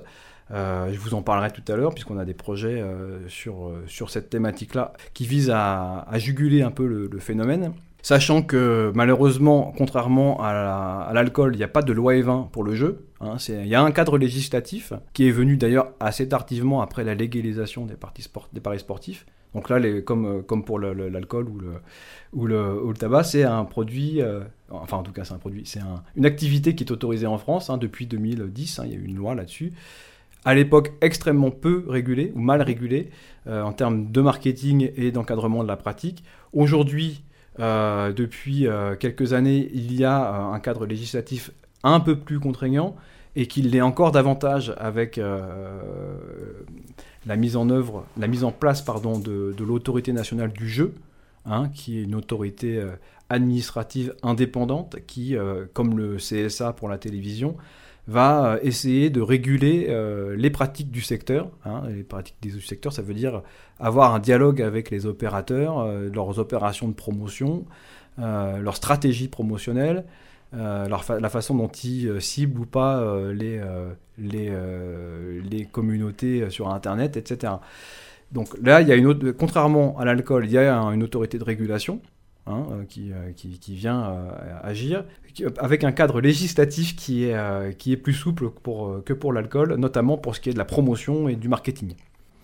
je 0.50 0.98
vous 1.00 1.14
en 1.14 1.22
parlerai 1.22 1.50
tout 1.50 1.72
à 1.72 1.74
l'heure, 1.74 1.92
puisqu'on 1.92 2.18
a 2.18 2.24
des 2.24 2.34
projets 2.34 2.80
sur, 3.26 3.72
sur 3.88 4.08
cette 4.08 4.30
thématique-là 4.30 4.92
qui 5.14 5.26
visent 5.26 5.50
à, 5.50 6.02
à, 6.08 6.18
juguler 6.20 6.62
un 6.62 6.70
peu 6.70 6.86
le, 6.86 7.08
le 7.10 7.18
phénomène. 7.18 7.72
Sachant 8.04 8.42
que 8.42 8.92
malheureusement, 8.94 9.72
contrairement 9.78 10.38
à 10.42 11.10
l'alcool, 11.14 11.54
il 11.54 11.56
n'y 11.56 11.64
a 11.64 11.68
pas 11.68 11.80
de 11.80 11.90
loi 11.90 12.12
E20 12.12 12.50
pour 12.50 12.62
le 12.62 12.74
jeu. 12.74 13.06
Hein, 13.22 13.36
il 13.48 13.66
y 13.66 13.74
a 13.74 13.82
un 13.82 13.92
cadre 13.92 14.18
législatif 14.18 14.92
qui 15.14 15.26
est 15.26 15.30
venu 15.30 15.56
d'ailleurs 15.56 15.88
assez 16.00 16.28
tardivement 16.28 16.82
après 16.82 17.02
la 17.02 17.14
légalisation 17.14 17.86
des, 17.86 17.94
paris 18.60 18.78
sportifs. 18.78 19.24
Donc 19.54 19.70
là, 19.70 19.78
les, 19.78 20.04
comme, 20.04 20.44
pour 20.66 20.78
l'alcool 20.78 21.48
ou 22.34 22.46
le, 22.46 22.92
tabac, 22.92 23.24
c'est 23.24 23.44
un 23.44 23.64
produit, 23.64 24.20
euh, 24.20 24.40
enfin 24.68 24.98
en 24.98 25.02
tout 25.02 25.12
cas 25.12 25.24
c'est 25.24 25.32
un 25.32 25.38
produit, 25.38 25.62
c'est 25.64 25.80
une 26.14 26.26
activité 26.26 26.74
qui 26.74 26.84
est 26.84 26.92
autorisée 26.92 27.26
en 27.26 27.38
France 27.38 27.70
hein, 27.70 27.78
depuis 27.78 28.06
2010, 28.06 28.80
hein, 28.80 28.82
il 28.84 28.92
y 28.92 28.94
a 28.96 28.98
eu 28.98 29.04
une 29.06 29.16
loi 29.16 29.34
là-dessus. 29.34 29.72
À 30.44 30.54
l'époque, 30.54 30.92
extrêmement 31.00 31.50
peu 31.50 31.86
régulée 31.88 32.32
ou 32.34 32.40
mal 32.40 32.60
régulée 32.60 33.08
euh, 33.46 33.62
en 33.62 33.72
termes 33.72 34.12
de 34.12 34.20
marketing 34.20 34.90
et 34.94 35.10
d'encadrement 35.10 35.62
de 35.62 35.68
la 35.68 35.78
pratique. 35.78 36.22
Aujourd'hui, 36.52 37.24
euh, 37.60 38.12
depuis 38.12 38.66
euh, 38.66 38.96
quelques 38.96 39.32
années, 39.32 39.70
il 39.72 39.94
y 39.94 40.04
a 40.04 40.34
euh, 40.34 40.52
un 40.52 40.60
cadre 40.60 40.86
législatif 40.86 41.52
un 41.84 42.00
peu 42.00 42.18
plus 42.18 42.40
contraignant 42.40 42.96
et 43.36 43.46
qu'il 43.46 43.70
l'est 43.70 43.80
encore 43.80 44.12
davantage 44.12 44.74
avec 44.78 45.20
la 47.26 47.36
mise 47.36 47.56
en 47.56 47.68
œuvre, 47.68 48.06
la 48.16 48.28
mise 48.28 48.44
en 48.44 48.52
place 48.52 48.80
pardon, 48.80 49.18
de, 49.18 49.52
l'autorité 49.58 50.12
nationale 50.12 50.52
du 50.52 50.68
jeu, 50.68 50.94
hein, 51.44 51.68
qui 51.74 51.98
est 51.98 52.04
une 52.04 52.14
autorité 52.14 52.80
administrative 53.28 54.14
indépendante 54.22 54.98
qui, 55.08 55.36
comme 55.72 55.98
le 55.98 56.18
CSA 56.18 56.74
pour 56.74 56.88
la 56.88 56.96
télévision, 56.96 57.56
va 58.06 58.46
euh, 58.46 58.58
essayer 58.62 59.10
de 59.10 59.20
réguler 59.20 59.86
euh, 59.88 60.36
les 60.36 60.50
pratiques 60.50 60.90
du 60.90 61.00
secteur. 61.00 61.50
Hein, 61.64 61.82
les 61.88 62.02
pratiques 62.02 62.36
du 62.42 62.60
secteur, 62.60 62.92
ça 62.92 63.02
veut 63.02 63.14
dire 63.14 63.42
avoir 63.80 64.14
un 64.14 64.18
dialogue 64.18 64.60
avec 64.60 64.90
les 64.90 65.06
opérateurs, 65.06 65.78
euh, 65.78 66.10
leurs 66.12 66.38
opérations 66.38 66.88
de 66.88 66.94
promotion, 66.94 67.64
leur 68.16 68.76
stratégie 68.76 69.26
promotionnelle, 69.26 70.04
la 70.52 71.28
façon 71.28 71.56
dont 71.56 71.66
ils 71.66 72.20
ciblent 72.20 72.60
ou 72.60 72.64
pas 72.64 73.04
les, 73.32 73.60
les, 74.18 74.52
les 75.50 75.64
communautés 75.64 76.48
sur 76.48 76.72
Internet, 76.72 77.16
etc. 77.16 77.54
Donc 78.30 78.56
là, 78.62 78.82
il 78.82 78.86
y 78.86 78.92
a 78.92 78.94
une 78.94 79.06
autre, 79.06 79.32
contrairement 79.32 79.98
à 79.98 80.04
l'alcool, 80.04 80.44
il 80.44 80.52
y 80.52 80.58
a 80.58 80.72
une 80.92 81.02
autorité 81.02 81.38
de 81.38 81.44
régulation 81.44 82.00
Hein, 82.46 82.66
euh, 82.72 82.84
qui, 82.86 83.10
euh, 83.10 83.32
qui, 83.34 83.58
qui, 83.58 83.74
vient 83.74 84.04
euh, 84.04 84.30
agir, 84.62 85.04
avec 85.58 85.82
un 85.82 85.92
cadre 85.92 86.20
législatif 86.20 86.94
qui 86.94 87.24
est, 87.24 87.78
qui 87.78 87.90
est 87.90 87.96
plus 87.96 88.12
souple 88.12 88.50
pour, 88.50 89.02
que 89.02 89.14
pour 89.14 89.32
l'alcool, 89.32 89.76
notamment 89.76 90.18
pour 90.18 90.36
ce 90.36 90.40
qui 90.40 90.50
est 90.50 90.52
de 90.52 90.58
la 90.58 90.66
promotion 90.66 91.26
et 91.26 91.36
du 91.36 91.48
marketing. 91.48 91.94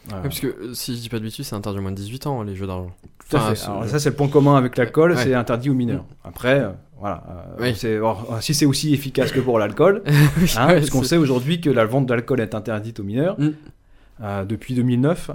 parce 0.09 0.41
que 0.41 0.73
si 0.73 0.97
je 0.97 1.03
dis 1.03 1.11
pas 1.11 1.19
de 1.19 1.25
bêtises, 1.25 1.49
c'est 1.49 1.55
interdit 1.55 1.81
au 1.81 1.83
moins 1.83 1.91
de 1.91 1.97
18 1.97 2.27
ans, 2.29 2.43
les 2.43 2.57
jeux 2.57 2.67
d'argent. 2.67 2.97
ça, 3.29 3.55
c'est 3.55 4.09
le 4.09 4.17
point 4.17 4.29
commun 4.29 4.57
avec 4.57 4.79
l'alcool, 4.79 5.19
c'est 5.19 5.35
interdit 5.35 5.69
aux 5.69 5.75
mineurs. 5.75 6.05
Mm. 6.05 6.29
Après, 6.29 6.67
voilà. 6.99 7.23
si 8.41 8.55
c'est 8.55 8.65
aussi 8.65 8.95
efficace 8.95 9.33
que 9.33 9.41
pour 9.41 9.59
l'alcool, 9.59 10.03
hein, 10.07 10.67
parce 10.67 10.89
qu'on 10.89 11.03
sait 11.03 11.19
aujourd'hui 11.19 11.61
que 11.61 11.69
la 11.69 11.85
vente 11.85 12.07
d'alcool 12.07 12.41
est 12.41 12.55
interdite 12.55 13.01
aux 13.01 13.05
mineurs. 13.05 13.37
Mm. 13.39 14.47
depuis 14.47 14.73
2009, 14.73 15.31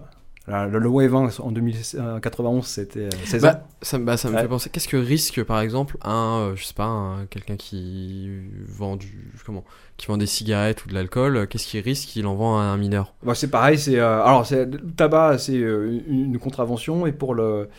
le 0.48 0.80
loi 0.80 1.08
20 1.08 1.40
en 1.40 1.52
1991, 1.52 2.66
c'était 2.66 3.10
16 3.26 3.42
bah, 3.42 3.54
ans. 3.54 3.68
Ça, 3.82 3.98
bah, 3.98 4.18
ça 4.18 4.30
me 4.30 4.38
fait 4.38 4.48
penser, 4.48 4.70
qu'est-ce 4.70 4.88
que 4.88 4.98
risque 4.98 5.44
par 5.44 5.60
exemple 5.60 5.98
un, 6.04 6.40
euh, 6.40 6.56
je 6.56 6.64
sais 6.64 6.74
pas, 6.74 7.18
quelqu'un 7.30 7.56
qui 7.56 8.30
vend 8.68 8.96
du, 8.96 9.32
comment, 9.46 9.64
qui 9.98 10.08
vend 10.08 10.18
des 10.18 10.28
cigarettes 10.28 10.86
ou 10.86 10.90
de 10.90 10.94
l'alcool, 10.94 11.38
euh, 11.38 11.46
qu'est-ce 11.46 11.68
qu'il 11.68 11.82
risque 11.82 12.10
qu'il 12.10 12.28
en 12.28 12.36
vend 12.36 12.60
à 12.60 12.64
un 12.64 12.78
mineur? 12.78 13.14
Bah, 13.24 13.34
C'est 13.34 13.50
pareil, 13.50 13.80
c'est, 13.80 13.98
euh, 13.98 14.24
alors 14.24 14.46
c'est, 14.46 14.66
le 14.66 14.92
tabac 14.92 15.40
c'est 15.40 15.56
une, 15.56 16.38
contravention 16.40 17.08
et 17.08 17.12
pour 17.12 17.34
le, 17.34 17.70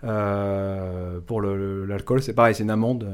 pour 0.00 1.40
le, 1.40 1.86
l'alcool 1.86 2.22
c'est 2.22 2.34
pareil, 2.34 2.54
c'est 2.54 2.62
une 2.62 2.70
amende. 2.70 3.08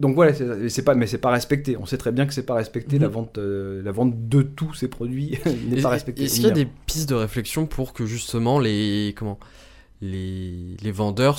Donc 0.00 0.14
voilà, 0.14 0.32
c'est 0.68 0.82
pas, 0.82 0.94
mais 0.94 1.06
c'est 1.06 1.18
pas 1.18 1.30
respecté. 1.30 1.76
On 1.76 1.84
sait 1.84 1.98
très 1.98 2.10
bien 2.10 2.26
que 2.26 2.32
c'est 2.32 2.46
pas 2.46 2.54
respecté. 2.54 2.98
La 2.98 3.08
mhm. 3.08 3.12
vente, 3.12 3.38
euh, 3.38 3.82
la 3.82 3.92
vente 3.92 4.28
de 4.28 4.40
tous 4.40 4.72
ces 4.72 4.88
produits 4.88 5.38
n'est 5.68 5.82
pas 5.82 5.90
respectée. 5.90 6.24
Est-ce 6.24 6.36
qu'il 6.36 6.44
y 6.44 6.50
a 6.50 6.52
des 6.52 6.66
pistes 6.86 7.08
de 7.10 7.14
réflexion 7.14 7.66
pour 7.66 7.92
que 7.92 8.06
justement 8.06 8.58
les 8.58 9.14
comment 9.16 9.38
les, 10.00 10.76
les 10.82 10.90
vendeurs 10.90 11.38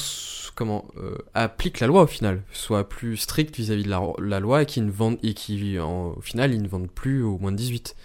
comment 0.54 0.86
euh, 0.98 1.18
appliquent 1.34 1.80
la 1.80 1.88
loi 1.88 2.04
au 2.04 2.08
final, 2.08 2.44
soient 2.52 2.88
plus 2.88 3.18
stricts 3.18 3.56
vis-à-vis 3.56 3.84
de 3.84 3.90
la, 3.90 4.02
la, 4.20 4.40
loi 4.40 4.62
et 4.62 4.66
qui 4.66 4.82
ne 4.82 4.92
vendent 4.92 5.18
et 5.24 5.34
qui 5.34 5.80
au 5.80 6.20
final 6.22 6.54
ils 6.54 6.62
ne 6.62 6.68
vendent 6.68 6.92
plus 6.92 7.24
au 7.24 7.38
moins 7.38 7.52
de 7.52 7.58
18. 7.58 7.96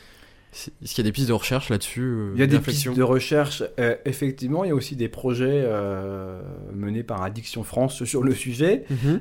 Est-ce 0.83 0.95
qu'il 0.95 1.05
y 1.05 1.07
a 1.07 1.11
des 1.11 1.13
pistes 1.13 1.29
de 1.29 1.33
recherche 1.33 1.69
là-dessus 1.69 2.03
euh, 2.03 2.33
Il 2.35 2.41
y 2.41 2.43
a 2.43 2.47
des 2.47 2.59
pistes 2.59 2.89
de 2.89 3.03
recherche, 3.03 3.63
euh, 3.79 3.97
effectivement. 4.05 4.65
Il 4.65 4.69
y 4.69 4.71
a 4.71 4.75
aussi 4.75 4.97
des 4.97 5.09
projets 5.09 5.63
euh, 5.65 6.41
menés 6.73 7.03
par 7.03 7.23
Addiction 7.23 7.63
France 7.63 8.05
sur 8.05 8.23
le 8.23 8.35
sujet. 8.35 8.85
Mhm. 8.91 9.21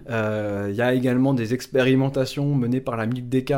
il 0.69 0.75
y 0.75 0.81
a 0.81 0.93
également 0.93 1.33
des 1.33 1.53
expérimentations 1.53 2.55
menées 2.55 2.81
par 2.81 2.95
la 2.95 3.05
MIPDK, 3.05 3.53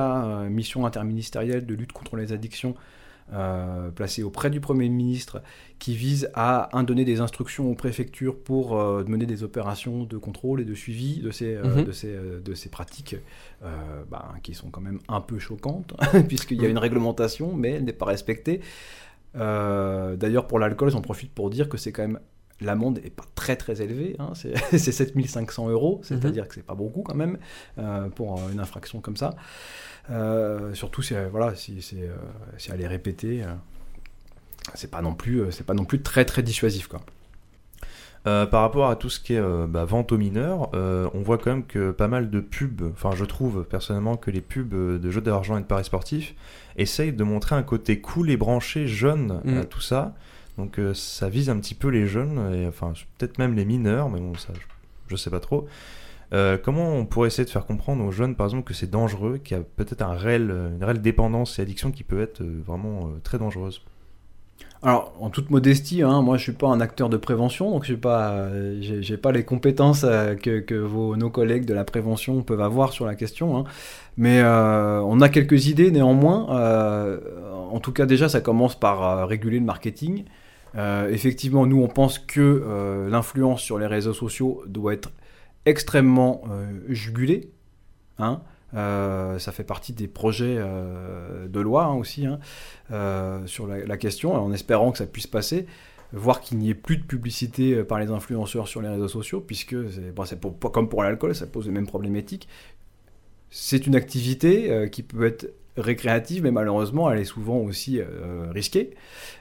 Mission 0.50 0.86
interministérielle 0.86 1.66
de 1.66 1.76
lutte 1.76 1.92
contre 1.92 2.16
les 2.16 2.34
addictions, 2.34 2.76
euh, 3.34 3.92
placé 3.92 4.24
auprès 4.24 4.50
du 4.50 4.62
Premier 4.62 4.88
ministre 4.88 5.42
qui 5.80 5.96
vise 5.96 6.30
à 6.34 6.70
un, 6.78 6.84
donner 6.84 7.04
des 7.04 7.20
instructions 7.20 7.70
aux 7.70 7.76
préfectures 7.76 8.40
pour 8.40 8.80
euh, 8.80 9.04
mener 9.06 9.26
des 9.26 9.44
opérations 9.44 10.06
de 10.06 10.18
contrôle 10.18 10.62
et 10.62 10.66
de 10.66 10.74
suivi 10.74 11.20
de 11.20 11.32
ces, 11.32 11.56
euh, 11.56 11.64
mhm. 11.64 11.84
de 11.84 11.92
ces, 11.92 12.16
de 12.16 12.54
ces 12.54 12.70
pratiques 12.70 13.18
bah, 14.10 14.34
qui 14.44 14.54
sont 14.54 14.70
quand 14.70 14.80
même 14.80 15.00
un 15.10 15.20
peu 15.20 15.40
choquantes, 15.40 15.94
puisqu'il 16.30 16.62
y 16.62 16.66
a 16.66 16.70
une 16.70 16.78
réglementation, 16.78 17.54
mais 17.54 17.72
elle 17.72 17.84
n'est 17.84 17.92
pas 17.92 18.06
respectée. 18.06 18.62
D'ailleurs, 19.34 20.48
pour 20.48 20.60
l'alcool, 20.60 20.90
j'en 20.90 21.02
profite 21.02 21.34
pour 21.34 21.50
dire 21.50 21.68
que 21.68 21.78
c'est 21.78 21.92
quand 21.92 22.04
même 22.04 22.20
l'amende 22.62 23.00
n'est 23.04 23.10
pas 23.10 23.26
très 23.36 23.56
très 23.56 23.82
élevée, 23.82 24.16
hein, 24.20 24.34
c'est 24.36 24.78
7500 24.78 25.70
euros, 25.70 25.98
mhm. 25.98 26.04
c'est-à-dire 26.04 26.48
que 26.48 26.56
c'est 26.56 26.66
pas 26.66 26.76
beaucoup 26.76 27.02
quand 27.02 27.16
même 27.16 27.38
pour 28.16 28.40
une 28.52 28.60
infraction 28.60 29.00
comme 29.00 29.18
ça. 29.18 29.36
Euh, 30.10 30.74
surtout 30.74 31.02
si, 31.02 31.16
euh, 31.16 31.28
voilà, 31.30 31.56
si, 31.56 31.82
si, 31.82 32.02
euh, 32.02 32.16
si 32.58 32.72
elle 32.72 32.82
est 32.82 32.88
répétée, 32.88 33.44
c'est 34.74 34.92
pas 34.92 35.02
non 35.02 35.14
plus, 35.14 35.44
c'est 35.52 35.66
pas 35.66 35.74
non 35.74 35.86
plus 35.86 36.02
très 36.02 36.26
très 36.26 36.44
dissuasif 36.44 36.88
quoi. 36.88 37.02
par 38.24 38.62
rapport 38.62 38.90
à 38.90 38.96
tout 38.98 39.10
ce 39.10 39.20
qui 39.20 39.34
est 39.34 39.68
bah, 39.68 39.86
vente 39.86 40.12
aux 40.12 40.18
mineurs, 40.18 40.70
on 40.74 41.22
voit 41.22 41.38
quand 41.38 41.52
même 41.52 41.66
que 41.66 41.92
pas 41.92 42.08
mal 42.08 42.30
de 42.30 42.40
pubs, 42.40 42.92
enfin 42.94 43.12
je 43.16 43.26
trouve 43.26 43.64
personnellement 43.64 44.18
que 44.18 44.32
les 44.32 44.42
pubs 44.42 44.74
de 44.74 45.12
jeux 45.12 45.22
d'argent 45.22 45.58
et 45.58 45.62
de 45.62 45.66
paris 45.66 45.86
sportifs 45.86 46.36
essayent 46.78 47.14
de 47.14 47.24
montrer 47.24 47.56
un 47.56 47.64
côté 47.64 48.02
cool 48.02 48.30
et 48.30 48.38
branché, 48.38 48.88
jeune 48.88 49.42
à 49.46 49.62
mm. 49.62 49.66
tout 49.66 49.82
ça. 49.82 50.16
Donc 50.58 50.80
ça 50.94 51.30
vise 51.30 51.50
un 51.50 51.60
petit 51.60 51.76
peu 51.76 51.90
les 51.90 52.08
jeunes, 52.08 52.66
enfin 52.68 52.94
peut-être 53.18 53.38
même 53.38 53.54
les 53.54 53.66
mineurs, 53.66 54.10
mais 54.10 54.20
bon 54.20 54.34
ça 54.36 54.54
je, 55.08 55.16
sais 55.16 55.30
pas 55.30 55.40
trop. 55.40 55.68
Euh, 56.34 56.58
comment 56.62 56.94
on 56.96 57.06
pourrait 57.06 57.28
essayer 57.28 57.46
de 57.46 57.50
faire 57.50 57.66
comprendre 57.66 58.04
aux 58.04 58.12
jeunes, 58.12 58.36
par 58.36 58.48
exemple, 58.48 58.64
que 58.64 58.74
c'est 58.74 58.90
dangereux, 58.90 59.38
qu'il 59.38 59.56
y 59.56 59.60
a 59.60 59.64
peut-être 59.64 60.02
un 60.02 60.14
réel, 60.14 60.52
une 60.76 60.84
réelle 60.84 61.02
dépendance 61.02 61.60
et 61.60 61.62
addiction 61.62 61.92
qui 61.92 62.04
peut 62.04 62.22
être 62.22 62.42
euh, 62.42 62.62
vraiment 62.66 63.08
euh, 63.08 63.20
très 63.24 63.38
dangereuse? 63.38 63.82
Alors, 64.84 65.14
en 65.20 65.30
toute 65.30 65.50
modestie, 65.50 66.04
hein, 66.04 66.22
moi 66.22 66.38
je 66.38 66.44
suis 66.44 66.52
pas 66.52 66.68
un 66.68 66.80
acteur 66.82 67.10
de 67.10 67.18
prévention, 67.18 67.72
donc 67.72 67.84
je 67.84 67.94
suis 67.94 67.98
pas, 67.98 68.32
euh, 68.32 69.18
pas 69.22 69.32
les 69.32 69.44
compétences 69.44 70.04
euh, 70.04 70.36
que, 70.36 70.76
vos, 70.76 71.16
nos 71.16 71.32
collègues 71.32 71.66
de 71.66 71.74
la 71.74 71.84
prévention 71.84 72.44
peuvent 72.44 72.62
avoir 72.62 72.94
sur 72.94 73.06
la 73.06 73.16
question. 73.16 73.58
hein. 73.58 73.64
Mais 74.18 74.40
euh, 74.40 75.02
on 75.02 75.22
a 75.22 75.30
quelques 75.30 75.68
idées 75.68 75.92
néanmoins. 75.92 76.48
Euh, 76.52 77.20
en 77.72 77.80
tout 77.80 77.92
cas, 77.92 78.06
déjà, 78.06 78.30
ça 78.30 78.42
commence 78.42 78.76
par 78.80 79.04
euh, 79.04 79.26
réguler 79.26 79.60
le 79.60 79.66
marketing. 79.66 80.26
Euh, 80.76 81.10
effectivement, 81.10 81.66
nous, 81.66 81.82
on 81.82 81.88
pense 81.88 82.20
que 82.20 82.42
euh, 82.42 83.10
l'influence 83.10 83.62
sur 83.62 83.78
les 83.78 83.88
réseaux 83.88 84.14
sociaux 84.14 84.64
doit 84.68 84.94
être 84.94 85.12
extrêmement 85.66 86.44
euh, 86.50 86.80
jugulée. 86.90 87.52
Hein. 88.20 88.42
Ça 88.74 89.52
fait 89.52 89.64
partie 89.64 89.94
des 89.94 90.08
projets 90.08 90.58
de 90.58 91.60
loi 91.60 91.86
hein, 91.86 91.94
aussi 91.94 92.28
hein, 92.28 92.40
sur 93.46 93.66
la, 93.66 93.98
question, 93.98 94.36
en 94.36 94.52
espérant 94.52 94.92
que 94.92 95.00
ça 95.00 95.08
puisse 95.08 95.26
passer, 95.26 95.66
voir 96.14 96.42
qu'il 96.42 96.60
n'y 96.60 96.70
ait 96.70 96.76
plus 96.76 96.98
de 96.98 97.04
publicité 97.04 97.84
par 97.84 97.98
les 97.98 98.12
influenceurs 98.12 98.68
sur 98.68 98.82
les 98.82 98.90
réseaux 98.90 99.08
sociaux, 99.08 99.40
puisque 99.40 99.76
c'est 99.90 100.40
bon, 100.40 100.52
comme 100.52 100.90
pour 100.90 101.02
l'alcool, 101.02 101.34
ça 101.34 101.48
pose 101.48 101.66
les 101.66 101.72
mêmes 101.72 101.88
problématiques. 101.88 102.48
C'est 103.50 103.88
une 103.88 103.96
activité 103.96 104.90
qui 104.92 105.02
peut 105.02 105.26
être 105.26 105.48
récréative, 105.78 106.44
mais 106.44 106.52
malheureusement, 106.52 107.10
elle 107.12 107.20
est 107.20 107.26
souvent 107.26 107.58
aussi 107.58 108.00
euh, 108.00 108.50
risquée, 108.52 108.92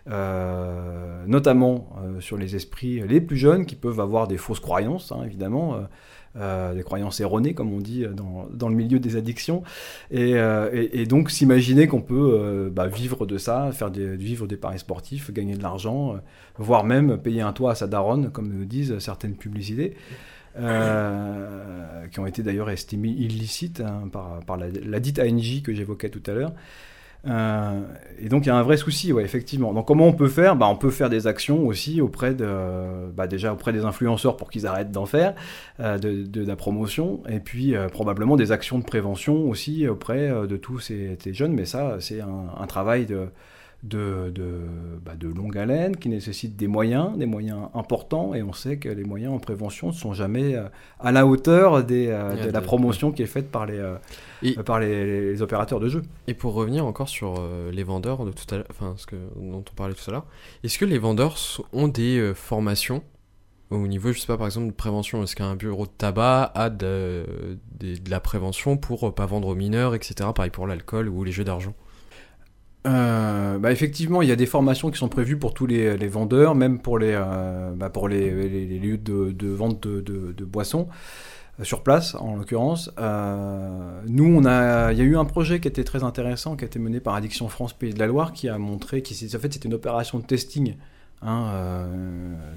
euh, 0.08 1.24
notamment 1.26 1.88
euh, 2.04 2.20
sur 2.20 2.36
les 2.36 2.54
esprits 2.56 3.00
les 3.06 3.20
plus 3.20 3.36
jeunes 3.36 3.66
qui 3.66 3.74
peuvent 3.74 4.00
avoir 4.00 4.28
des 4.28 4.36
fausses 4.36 4.60
croyances, 4.60 5.12
hein, 5.12 5.22
évidemment. 5.24 5.76
des 6.74 6.82
croyances 6.82 7.20
erronées, 7.20 7.54
comme 7.54 7.72
on 7.72 7.80
dit 7.80 8.04
dans, 8.14 8.46
dans 8.52 8.68
le 8.68 8.74
milieu 8.74 8.98
des 8.98 9.16
addictions, 9.16 9.62
et, 10.10 10.32
et- 10.92 11.06
donc 11.06 11.30
s'imaginer 11.30 11.86
qu'on 11.86 12.02
peut 12.02 12.70
bah, 12.70 12.88
vivre 12.88 13.24
de 13.24 13.38
ça, 13.38 13.70
faire 13.72 13.88
vivre 13.90 14.46
des 14.46 14.58
paris 14.58 14.78
sportifs, 14.78 15.32
gagner 15.32 15.56
de 15.56 15.62
l'argent, 15.62 16.16
voire 16.58 16.84
même 16.84 17.16
payer 17.16 17.40
un 17.40 17.54
toit 17.54 17.70
à 17.70 17.74
sa 17.74 17.86
daronne, 17.86 18.30
comme 18.30 18.52
le 18.52 18.66
disent 18.66 18.98
certaines 18.98 19.34
publicités, 19.34 19.94
euh, 20.58 22.06
qui 22.08 22.20
ont 22.20 22.26
été 22.26 22.42
d'ailleurs 22.42 22.70
estimées 22.70 23.10
illicites 23.10 23.80
hein, 23.80 24.08
par, 24.10 24.56
la, 24.56 25.00
dite 25.00 25.18
ANJ 25.18 25.62
que 25.62 25.74
j'évoquais 25.74 26.08
tout 26.08 26.22
à 26.26 26.32
l'heure. 26.32 26.52
Euh, 27.26 27.80
et 28.20 28.28
donc 28.28 28.46
il 28.46 28.48
y 28.48 28.52
a 28.52 28.56
un 28.56 28.62
vrai 28.62 28.76
souci, 28.76 29.12
ouais, 29.12 29.24
effectivement. 29.24 29.72
Donc 29.72 29.86
comment 29.86 30.06
on 30.06 30.12
peut 30.12 30.28
faire? 30.28 30.54
Bah, 30.56 30.68
On 30.68 30.76
peut 30.76 30.90
faire 30.90 31.10
des 31.10 31.26
actions 31.26 31.66
aussi 31.66 32.00
auprès 32.00 32.34
de, 32.34 33.10
bah, 33.14 33.26
déjà 33.26 33.52
auprès 33.52 33.72
des 33.72 33.84
influenceurs 33.84 34.36
pour 34.36 34.50
qu'ils 34.50 34.66
arrêtent 34.66 34.92
d'en 34.92 35.06
faire, 35.06 35.34
euh, 35.80 35.98
de, 35.98 36.44
la 36.44 36.56
promotion, 36.56 37.22
et 37.28 37.40
puis 37.40 37.74
probablement 37.92 38.36
des 38.36 38.52
actions 38.52 38.78
de 38.78 38.84
prévention 38.84 39.48
aussi 39.48 39.88
auprès 39.88 40.28
de 40.28 40.56
tous 40.56 40.78
ces, 40.78 41.18
ces 41.20 41.34
jeunes. 41.34 41.52
Mais 41.52 41.64
ça, 41.64 41.96
c'est 42.00 42.20
un, 42.20 42.46
un 42.58 42.66
travail 42.66 43.06
de, 43.06 43.28
de, 43.82 44.30
de, 44.34 44.60
bah, 45.04 45.12
de 45.16 45.28
longue 45.28 45.56
haleine 45.56 45.96
qui 45.96 46.08
nécessite 46.08 46.56
des 46.56 46.66
moyens, 46.66 47.16
des 47.16 47.26
moyens 47.26 47.68
importants, 47.74 48.34
et 48.34 48.42
on 48.42 48.52
sait 48.52 48.78
que 48.78 48.88
les 48.88 49.04
moyens 49.04 49.32
en 49.34 49.38
prévention 49.38 49.88
ne 49.88 49.92
sont 49.92 50.12
jamais 50.12 50.56
euh, 50.56 50.64
à 50.98 51.12
la 51.12 51.26
hauteur 51.26 51.84
des, 51.84 52.08
euh, 52.08 52.46
de 52.46 52.50
la 52.50 52.60
de- 52.60 52.64
promotion 52.64 53.12
qui 53.12 53.22
est 53.22 53.26
faite 53.26 53.50
par 53.50 53.66
les, 53.66 53.78
euh, 53.78 53.96
Et- 54.42 54.54
par 54.54 54.80
les, 54.80 55.30
les 55.32 55.42
opérateurs 55.42 55.78
de 55.78 55.88
jeu. 55.88 56.02
Et 56.26 56.34
pour 56.34 56.54
revenir 56.54 56.84
encore 56.84 57.08
sur 57.08 57.40
les 57.72 57.82
vendeurs 57.84 58.24
de 58.24 58.32
tout 58.32 58.52
à 58.54 58.58
enfin 58.70 58.94
ce 58.96 59.06
que 59.06 59.16
dont 59.36 59.58
on 59.70 59.74
parlait 59.76 59.94
tout 59.94 60.08
à 60.08 60.12
l'heure, 60.12 60.26
est-ce 60.64 60.78
que 60.78 60.84
les 60.84 60.98
vendeurs 60.98 61.36
ont 61.72 61.88
des 61.88 62.32
formations 62.34 63.02
au 63.70 63.86
niveau, 63.88 64.12
je 64.12 64.20
sais 64.20 64.26
pas, 64.28 64.36
par 64.38 64.46
exemple 64.46 64.68
de 64.68 64.72
prévention? 64.72 65.22
Est-ce 65.22 65.34
qu'un 65.36 65.54
bureau 65.56 65.86
de 65.86 65.90
tabac 65.96 66.50
a 66.54 66.70
de, 66.70 67.24
des- 67.78 67.98
de 67.98 68.10
la 68.10 68.20
prévention 68.20 68.76
pour 68.76 69.14
pas 69.14 69.26
vendre 69.26 69.48
aux 69.48 69.54
mineurs, 69.54 69.94
etc. 69.94 70.30
Pareil 70.34 70.50
pour 70.50 70.66
l'alcool 70.66 71.08
ou 71.08 71.22
les 71.24 71.32
jeux 71.32 71.44
d'argent? 71.44 71.74
Euh, 72.86 73.58
bah 73.58 73.72
effectivement, 73.72 74.22
il 74.22 74.28
y 74.28 74.32
a 74.32 74.36
des 74.36 74.46
formations 74.46 74.90
qui 74.90 74.98
sont 74.98 75.08
prévues 75.08 75.38
pour 75.38 75.54
tous 75.54 75.66
les, 75.66 75.96
vendeurs, 76.06 76.54
même 76.54 76.78
pour 76.78 76.98
les, 76.98 77.14
euh, 77.14 77.72
bah 77.74 77.90
lieux 78.08 78.98
de, 78.98 79.48
vente 79.48 79.86
de, 79.86 80.44
boissons, 80.44 80.86
euh, 81.58 81.64
sur 81.64 81.82
place 81.82 82.14
en 82.14 82.36
l'occurrence. 82.36 82.90
Nous, 84.06 84.40
il 84.40 84.44
y 84.44 84.48
a 84.48 84.92
eu 84.92 85.16
un 85.16 85.24
projet 85.24 85.58
qui 85.60 85.68
était 85.68 85.84
très 85.84 86.04
intéressant, 86.04 86.56
qui 86.56 86.64
a 86.64 86.66
été 86.66 86.78
mené 86.78 87.00
par 87.00 87.14
Addiction 87.14 87.48
France 87.48 87.72
Pays 87.72 87.92
de 87.92 87.98
la 87.98 88.06
Loire, 88.06 88.32
qui 88.32 88.48
a 88.48 88.56
montré, 88.58 89.02
qui, 89.02 89.14
en 89.34 89.38
fait, 89.38 89.52
c'était 89.52 89.68
une 89.68 89.74
opération 89.74 90.18
de 90.18 90.24
testing. 90.24 90.76
Hein, 91.22 91.50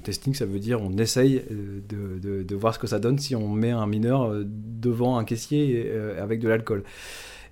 testing, 0.04 0.34
ça 0.34 0.44
veut 0.44 0.58
dire 0.58 0.82
on 0.82 0.96
essaye 0.98 1.42
de, 1.50 2.54
voir 2.54 2.74
ce 2.74 2.78
que 2.78 2.86
ça 2.86 2.98
donne 3.00 3.18
si 3.18 3.34
on 3.34 3.48
met 3.48 3.70
un 3.70 3.86
mineur 3.86 4.32
devant 4.44 5.16
un 5.16 5.24
caissier 5.24 5.90
avec 6.18 6.40
de 6.40 6.48
l'alcool. 6.48 6.84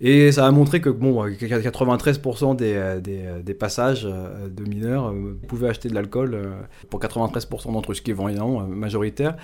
Et 0.00 0.30
ça 0.30 0.46
a 0.46 0.50
montré 0.52 0.80
que 0.80 0.90
bon, 0.90 1.24
euh, 1.24 1.30
93% 1.30 2.54
des, 2.54 2.74
euh, 2.74 3.00
des, 3.00 3.22
euh, 3.24 3.42
des 3.42 3.54
passages 3.54 4.06
euh, 4.08 4.48
de 4.48 4.64
mineurs 4.64 5.08
euh, 5.10 5.36
pouvaient 5.48 5.68
acheter 5.68 5.88
de 5.88 5.94
l'alcool 5.94 6.34
euh, 6.34 6.50
pour 6.88 7.00
93% 7.00 7.72
d'entre 7.72 7.90
eux, 7.90 7.94
ce 7.94 8.02
qui 8.02 8.12
est 8.12 8.14
vraiment 8.14 8.60
euh, 8.60 8.66
majoritaire, 8.66 9.36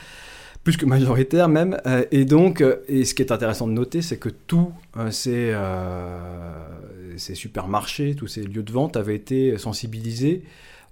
plus 0.63 0.77
que 0.77 0.87
majoritaire 0.87 1.49
même. 1.49 1.77
Euh, 1.87 2.05
Et 2.13 2.25
donc, 2.25 2.61
euh, 2.61 2.77
et 2.87 3.05
ce 3.05 3.15
qui 3.15 3.23
est 3.23 3.33
intéressant 3.33 3.67
de 3.67 3.73
noter, 3.73 4.01
c'est 4.01 4.17
que 4.19 4.29
tous 4.29 4.71
euh, 4.97 5.11
ces, 5.11 5.51
euh, 5.53 6.63
ces 7.17 7.35
supermarchés, 7.35 8.15
tous 8.15 8.29
ces 8.29 8.43
lieux 8.45 8.63
de 8.63 8.73
vente 8.73 8.97
avaient 8.97 9.17
été 9.17 9.59
sensibilisés. 9.59 10.45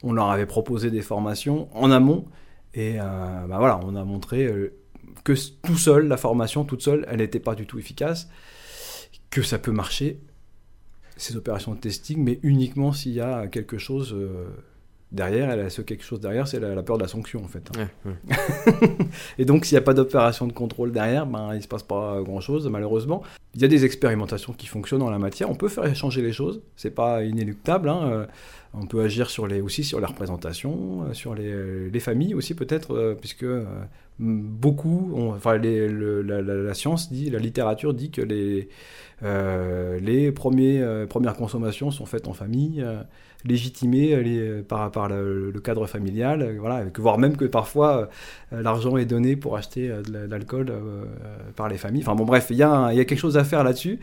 On 0.03 0.13
leur 0.13 0.31
avait 0.31 0.47
proposé 0.47 0.91
des 0.91 1.03
formations 1.03 1.69
en 1.73 1.93
amont. 1.93 2.25
Et 2.75 2.97
euh, 2.99 3.03
bah 3.49 3.59
voilà, 3.59 3.79
on 3.85 3.95
a 3.95 4.03
montré 4.03 4.45
euh, 4.45 4.73
que 5.23 5.35
tout 5.63 5.77
seul, 5.77 6.09
la 6.09 6.17
formation 6.17 6.65
toute 6.65 6.83
seule, 6.83 7.07
elle 7.09 7.19
n'était 7.19 7.39
pas 7.39 7.55
du 7.55 7.67
tout 7.67 7.79
efficace 7.79 8.29
que 9.33 9.43
ça 9.43 9.59
peut 9.59 9.73
marcher, 9.73 10.21
ces 11.17 11.37
opérations 11.37 11.75
de 11.75 11.81
testing, 11.81 12.23
mais 12.23 12.39
uniquement 12.45 12.93
s'il 12.93 13.13
y 13.13 13.21
a 13.21 13.47
quelque 13.49 13.79
chose 13.79 14.13
euh, 14.15 14.45
derrière. 15.11 15.51
Et 15.53 15.57
là, 15.57 15.69
ce 15.71 15.83
quelque 15.83 16.05
chose 16.05 16.21
derrière, 16.21 16.47
c'est 16.47 16.61
la, 16.61 16.75
la 16.75 16.83
peur 16.83 16.99
de 16.99 17.03
la 17.03 17.09
sanction, 17.09 17.43
en 17.45 17.49
fait. 17.49 17.65
hein. 17.77 17.89
Ouais, 18.05 18.13
ouais. 18.13 18.89
Et 19.39 19.45
donc, 19.45 19.65
s'il 19.65 19.75
n'y 19.77 19.79
a 19.79 19.83
pas 19.83 19.95
d'opération 19.95 20.47
de 20.47 20.53
contrôle 20.53 20.93
derrière, 20.93 21.27
ben, 21.27 21.51
il 21.53 21.57
ne 21.57 21.61
se 21.63 21.69
passe 21.69 21.83
pas 21.83 22.21
grand-chose, 22.23 22.69
malheureusement. 22.69 23.23
Il 23.55 23.61
y 23.61 23.65
a 23.65 23.69
des 23.69 23.85
expérimentations 23.85 24.53
qui 24.53 24.67
fonctionnent 24.67 25.03
en 25.03 25.11
la 25.11 25.19
matière. 25.19 25.51
On 25.51 25.55
peut 25.55 25.69
faire 25.69 25.95
changer 25.97 26.23
les 26.23 26.33
choses. 26.33 26.63
C'est 26.77 26.91
pas 26.95 27.25
inéluctable. 27.25 27.89
hein. 27.89 28.01
Euh, 28.11 28.27
On 28.75 28.87
peut 28.87 29.03
agir 29.03 29.29
sur 29.29 29.47
les, 29.47 29.61
aussi 29.61 29.85
sur 29.85 30.01
la 30.01 30.09
représentation, 30.09 31.05
euh, 31.05 31.13
sur 31.15 31.35
les, 31.35 31.91
les 31.91 32.01
familles 32.01 32.35
aussi, 32.35 32.55
peut-être, 32.55 32.95
euh, 32.97 33.15
puisque 33.15 33.43
euh, 33.45 33.65
beaucoup, 34.19 35.13
enfin, 35.17 35.59
la, 35.59 36.75
science 36.75 37.11
dit, 37.13 37.31
la 37.31 37.39
littérature 37.39 37.95
dit 37.95 38.11
que 38.11 38.23
les, 38.23 38.69
euh, 39.25 39.99
euh, 40.03 41.07
premières 41.07 41.37
consommations 41.37 41.91
sont 41.91 42.07
faites 42.07 42.29
en 42.29 42.33
famille, 42.33 42.83
euh, 42.83 43.03
légitimées 43.45 44.17
par, 44.69 45.09
le, 45.09 45.53
cadre 45.65 45.87
familial, 45.87 46.57
voilà, 46.61 46.85
voire 46.97 47.19
même 47.19 47.37
que 47.37 47.45
parfois 47.45 48.09
l'argent 48.53 48.97
est 48.97 49.05
donné 49.05 49.35
pour 49.35 49.57
acheter 49.57 49.89
de 49.89 50.13
la- 50.13 50.27
de 50.27 50.31
l'alcool 50.31 50.73
par 51.57 51.69
les 51.69 51.77
familles. 51.77 52.03
Enfin 52.03 52.15
bon, 52.15 52.25
bref, 52.25 52.47
il 52.51 52.57
y, 52.57 52.63
a 52.63 52.93
quelque 53.05 53.17
chose 53.17 53.37
à 53.37 53.43
faire 53.43 53.65
là-dessus. 53.65 53.99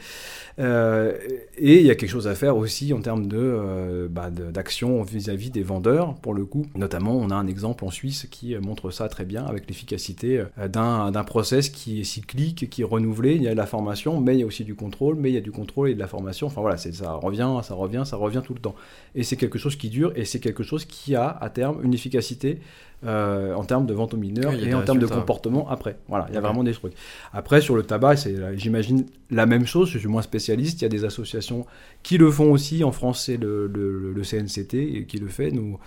Et 0.58 1.80
il 1.80 1.86
y 1.86 1.90
a 1.90 1.96
quelque 1.96 2.10
chose 2.10 2.28
à 2.28 2.36
faire 2.36 2.58
aussi 2.58 2.92
en 2.92 3.00
termes 3.00 3.28
de, 3.28 4.10
bah, 4.12 4.30
de- 4.30 4.52
d'action 4.52 5.04
vis-à-vis 5.04 5.52
des 5.52 5.64
vendeurs, 5.64 6.16
pour 6.16 6.34
le 6.34 6.44
coup. 6.44 6.66
Notamment, 6.76 7.16
on 7.16 7.30
a 7.30 7.36
un 7.36 7.48
exemple 7.48 7.86
en 7.86 7.92
Suisse 7.92 8.28
qui 8.30 8.58
montre 8.58 8.92
ça 8.92 9.08
très 9.08 9.24
bien 9.24 9.46
avec 9.46 9.70
l'efficacité 9.70 9.99
euh, 10.24 10.68
d'un, 10.68 11.24
process 11.24 11.70
qui 11.70 12.02
est 12.02 12.04
cyclique, 12.04 12.70
qui 12.70 12.82
est 12.82 12.86
renouvelé. 12.86 13.36
Il 13.36 13.44
y 13.44 13.48
a 13.48 13.52
de 13.52 13.58
la 13.58 13.66
formation, 13.66 14.20
mais 14.20 14.36
il 14.36 14.40
y 14.40 14.44
a 14.44 14.46
aussi 14.46 14.64
du 14.64 14.76
contrôle, 14.76 15.16
mais 15.16 15.30
il 15.30 15.34
y 15.34 15.38
a 15.38 15.42
du 15.42 15.52
contrôle 15.52 15.90
et 15.90 15.94
de 15.94 16.00
la 16.00 16.08
formation. 16.08 16.48
Enfin 16.48 16.62
voilà, 16.62 16.78
ça 16.78 17.14
revient, 17.14 17.60
ça 17.64 17.74
revient, 17.74 18.04
ça 18.06 18.16
revient 18.16 18.42
tout 18.44 18.54
le 18.54 18.60
temps. 18.60 18.76
Et 19.16 19.24
c'est 19.24 19.38
quelque 19.38 19.60
chose 19.60 19.76
qui 19.76 19.90
dure 19.90 20.12
et 20.16 20.26
c'est 20.26 20.40
quelque 20.40 20.64
chose 20.64 20.86
qui 20.86 21.16
a 21.16 21.30
à 21.30 21.50
terme 21.50 21.84
une 21.84 21.94
efficacité 21.94 22.60
euh, 23.06 23.54
en 23.54 23.64
termes 23.64 23.86
de 23.86 23.94
vente 23.94 24.14
aux 24.14 24.18
mineurs 24.18 24.52
Oui, 24.54 24.66
et 24.68 24.74
en 24.74 24.82
termes 24.82 25.00
de 25.00 25.06
comportement 25.08 25.70
après. 25.70 25.98
Voilà, 26.10 26.26
il 26.30 26.36
y 26.36 26.38
a 26.38 26.42
vraiment 26.42 26.64
des 26.64 26.74
trucs. 26.74 26.94
Après, 27.34 27.62
sur 27.62 27.76
le 27.76 27.84
tabac, 27.84 28.18
c'est, 28.18 28.36
j'imagine 28.58 29.06
la 29.32 29.46
même 29.46 29.66
chose. 29.66 29.90
Je 29.90 29.98
suis 30.00 30.08
moins 30.08 30.22
spécialiste. 30.22 30.82
Il 30.82 30.84
y 30.84 30.86
a 30.86 30.90
des 30.90 31.06
associations 31.06 31.66
qui 32.04 32.18
le 32.18 32.30
font 32.30 32.52
aussi. 32.52 32.84
En 32.84 32.92
France, 32.92 33.24
c'est 33.26 33.38
le, 33.38 33.68
le- 33.68 34.12
le 34.12 34.24
CNCT 34.24 34.74
et 34.98 35.06
qui 35.06 35.18
le 35.18 35.28
fait. 35.28 35.52
Nos, 35.52 35.80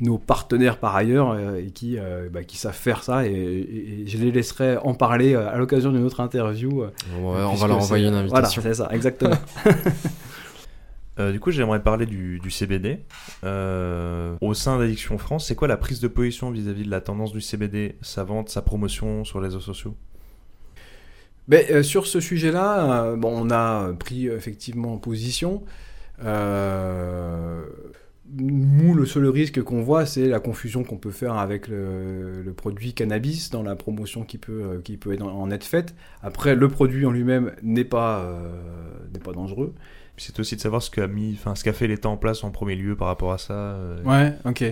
nos 0.00 0.18
partenaires 0.18 0.78
par 0.78 0.96
ailleurs 0.96 1.30
euh, 1.30 1.56
et 1.56 1.66
qui, 1.70 1.96
euh, 1.98 2.28
bah, 2.30 2.42
qui 2.44 2.56
savent 2.56 2.74
faire 2.74 3.02
ça. 3.02 3.26
Et, 3.26 3.30
et- 3.30 4.02
et 4.02 4.06
je 4.06 4.18
les 4.18 4.30
laisserai 4.32 4.76
en 4.78 4.94
parler 4.94 5.34
à 5.34 5.56
l'occasion 5.56 5.90
d'une 5.92 6.04
autre 6.04 6.20
interview. 6.20 6.84
On 7.22 7.30
va, 7.32 7.66
leur 7.66 7.76
envoyer 7.78 8.04
une 8.06 8.10
Voilà, 8.12 8.24
invitation. 8.26 8.62
c'est 8.62 8.74
ça, 8.74 8.88
exactement. 8.92 9.36
Euh, 11.18 11.32
du 11.32 11.40
coup, 11.40 11.50
j'aimerais 11.50 11.82
parler 11.82 12.06
du, 12.06 12.40
CBD. 12.50 13.00
Euh, 13.44 14.34
au 14.40 14.54
sein 14.54 14.78
d'Addiction 14.78 15.18
France, 15.18 15.46
c'est 15.46 15.54
quoi 15.54 15.68
la 15.68 15.76
prise 15.76 16.00
de 16.00 16.08
position 16.08 16.50
vis-à-vis 16.50 16.84
de 16.84 16.90
la 16.90 17.00
tendance 17.00 17.32
du 17.32 17.40
CBD, 17.40 17.96
sa 18.00 18.24
vente, 18.24 18.48
sa 18.48 18.62
promotion 18.62 19.24
sur 19.24 19.40
les 19.40 19.48
réseaux 19.48 19.60
sociaux? 19.60 19.94
Mais 21.48 21.70
euh, 21.70 21.82
sur 21.82 22.06
ce 22.06 22.20
sujet-là, 22.20 23.16
on 23.22 23.50
a 23.50 23.92
pris 23.98 24.28
effectivement 24.28 24.96
position. 24.98 25.62
Nous, 28.34 28.94
le 28.94 29.04
seul 29.04 29.26
risque 29.26 29.60
qu'on 29.60 29.82
voit, 29.82 30.06
c'est 30.06 30.28
la 30.28 30.40
confusion 30.40 30.84
qu'on 30.84 30.96
peut 30.96 31.10
faire 31.10 31.34
avec 31.34 31.68
le, 31.68 32.54
produit 32.56 32.94
cannabis 32.94 33.50
dans 33.50 33.62
la 33.62 33.76
promotion 33.76 34.24
qui 34.24 34.38
peut, 34.38 34.80
en 35.20 35.50
être 35.50 35.64
faite. 35.64 35.94
Après, 36.22 36.54
le 36.54 36.68
produit 36.68 37.04
en 37.04 37.10
lui-même 37.10 37.52
n'est 37.62 37.84
pas 37.84 38.40
dangereux. 39.34 39.74
C'est 40.16 40.38
aussi 40.38 40.56
de 40.56 40.60
savoir 40.60 40.82
ce 40.82 40.90
qu'a 40.90 41.06
mis, 41.06 41.34
enfin, 41.34 41.54
ce 41.54 41.64
qu'a 41.64 41.72
fait 41.72 41.88
l'État 41.88 42.08
en 42.08 42.16
place 42.16 42.44
en 42.44 42.50
premier 42.50 42.76
lieu 42.76 42.96
par 42.96 43.08
rapport 43.08 43.32
à 43.32 43.38
ça. 43.38 43.54
euh, 43.54 44.02
Ouais, 44.04 44.32
ok. 44.44 44.64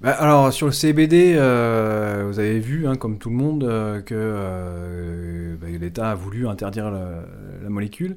Bah, 0.00 0.12
alors 0.12 0.52
sur 0.52 0.66
le 0.66 0.72
CBD, 0.72 1.34
euh, 1.36 2.24
vous 2.28 2.38
avez 2.38 2.60
vu, 2.60 2.86
hein, 2.86 2.94
comme 2.94 3.18
tout 3.18 3.30
le 3.30 3.36
monde, 3.36 3.64
euh, 3.64 4.00
que 4.00 4.14
euh, 4.16 5.56
bah, 5.60 5.66
l'État 5.68 6.12
a 6.12 6.14
voulu 6.14 6.46
interdire 6.46 6.90
la, 6.90 7.68
molécule 7.68 8.16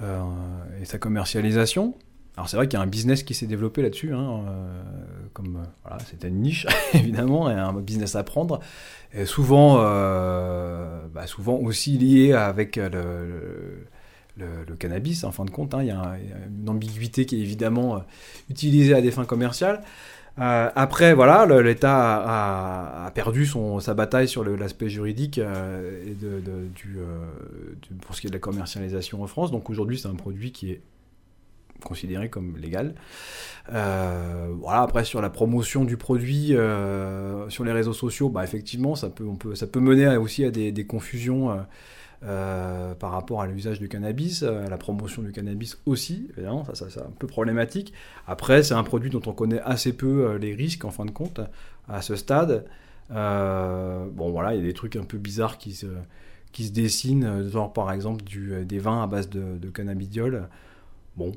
et 0.00 0.84
sa 0.84 0.98
commercialisation. 0.98 1.94
Alors 2.36 2.48
c'est 2.48 2.56
vrai 2.56 2.66
qu'il 2.68 2.78
y 2.78 2.80
a 2.80 2.84
un 2.84 2.88
business 2.88 3.22
qui 3.22 3.32
s'est 3.32 3.46
développé 3.46 3.80
là-dessus, 3.80 4.12
hein, 4.12 4.42
comme 5.32 5.66
voilà, 5.82 5.98
c'était 6.04 6.28
une 6.28 6.40
niche 6.40 6.66
évidemment 6.94 7.50
et 7.50 7.54
un 7.54 7.72
business 7.74 8.14
à 8.16 8.22
prendre, 8.22 8.60
et 9.14 9.24
souvent, 9.24 9.76
bah, 9.76 11.26
souvent 11.26 11.54
aussi 11.54 11.96
lié 11.96 12.32
avec 12.32 12.76
le, 12.76 13.86
le- 14.38 14.76
cannabis 14.76 15.24
en 15.24 15.32
fin 15.32 15.44
de 15.44 15.50
compte. 15.50 15.74
hein. 15.74 15.82
Il 15.82 15.88
y, 15.88 15.90
a 15.90 16.16
une 16.48 16.68
ambiguïté 16.68 17.26
qui 17.26 17.36
est 17.36 17.40
évidemment 17.40 17.96
euh, 17.96 18.00
utilisée 18.50 18.94
à 18.94 19.00
des 19.00 19.10
fins 19.10 19.24
commerciales. 19.24 19.82
Euh, 20.38 20.70
après, 20.74 21.14
voilà, 21.14 21.46
l'État 21.62 23.06
a, 23.06 23.10
perdu 23.12 23.46
son, 23.46 23.80
sa 23.80 23.94
bataille 23.94 24.28
sur 24.28 24.44
l'aspect 24.44 24.90
juridique 24.90 25.38
euh, 25.38 26.02
pour 28.02 28.14
ce 28.14 28.20
qui 28.20 28.26
est 28.26 28.30
de 28.30 28.34
la 28.34 28.40
commercialisation 28.40 29.22
en 29.22 29.26
France. 29.26 29.50
Donc 29.50 29.70
aujourd'hui, 29.70 29.98
c'est 29.98 30.08
un 30.08 30.14
produit 30.14 30.52
qui 30.52 30.72
est 30.72 30.82
considéré 31.82 32.28
comme 32.28 32.58
légal. 32.58 32.94
Voilà, 33.68 34.82
après 34.82 35.04
sur 35.04 35.22
la 35.22 35.30
promotion 35.30 35.86
du 35.86 35.96
produit 35.96 36.54
sur 37.48 37.64
les 37.64 37.72
réseaux 37.72 37.94
sociaux, 37.94 38.28
bah, 38.28 38.44
effectivement, 38.44 38.94
ça 38.94 39.08
peut, 39.08 39.24
on 39.26 39.36
peut, 39.36 39.54
ça 39.54 39.66
peut 39.66 39.80
mener 39.80 40.18
aussi 40.18 40.44
à 40.44 40.50
des 40.50 40.86
confusions 40.86 41.64
euh, 42.22 42.94
par 42.94 43.10
rapport 43.10 43.42
à 43.42 43.46
l'usage 43.46 43.78
du 43.78 43.88
cannabis, 43.88 44.42
euh, 44.42 44.64
à 44.64 44.70
la 44.70 44.78
promotion 44.78 45.20
du 45.20 45.32
cannabis 45.32 45.78
aussi, 45.84 46.28
évidemment, 46.32 46.64
ça, 46.72 46.86
c'est 46.88 47.00
un 47.00 47.12
peu 47.18 47.26
problématique. 47.26 47.92
Après, 48.26 48.62
c'est 48.62 48.72
un 48.72 48.82
produit 48.84 49.10
dont 49.10 49.20
on 49.26 49.32
connaît 49.32 49.60
assez 49.60 49.92
peu 49.92 50.26
euh, 50.26 50.38
les 50.38 50.54
risques 50.54 50.86
en 50.86 50.90
fin 50.90 51.04
de 51.04 51.10
compte 51.10 51.40
à 51.88 52.00
ce 52.00 52.16
stade. 52.16 52.64
Bon, 53.10 54.30
voilà, 54.30 54.54
il 54.54 54.60
y 54.60 54.64
a 54.64 54.66
des 54.66 54.72
trucs 54.72 54.96
un 54.96 55.04
peu 55.04 55.18
bizarres 55.18 55.58
qui 55.58 55.74
se, 55.74 55.86
qui 56.52 56.64
se 56.64 56.72
dessinent, 56.72 57.48
genre 57.50 57.72
par 57.72 57.92
exemple 57.92 58.24
du, 58.24 58.64
des 58.64 58.78
vins 58.78 59.02
à 59.02 59.06
base 59.06 59.28
de, 59.28 59.58
de 59.58 59.68
cannabidiol. 59.68 60.48
Bon, 61.16 61.32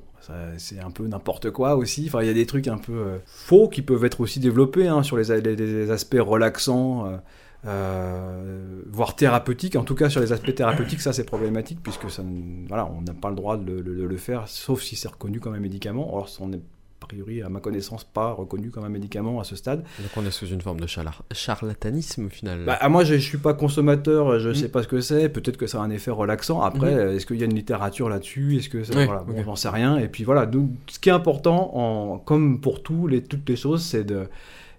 c'est 0.58 0.80
un 0.80 0.92
peu 0.92 1.06
n'importe 1.08 1.52
quoi 1.52 1.76
aussi. 1.76 2.06
Enfin, 2.08 2.22
il 2.22 2.28
y 2.28 2.32
a 2.32 2.34
des 2.34 2.46
trucs 2.46 2.68
un 2.68 2.78
peu 2.78 3.20
faux 3.26 3.68
qui 3.68 3.82
peuvent 3.82 4.04
être 4.06 4.22
aussi 4.22 4.40
développés 4.40 4.88
hein, 4.88 5.04
sur 5.04 5.18
les, 5.18 5.92
aspects 5.92 6.18
relaxants, 6.20 7.20
euh, 7.66 8.82
voire 8.92 9.16
thérapeutiques. 9.16 9.76
En 9.76 9.84
tout 9.84 9.96
cas, 9.96 10.10
sur 10.10 10.22
les 10.22 10.32
aspects 10.34 10.54
thérapeutiques, 10.54 11.02
ça 11.02 11.14
c'est 11.14 11.24
problématique 11.26 11.80
puisque 11.84 12.10
ça, 12.10 12.24
ne- 12.24 12.68
voilà, 12.68 12.90
on 12.98 13.02
n'a 13.02 13.14
pas 13.14 13.30
le 13.30 13.36
droit 13.36 13.58
de 13.58 13.72
le, 13.74 13.82
de 13.96 14.04
le 14.04 14.18
faire, 14.18 14.48
sauf 14.48 14.82
si 14.82 14.96
c'est 14.96 15.08
reconnu 15.10 15.40
comme 15.40 15.54
un 15.54 15.60
médicament. 15.60 16.16
Or, 16.16 16.30
on 16.40 16.48
n'est 16.50 16.62
a 17.02 17.06
priori, 17.08 17.42
à 17.42 17.48
ma 17.50 17.60
connaissance, 17.62 18.04
pas 18.04 18.34
reconnu 18.34 18.70
comme 18.72 18.84
un 18.84 18.90
médicament 18.90 19.40
à 19.40 19.44
ce 19.46 19.56
stade. 19.56 19.80
Donc 20.00 20.10
on 20.18 20.26
est 20.26 20.32
sous 20.32 20.48
une 20.48 20.60
forme 20.62 20.82
de 20.82 20.86
charla- 20.86 21.14
charlatanisme 21.32 22.26
au 22.26 22.30
final. 22.30 22.66
Bah, 22.66 22.78
moi, 22.90 23.04
je, 23.06 23.14
je 23.16 23.20
suis 23.20 23.38
pas 23.38 23.54
consommateur, 23.54 24.38
je 24.40 24.50
Mm. 24.50 24.54
sais 24.56 24.70
pas 24.70 24.84
ce 24.84 24.88
que 24.90 25.00
c'est. 25.00 25.30
Peut-être 25.30 25.56
que 25.58 25.66
ça 25.66 25.80
a 25.80 25.82
un 25.82 25.90
effet 25.92 26.12
relaxant. 26.12 26.62
Après, 26.62 26.94
Mhm. 26.94 27.16
est-ce 27.16 27.26
qu'il 27.26 27.38
y 27.38 27.42
a 27.42 27.46
une 27.46 27.56
littérature 27.56 28.10
là-dessus? 28.10 28.58
Est-ce 28.58 28.68
que 28.70 28.84
ça- 28.84 28.94
Ouais, 28.96 29.06
voilà, 29.06 29.22
bon, 29.24 29.32
ok. 29.40 29.46
j'en 29.46 29.56
sais 29.56 29.70
rien. 29.70 29.98
Et 29.98 30.10
puis 30.10 30.24
voilà, 30.26 30.46
donc, 30.46 30.72
ce 30.88 31.00
qui 31.00 31.08
est 31.10 31.14
important, 31.14 31.72
en, 31.76 32.18
comme 32.20 32.60
pour 32.60 32.84
tout, 32.84 33.08
les, 33.08 33.24
toutes 33.24 33.48
les 33.48 33.56
choses, 33.56 33.82
c'est 33.84 34.04
de 34.04 34.28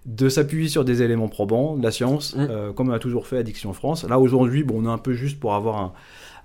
de 0.05 0.29
s'appuyer 0.29 0.67
sur 0.67 0.83
des 0.83 1.01
éléments 1.03 1.27
probants, 1.29 1.77
de 1.77 1.83
la 1.83 1.91
science, 1.91 2.35
Mm. 2.35 2.47
euh, 2.49 2.73
comme 2.73 2.89
on 2.89 2.93
a 2.93 2.99
toujours 2.99 3.27
fait 3.27 3.37
Addiction 3.37 3.71
France. 3.73 4.03
Là 4.07 4.17
aujourd'hui, 4.19 4.63
bon, 4.63 4.81
on 4.83 4.85
est 4.89 4.93
un 4.93 4.97
peu 4.97 5.13
juste 5.13 5.39
pour 5.39 5.53
avoir 5.53 5.77
un, 5.77 5.93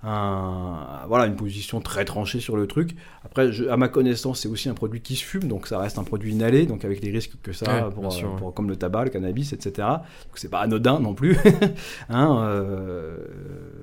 un- 0.03 1.07
voilà, 1.07 1.25
une 1.25 1.35
position 1.35 1.81
très 1.81 2.05
tranchée 2.05 2.39
sur 2.39 2.55
le 2.55 2.67
truc. 2.67 2.95
Après, 3.25 3.51
je- 3.51 3.65
à 3.67 3.75
ma 3.75 3.87
connaissance, 3.87 4.41
c'est 4.41 4.47
aussi 4.47 4.69
un 4.69 4.75
produit 4.75 5.01
qui 5.01 5.15
se 5.15 5.23
fume, 5.23 5.45
donc 5.45 5.65
ça 5.65 5.79
reste 5.79 5.97
un 5.97 6.03
produit 6.03 6.33
inhalé, 6.33 6.67
donc 6.67 6.85
avec 6.85 7.03
les 7.03 7.09
risques 7.09 7.33
que 7.41 7.51
ça, 7.51 7.65
Ouais, 7.87 7.91
pour, 7.91 8.13
sûr, 8.13 8.35
pour- 8.35 8.53
comme 8.53 8.69
le 8.69 8.75
tabac, 8.75 9.05
le 9.05 9.09
cannabis, 9.09 9.53
etc. 9.53 9.71
Donc 9.87 10.35
c'est 10.35 10.49
pas 10.51 10.59
anodin 10.59 10.99
non 10.99 11.15
plus. 11.15 11.35
Hein, 12.09 12.43
euh, 12.43 13.17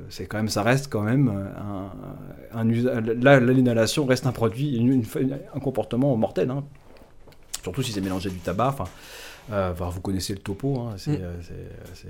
c'est 0.09 0.27
quand 0.27 0.37
même, 0.37 0.49
ça 0.49 0.63
reste 0.63 0.89
quand 0.91 1.03
même 1.03 1.33
un, 2.55 2.65
là, 3.21 3.41
l'inhalation 3.41 4.07
reste 4.07 4.27
un 4.27 4.33
produit, 4.33 4.77
une- 4.77 4.93
une- 4.93 5.39
un 5.55 5.59
comportement 5.61 6.17
mortel. 6.17 6.51
hein. 6.51 6.63
Surtout 7.65 7.83
si 7.83 7.91
c'est 7.91 8.01
mélangé 8.01 8.31
du 8.31 8.39
tabac. 8.39 8.69
Enfin, 8.69 8.85
euh, 9.53 9.73
enfin, 9.73 9.89
vous 9.89 10.01
connaissez 10.01 10.33
le 10.35 10.39
topo. 10.39 10.79
hein, 10.81 10.95
c'est, 10.97 11.19
Mm. 11.19 11.23
euh, 11.23 11.35
c'est, 11.43 11.95
c'est, 11.95 12.09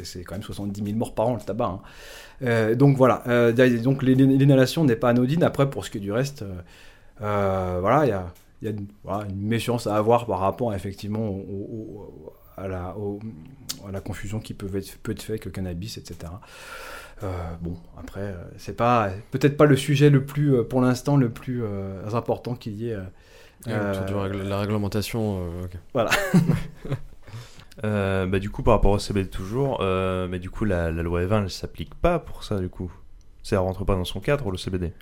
euh, 0.00 0.04
c'est- 0.04 0.24
quand 0.24 0.34
même 0.34 0.42
70 0.42 0.82
000 0.82 0.96
morts 0.96 1.14
par 1.14 1.28
an 1.28 1.34
le 1.34 1.40
tabac. 1.40 1.66
hein. 1.66 1.80
Euh, 2.42 2.74
donc 2.74 2.96
voilà. 2.96 3.22
euh, 3.28 3.52
donc 3.80 4.02
l'in- 4.02 4.14
l'inhalation 4.14 4.82
n'est 4.84 4.96
pas 4.96 5.10
anodine. 5.10 5.44
Après, 5.44 5.70
pour 5.70 5.84
ce 5.84 5.90
qui 5.90 5.98
est 5.98 6.00
du 6.00 6.10
reste, 6.12 6.44
voilà, 7.20 8.04
il 8.04 8.08
y 8.08 8.12
a, 8.12 8.26
il 8.62 8.64
y 8.64 8.68
a 8.68 8.70
une, 8.74 8.86
voilà, 9.04 9.26
une 9.28 9.36
méfiance 9.46 9.86
à 9.86 9.96
avoir 9.96 10.26
par 10.26 10.38
rapport 10.40 10.74
effectivement 10.74 11.28
au- 11.28 11.32
au- 11.32 11.98
au- 12.26 12.32
à, 12.56 12.66
la, 12.68 12.96
au- 12.96 13.20
à 13.86 13.90
la 13.92 14.00
confusion 14.00 14.40
qui 14.40 14.54
peut 14.54 14.74
être, 14.76 14.96
peut 15.02 15.12
être 15.12 15.22
faite 15.22 15.30
avec 15.30 15.44
le 15.44 15.50
cannabis, 15.50 15.98
etc. 15.98 16.32
Euh, 17.22 17.26
bon, 17.60 17.74
après, 17.98 18.34
c'est 18.58 18.76
pas 18.76 19.10
peut-être 19.30 19.56
pas 19.56 19.66
le 19.66 19.76
sujet 19.76 20.10
le 20.10 20.24
plus, 20.24 20.64
pour 20.64 20.80
l'instant, 20.80 21.16
le 21.16 21.28
plus 21.30 21.62
euh, 21.62 22.08
important 22.12 22.54
qu'il 22.54 22.74
y 22.74 22.90
ait. 22.90 22.96
Euh, 23.68 24.28
euh, 24.28 24.44
la 24.44 24.60
réglementation. 24.60 25.38
euh, 25.40 25.64
ok. 25.64 25.76
Euh, 27.84 28.26
bah, 28.26 28.38
du 28.38 28.50
coup, 28.50 28.62
par 28.62 28.74
rapport 28.74 28.92
au 28.92 28.98
CBD 28.98 29.28
toujours, 29.28 29.78
euh, 29.80 30.28
mais 30.28 30.38
du 30.38 30.48
coup, 30.50 30.64
la, 30.64 30.92
la 30.92 31.02
loi 31.02 31.22
E20, 31.22 31.42
elle 31.44 31.50
s'applique 31.50 31.94
pas 31.94 32.18
pour 32.18 32.44
ça, 32.44 32.58
du 32.60 32.68
coup. 32.68 32.92
Ça 33.42 33.58
rentre 33.58 33.84
pas 33.84 33.94
dans 33.96 34.04
son 34.04 34.20
cadre, 34.20 34.50
le 34.50 34.56
CBD. 34.58 34.92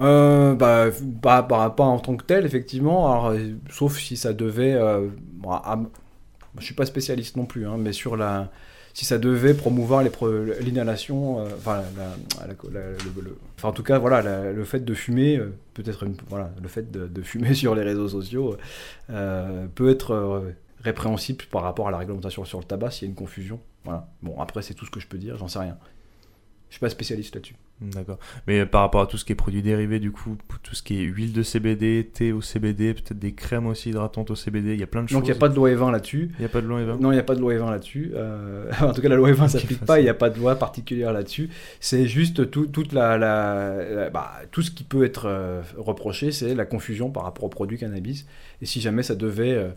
Euh, 0.00 0.54
bah, 0.54 0.86
pas, 1.20 1.42
pas, 1.42 1.70
pas 1.70 1.84
en 1.84 1.98
tant 1.98 2.16
que 2.16 2.24
tel, 2.24 2.46
effectivement. 2.46 3.10
Alors, 3.12 3.26
euh, 3.30 3.38
sauf 3.68 3.98
si 3.98 4.16
ça 4.16 4.32
devait. 4.32 4.72
euh, 4.74 5.08
bon, 5.34 5.50
à- 5.52 5.78
je 6.58 6.64
suis 6.64 6.74
pas 6.74 6.86
spécialiste 6.86 7.36
non 7.36 7.46
plus, 7.46 7.66
hein, 7.66 7.76
mais 7.78 7.92
sur 7.92 8.16
la. 8.16 8.50
Si 8.92 9.04
ça 9.04 9.18
devait 9.18 9.54
promouvoir 9.54 10.02
l'inhalation, 10.60 11.40
euh, 11.40 11.44
enfin, 11.56 11.82
la- 11.96 12.46
la- 12.46 12.46
la- 12.72 12.90
le, 12.90 13.36
enfin, 13.56 13.68
en 13.68 13.72
tout 13.72 13.82
cas, 13.82 13.98
voilà, 13.98 14.52
le 14.52 14.64
fait 14.64 14.80
de 14.84 14.94
fumer, 14.94 15.36
euh, 15.36 15.52
peut-être, 15.74 16.06
voilà, 16.28 16.50
le 16.60 16.68
fait 16.68 16.90
de, 16.90 17.22
fumer 17.22 17.54
sur 17.54 17.74
les 17.74 17.82
réseaux 17.82 18.08
sociaux 18.08 18.56
euh, 19.10 19.66
peut 19.74 19.90
être 19.90 20.42
répréhensible 20.82 21.44
par 21.50 21.62
rapport 21.62 21.88
à 21.88 21.90
la 21.90 21.98
réglementation 21.98 22.44
sur 22.44 22.58
le 22.58 22.64
tabac 22.64 22.90
s'il 22.90 23.06
y 23.06 23.08
a 23.08 23.10
une 23.10 23.14
confusion. 23.16 23.60
Voilà. 23.84 24.08
Bon, 24.22 24.38
après, 24.40 24.62
c'est 24.62 24.74
tout 24.74 24.84
ce 24.86 24.90
que 24.90 25.00
je 25.00 25.06
peux 25.06 25.18
dire, 25.18 25.36
j'en 25.36 25.48
sais 25.48 25.58
rien. 25.58 25.76
Je 26.70 26.76
suis 26.76 26.80
pas 26.80 26.88
spécialiste 26.88 27.34
là-dessus. 27.34 27.56
D'accord. 27.80 28.18
Mais 28.46 28.64
par 28.64 28.82
rapport 28.82 29.00
à 29.00 29.06
tout 29.08 29.16
ce 29.18 29.24
qui 29.24 29.32
est 29.32 29.34
produits 29.34 29.60
dérivés, 29.62 29.98
du 29.98 30.12
coup, 30.12 30.36
tout 30.62 30.74
ce 30.76 30.82
qui 30.84 31.00
est 31.00 31.02
huile 31.02 31.32
de 31.32 31.42
CBD, 31.42 32.08
thé 32.12 32.30
au 32.30 32.40
CBD, 32.40 32.94
peut-être 32.94 33.18
des 33.18 33.32
crèmes 33.32 33.66
aussi 33.66 33.88
hydratantes 33.90 34.30
au 34.30 34.36
CBD, 34.36 34.74
il 34.74 34.80
y 34.80 34.82
a 34.84 34.86
plein 34.86 35.02
de 35.02 35.08
Donc, 35.08 35.24
il 35.24 35.26
choses. 35.26 35.30
n'y 35.30 35.36
a 35.36 35.40
pas 35.40 35.48
de 35.48 35.56
loi 35.56 35.68
E20 35.70 35.90
là-dessus. 35.90 36.30
Il 36.38 36.42
y 36.42 36.44
a 36.44 36.48
pas 36.48 36.60
de 36.60 36.66
loi 36.68 36.80
E20 36.80 37.00
Non, 37.00 37.10
il 37.10 37.14
n'y 37.14 37.20
a 37.20 37.24
pas 37.24 37.34
de 37.34 37.40
loi 37.40 37.54
E20 37.54 37.70
là-dessus. 37.70 38.12
Euh, 38.14 38.70
en 38.82 38.92
tout 38.92 39.00
cas, 39.02 39.08
la 39.08 39.16
loi 39.16 39.32
E20 39.32 39.42
ne 39.42 39.48
s'applique 39.48 39.84
pas, 39.84 39.98
il 39.98 40.04
n'y 40.04 40.08
a 40.08 40.14
pas 40.14 40.30
de 40.30 40.38
loi 40.38 40.54
particulière 40.54 41.12
là-dessus. 41.12 41.48
C'est 41.80 42.06
juste 42.06 42.50
tout, 42.52 42.66
toute 42.66 42.92
la, 42.92 43.18
la- 43.18 43.82
la- 43.94 44.10
bah, 44.10 44.30
tout 44.52 44.62
ce 44.62 44.70
qui 44.70 44.84
peut 44.84 45.04
être 45.04 45.24
euh, 45.26 45.60
reproché, 45.76 46.30
c'est 46.30 46.54
la 46.54 46.66
confusion 46.66 47.10
par 47.10 47.24
rapport 47.24 47.44
au 47.44 47.48
produit 47.48 47.78
cannabis. 47.78 48.26
Et 48.62 48.66
si 48.66 48.80
jamais 48.80 49.02
ça 49.02 49.16
devait 49.16 49.72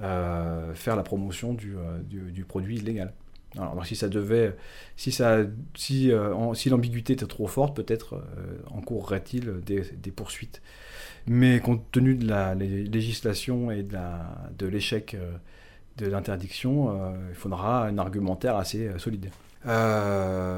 euh, 0.00 0.72
faire 0.74 0.96
la 0.96 1.02
promotion 1.02 1.52
du, 1.54 1.74
du, 2.08 2.32
du 2.32 2.44
produit 2.44 2.76
illégal. 2.78 3.12
Alors, 3.56 3.84
si 3.86 3.96
ça 3.96 4.08
devait, 4.08 4.54
si, 4.96 5.10
ça, 5.10 5.38
si, 5.74 6.12
euh, 6.12 6.34
en- 6.34 6.54
si 6.54 6.68
l'ambiguïté 6.68 7.14
était 7.14 7.26
trop 7.26 7.46
forte, 7.46 7.74
peut-être 7.74 8.14
euh, 8.14 8.58
encourrait-il 8.70 9.60
des, 9.64 9.82
des 10.02 10.10
poursuites. 10.10 10.60
Mais 11.26 11.60
compte 11.60 11.82
tenu 11.92 12.14
de 12.14 12.26
la 12.28 12.54
lé- 12.54 12.84
législation 12.84 13.70
et 13.70 13.82
de 13.82 14.66
l'échec 14.66 15.14
euh, 15.14 15.32
de 15.96 16.06
l'interdiction, 16.06 16.90
euh, 16.90 17.12
il 17.30 17.34
faudra 17.34 17.86
un 17.86 17.98
argumentaire 17.98 18.56
assez 18.56 18.90
solide. 18.98 19.30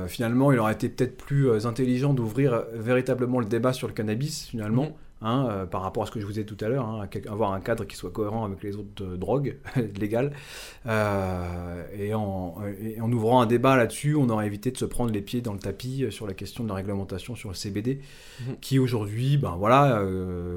Finalement, 0.09 0.53
il 0.53 0.59
aurait 0.59 0.73
été 0.75 0.89
peut-être 0.89 1.17
plus 1.17 1.67
intelligent 1.67 2.15
d'ouvrir 2.15 2.65
véritablement 2.75 3.41
le 3.41 3.47
débat 3.47 3.73
sur 3.73 3.87
le 3.89 3.95
cannabis, 3.95 4.47
finalement, 4.49 4.85
Mhm. 4.85 4.93
Hein, 5.23 5.47
euh, 5.49 5.67
par 5.67 5.83
rapport 5.83 6.03
à 6.03 6.07
ce 6.07 6.11
que 6.11 6.21
je 6.21 6.27
vous 6.27 6.39
ai 6.39 6.45
dit 6.45 6.55
tout 6.57 6.65
à 6.65 6.69
l'heure, 6.69 6.87
hein, 6.87 7.09
avoir 7.29 7.53
un 7.53 7.61
cadre 7.61 7.85
qui 7.85 7.97
soit 7.97 8.11
cohérent 8.11 8.45
avec 8.45 8.63
les 8.63 8.77
autres 8.77 9.03
euh, 9.05 9.17
drogues 9.17 9.57
légales. 9.99 10.33
Euh, 10.87 11.85
et, 11.99 12.15
en, 12.15 12.57
et 12.83 13.01
en 13.01 13.11
ouvrant 13.13 13.41
un 13.43 13.47
débat 13.47 13.77
là-dessus, 13.77 14.15
on 14.15 14.29
aurait 14.29 14.47
évité 14.47 14.71
de 14.71 14.77
se 14.79 14.85
prendre 14.85 15.13
les 15.13 15.23
pieds 15.23 15.41
dans 15.41 15.53
le 15.53 15.59
tapis 15.59 16.07
sur 16.11 16.27
la 16.27 16.35
question 16.35 16.65
de 16.65 16.69
la 16.69 16.75
réglementation 16.75 17.35
sur 17.37 17.49
le 17.51 17.55
CBD, 17.55 18.01
Mhm. 18.47 18.57
qui 18.61 18.79
aujourd'hui 18.79 19.37
ben, 19.37 19.57
voilà, 19.59 20.03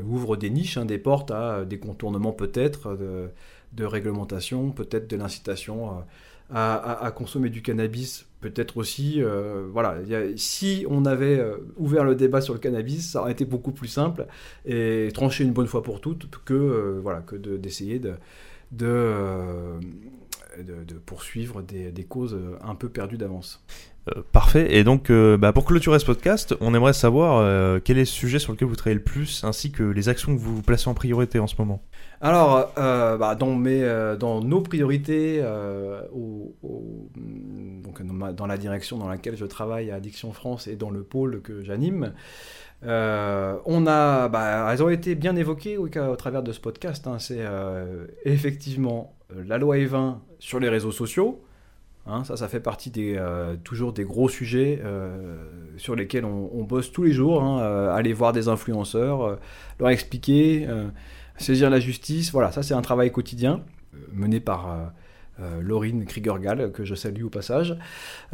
ouvre 0.07 0.37
des 0.37 0.49
niches, 0.49 0.77
hein, 0.77 0.85
des 0.85 0.97
portes 0.97 1.31
à 1.31 1.65
des 1.65 1.79
contournements 1.79 2.31
peut-être 2.31 2.95
de, 2.95 3.29
de 3.73 3.85
réglementation, 3.85 4.71
peut-être 4.71 5.09
de 5.09 5.17
l'incitation 5.17 6.03
à, 6.51 7.11
consommer 7.15 7.49
du 7.49 7.61
cannabis, 7.61 8.27
peut-être 8.41 8.77
aussi, 8.77 9.21
euh, 9.21 9.67
voilà, 9.71 9.97
si 10.35 10.85
on 10.89 11.05
avait 11.05 11.39
euh, 11.39 11.57
ouvert 11.77 12.03
le 12.03 12.15
débat 12.15 12.41
sur 12.41 12.53
le 12.53 12.59
cannabis, 12.59 13.11
ça 13.11 13.21
aurait 13.21 13.31
été 13.31 13.45
beaucoup 13.45 13.71
plus 13.71 13.87
simple 13.87 14.27
et 14.65 15.09
tranché 15.13 15.43
une 15.43 15.53
bonne 15.53 15.67
fois 15.67 15.81
pour 15.83 16.01
toutes 16.01 16.29
que, 16.45 16.53
euh, 16.53 16.99
voilà, 17.01 17.21
que 17.21 17.35
de- 17.35 17.57
d'essayer 17.57 17.99
de, 17.99 18.13
de, 18.71 19.79
poursuivre 21.05 21.61
des, 21.61 22.03
causes 22.03 22.37
un 22.61 22.75
peu 22.75 22.89
perdues 22.89 23.17
d'avance. 23.17 23.63
Euh, 24.09 24.21
parfait. 24.33 24.75
Et 24.75 24.83
donc, 24.83 25.09
euh, 25.09 25.37
bah, 25.37 25.53
pour 25.53 25.63
clôturer 25.63 25.97
ce 25.97 26.05
podcast, 26.05 26.53
on 26.59 26.75
aimerait 26.75 26.91
savoir 26.93 27.37
euh, 27.37 27.79
quel 27.81 27.97
est 27.97 28.01
le 28.01 28.05
sujet 28.05 28.37
sur 28.37 28.51
lequel 28.51 28.67
vous 28.67 28.75
travaillez 28.75 28.97
le 28.97 29.03
plus, 29.03 29.43
ainsi 29.45 29.71
que 29.71 29.83
les 29.83 30.09
actions 30.09 30.35
que 30.35 30.41
vous 30.41 30.61
placez 30.61 30.89
en 30.89 30.93
priorité 30.93 31.39
en 31.39 31.47
ce 31.47 31.55
moment. 31.57 31.81
Alors, 32.19 32.71
bah, 32.75 33.35
dans, 33.35 33.55
nos 34.41 34.61
priorités, 34.61 35.41
dans, 38.33 38.47
la 38.47 38.57
direction 38.57 38.97
dans 38.97 39.07
laquelle 39.07 39.37
je 39.37 39.45
travaille 39.45 39.91
à 39.91 39.95
Addiction 39.95 40.33
France 40.33 40.67
et 40.67 40.75
dans 40.75 40.89
le 40.89 41.03
pôle 41.03 41.41
que 41.41 41.63
j'anime, 41.63 42.13
on 42.83 43.87
a, 43.87 44.27
bah, 44.27 44.69
elles 44.71 44.83
ont 44.83 44.89
été 44.89 45.15
bien 45.15 45.35
évoquées 45.35 45.77
au, 45.77 45.87
travers 45.87 46.43
de 46.43 46.51
ce 46.51 46.59
podcast. 46.59 47.07
hein. 47.07 47.19
C'est 47.19 47.41
effectivement 48.25 49.15
la 49.45 49.57
loi 49.57 49.77
E20 49.77 50.15
sur 50.39 50.59
les 50.59 50.69
réseaux 50.69 50.91
sociaux. 50.91 51.41
Hein, 52.05 52.25
ça, 52.25 52.35
ça 52.35 52.49
fait 52.49 52.59
partie 52.59 52.91
euh, 52.97 53.55
toujours 53.63 53.93
des 53.93 54.03
gros 54.03 54.27
sujets 54.27 54.81
euh, 54.83 55.37
sur 55.77 55.95
lesquels 55.95 56.25
on, 56.25 56.63
bosse 56.63 56.91
tous 56.91 57.03
les 57.03 57.13
jours. 57.13 57.41
hein. 57.41 57.61
Euh, 57.61 57.95
aller 57.95 58.11
voir 58.11 58.33
des 58.33 58.49
influenceurs, 58.49 59.39
leur 59.79 59.89
expliquer, 59.89 60.67
saisir 61.37 61.69
la 61.69 61.79
justice. 61.79 62.31
Voilà, 62.31 62.51
ça 62.51 62.61
c'est 62.61 62.73
un 62.73 62.81
travail 62.81 63.11
quotidien 63.11 63.61
mené 64.11 64.39
par 64.39 64.91
Laurine 65.61 66.05
Kriegergal, 66.05 66.71
que 66.71 66.83
je 66.83 66.93
salue 66.93 67.23
au 67.23 67.29
passage 67.29 67.77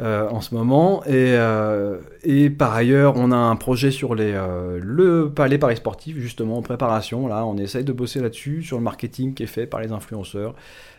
en 0.00 0.40
ce 0.40 0.54
moment. 0.54 1.04
Et, 1.04 2.50
par 2.50 2.74
ailleurs, 2.74 3.14
on 3.16 3.30
a 3.30 3.36
un 3.36 3.56
projet 3.56 3.90
sur 3.90 4.14
les, 4.14 4.32
le, 4.32 5.32
les 5.48 5.58
paris 5.58 5.76
sportifs, 5.76 6.18
justement, 6.18 6.58
en 6.58 6.62
préparation. 6.62 7.28
Là, 7.28 7.46
on 7.46 7.56
essaye 7.56 7.84
de 7.84 7.92
bosser 7.92 8.20
là-dessus, 8.20 8.62
sur 8.62 8.78
le 8.78 8.82
marketing 8.82 9.34
qui 9.34 9.44
est 9.44 9.46
fait 9.46 9.66
par 9.66 9.80
les 9.80 9.92
influenceurs, 9.92 10.54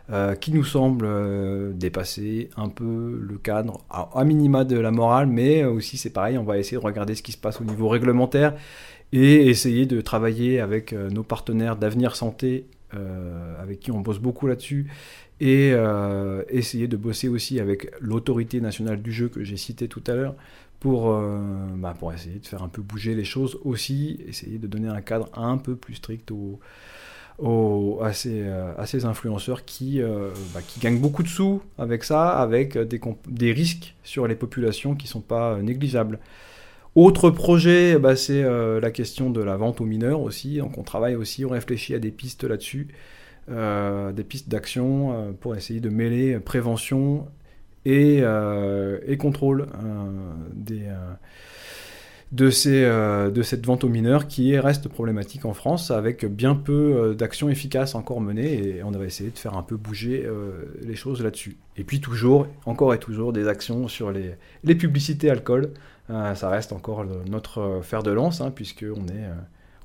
euh, 0.10 0.36
qui 0.36 0.52
nous 0.52 0.64
semble 0.64 1.06
euh, 1.08 1.72
dépasser 1.74 2.50
un 2.58 2.70
peu 2.70 3.20
le 3.22 3.38
cadre, 3.38 3.82
à, 3.90 4.24
minima 4.26 4.64
de 4.64 4.78
la 4.78 4.92
morale, 4.92 5.28
mais 5.28 5.64
aussi, 5.64 5.98
c'est 5.98 6.10
pareil, 6.10 6.38
on 6.38 6.44
va 6.44 6.58
essayer 6.58 6.78
de 6.78 6.84
regarder 6.84 7.16
ce 7.16 7.24
qui 7.24 7.32
se 7.32 7.38
passe 7.38 7.62
au 7.62 7.64
niveau 7.64 7.88
réglementaire 7.88 8.56
et 9.14 9.48
essayer 9.48 9.86
de 9.86 10.02
travailler 10.02 10.60
avec 10.60 10.94
euh, 10.94 11.10
nos 11.10 11.24
partenaires 11.24 11.76
d'Avenir 11.76 12.16
Santé, 12.16 12.66
euh, 12.94 13.62
avec 13.62 13.80
qui 13.80 13.92
on 13.92 14.02
bosse 14.02 14.20
beaucoup 14.20 14.48
là-dessus, 14.48 14.88
et 15.40 15.72
euh, 15.74 16.44
essayer 16.50 16.88
de 16.88 16.98
bosser 16.98 17.28
aussi 17.28 17.60
avec 17.60 17.92
l'autorité 18.00 18.62
nationale 18.62 19.02
du 19.02 19.12
jeu 19.12 19.28
que 19.28 19.44
j'ai 19.44 19.58
cité 19.58 19.88
tout 19.88 20.04
à 20.08 20.14
l'heure, 20.14 20.36
pour, 20.80 21.12
euh, 21.12 21.40
bah, 21.78 21.94
pour 21.98 22.12
essayer 22.12 22.40
de 22.40 22.46
faire 22.46 22.64
un 22.64 22.68
peu 22.68 22.82
bouger 22.82 23.14
les 23.14 23.24
choses 23.24 23.60
aussi, 23.64 24.20
essayer 24.28 24.58
de 24.58 24.68
donner 24.68 24.88
un 24.88 25.02
cadre 25.02 25.30
un 25.36 25.58
peu 25.58 25.76
plus 25.76 25.96
strict 25.96 26.32
aux, 26.32 26.60
aux- 27.42 28.00
à, 28.02 28.14
ces, 28.14 28.44
euh, 28.44 28.74
à 28.78 28.86
ces 28.86 29.06
influenceurs 29.06 29.66
qui, 29.66 30.02
euh, 30.02 30.30
bah, 30.54 30.62
qui 30.66 30.80
gagnent 30.80 31.00
beaucoup 31.00 31.24
de 31.24 31.28
sous 31.28 31.62
avec 31.78 32.04
ça, 32.04 32.30
avec 32.40 32.76
euh, 32.76 32.86
des, 33.28 33.52
risques 33.52 33.96
sur 34.04 34.28
les 34.28 34.36
populations 34.36 34.96
qui 34.96 35.06
ne 35.08 35.10
sont 35.10 35.22
pas 35.22 35.58
négligeables. 35.62 36.20
Autre 36.96 37.30
projet, 37.32 37.98
bah, 37.98 38.16
c'est 38.16 38.44
euh, 38.44 38.80
la 38.80 38.92
question 38.92 39.30
de 39.30 39.42
la 39.42 39.58
vente 39.58 39.82
aux 39.82 39.86
mineurs 39.86 40.22
aussi. 40.22 40.58
Donc 40.58 40.78
on 40.78 40.84
travaille 40.84 41.16
aussi, 41.16 41.46
on 41.46 41.50
réfléchit 41.50 41.96
à 41.96 42.00
des 42.00 42.12
pistes 42.12 42.44
là-dessus, 42.44 42.88
des 43.50 44.24
pistes 44.24 44.48
d'action 44.48 45.36
pour 45.42 45.56
essayer 45.56 45.82
de 45.82 45.90
mêler 45.90 46.40
prévention 46.40 47.28
et, 47.86 48.20
et 48.20 49.18
contrôle 49.18 49.68
euh, 49.84 50.34
des, 50.54 50.84
euh, 52.40 53.30
de 53.30 53.42
cette 53.42 53.66
vente 53.66 53.84
aux 53.84 53.90
mineurs 53.90 54.28
qui 54.28 54.58
reste 54.58 54.88
problématique 54.88 55.44
en 55.44 55.54
France 55.54 55.92
avec 55.92 56.26
bien 56.26 56.56
peu 56.56 56.72
euh, 56.74 57.14
d'actions 57.14 57.50
efficaces 57.50 57.94
encore 57.94 58.22
menées 58.22 58.54
et 58.54 58.84
on 58.84 58.92
va 58.92 59.04
essayer 59.04 59.32
de 59.32 59.38
faire 59.38 59.58
un 59.58 59.64
peu 59.64 59.76
bouger 59.76 60.24
euh, 60.26 60.64
les 60.82 60.96
choses 60.96 61.22
là-dessus. 61.22 61.58
Et 61.76 61.84
puis 61.84 62.00
toujours, 62.00 62.48
encore 62.66 62.94
et 62.94 63.00
toujours, 63.00 63.34
des 63.34 63.50
actions 63.50 63.90
sur 63.90 64.12
les, 64.12 64.76
publicités 64.76 65.30
alcool. 65.30 65.72
Ça 66.10 66.50
reste 66.50 66.74
encore 66.74 67.06
notre 67.30 67.80
fer 67.84 68.04
de 68.04 68.12
lance 68.12 68.42
hein, 68.42 68.52
puisque 68.54 68.84
on 68.84 69.08
est 69.08 69.30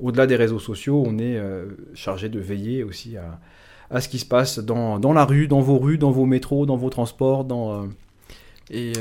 au-delà 0.00 0.26
des 0.26 0.34
réseaux 0.34 0.58
sociaux, 0.58 1.04
on 1.06 1.18
est 1.18 1.40
chargé 1.94 2.28
de 2.28 2.40
veiller 2.40 2.82
aussi 2.82 3.16
à, 3.90 4.00
ce 4.00 4.08
qui 4.08 4.18
se 4.18 4.26
passe 4.26 4.58
dans, 4.58 4.98
la 5.12 5.24
rue, 5.24 5.46
dans 5.46 5.60
vos 5.60 5.78
rues, 5.78 5.98
dans 5.98 6.10
vos 6.10 6.26
métros, 6.26 6.66
dans 6.66 6.76
vos 6.76 6.90
transports, 6.90 7.44
dans, 7.44 7.86
Et 8.70 8.92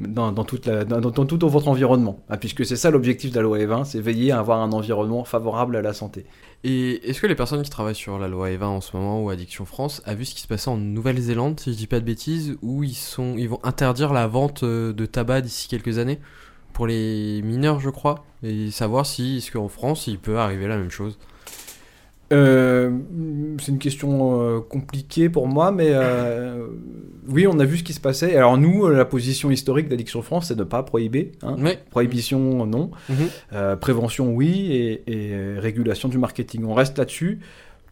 dans, 0.00 0.30
dans 0.32 0.44
toute 0.44 0.66
la- 0.66 0.84
dans, 0.84 1.00
dans 1.00 1.24
tout 1.26 1.48
votre 1.48 1.68
environnement. 1.68 2.20
Ah, 2.28 2.36
puisque 2.36 2.64
c'est 2.66 2.76
ça 2.76 2.90
l'objectif 2.90 3.30
de 3.30 3.36
la 3.36 3.42
loi 3.42 3.58
E20, 3.58 3.84
c'est 3.84 4.00
veiller 4.00 4.30
à 4.32 4.38
avoir 4.38 4.60
un 4.60 4.72
environnement 4.72 5.24
favorable 5.24 5.76
à 5.76 5.82
la 5.82 5.92
santé. 5.94 6.26
Et 6.64 7.08
est-ce 7.08 7.20
que 7.20 7.26
les 7.26 7.34
personnes 7.34 7.62
qui 7.62 7.70
travaillent 7.70 7.94
sur 7.94 8.18
la 8.18 8.28
loi 8.28 8.50
E20 8.50 8.64
en 8.64 8.80
ce 8.80 8.96
moment 8.96 9.22
ou 9.22 9.30
Addiction 9.30 9.64
France 9.64 10.02
a 10.04 10.14
vu 10.14 10.24
ce 10.24 10.34
qui 10.34 10.40
se 10.42 10.48
passait 10.48 10.68
en 10.68 10.76
Nouvelle-Zélande, 10.76 11.58
si 11.60 11.72
je 11.72 11.76
dis 11.78 11.86
pas 11.86 12.00
de 12.00 12.04
bêtises, 12.04 12.56
où 12.62 12.82
ils, 12.84 12.94
sont, 12.94 13.36
ils 13.38 13.48
vont 13.48 13.60
interdire 13.62 14.12
la 14.12 14.26
vente 14.26 14.62
euh, 14.64 14.92
de 14.92 15.06
tabac 15.06 15.40
d'ici 15.42 15.68
quelques 15.68 15.98
années? 15.98 16.18
Pour 16.72 16.86
les 16.86 17.40
mineurs, 17.42 17.80
je 17.80 17.88
crois, 17.88 18.24
et 18.42 18.70
savoir 18.70 19.06
si 19.06 19.38
est-ce 19.38 19.50
qu'en 19.50 19.68
France 19.68 20.06
il 20.08 20.18
peut 20.18 20.38
arriver 20.38 20.68
la 20.68 20.76
même 20.76 20.90
chose? 20.90 21.18
Euh, 22.32 22.90
c'est 23.60 23.70
une 23.70 23.78
question 23.78 24.40
euh, 24.40 24.60
compliquée 24.60 25.28
pour 25.28 25.46
moi, 25.46 25.70
mais 25.70 25.90
euh, 25.92 26.66
oui, 27.28 27.46
on 27.46 27.58
a 27.60 27.64
vu 27.64 27.78
ce 27.78 27.84
qui 27.84 27.92
se 27.92 28.00
passait. 28.00 28.36
Alors 28.36 28.58
nous, 28.58 28.88
la 28.88 29.04
position 29.04 29.50
historique 29.50 29.88
d'Addiction 29.88 30.22
France, 30.22 30.48
c'est 30.48 30.54
de 30.56 30.60
ne 30.60 30.68
pas 30.68 30.82
prohiber. 30.82 31.32
hein. 31.42 31.54
Prohibition, 31.90 32.66
non. 32.66 32.90
Mhm. 33.08 33.76
Prévention, 33.80 34.34
oui, 34.34 34.72
et, 34.72 35.02
et 35.12 35.58
régulation 35.58 36.08
du 36.08 36.18
marketing. 36.18 36.64
On 36.64 36.74
reste 36.74 36.98
là-dessus. 36.98 37.40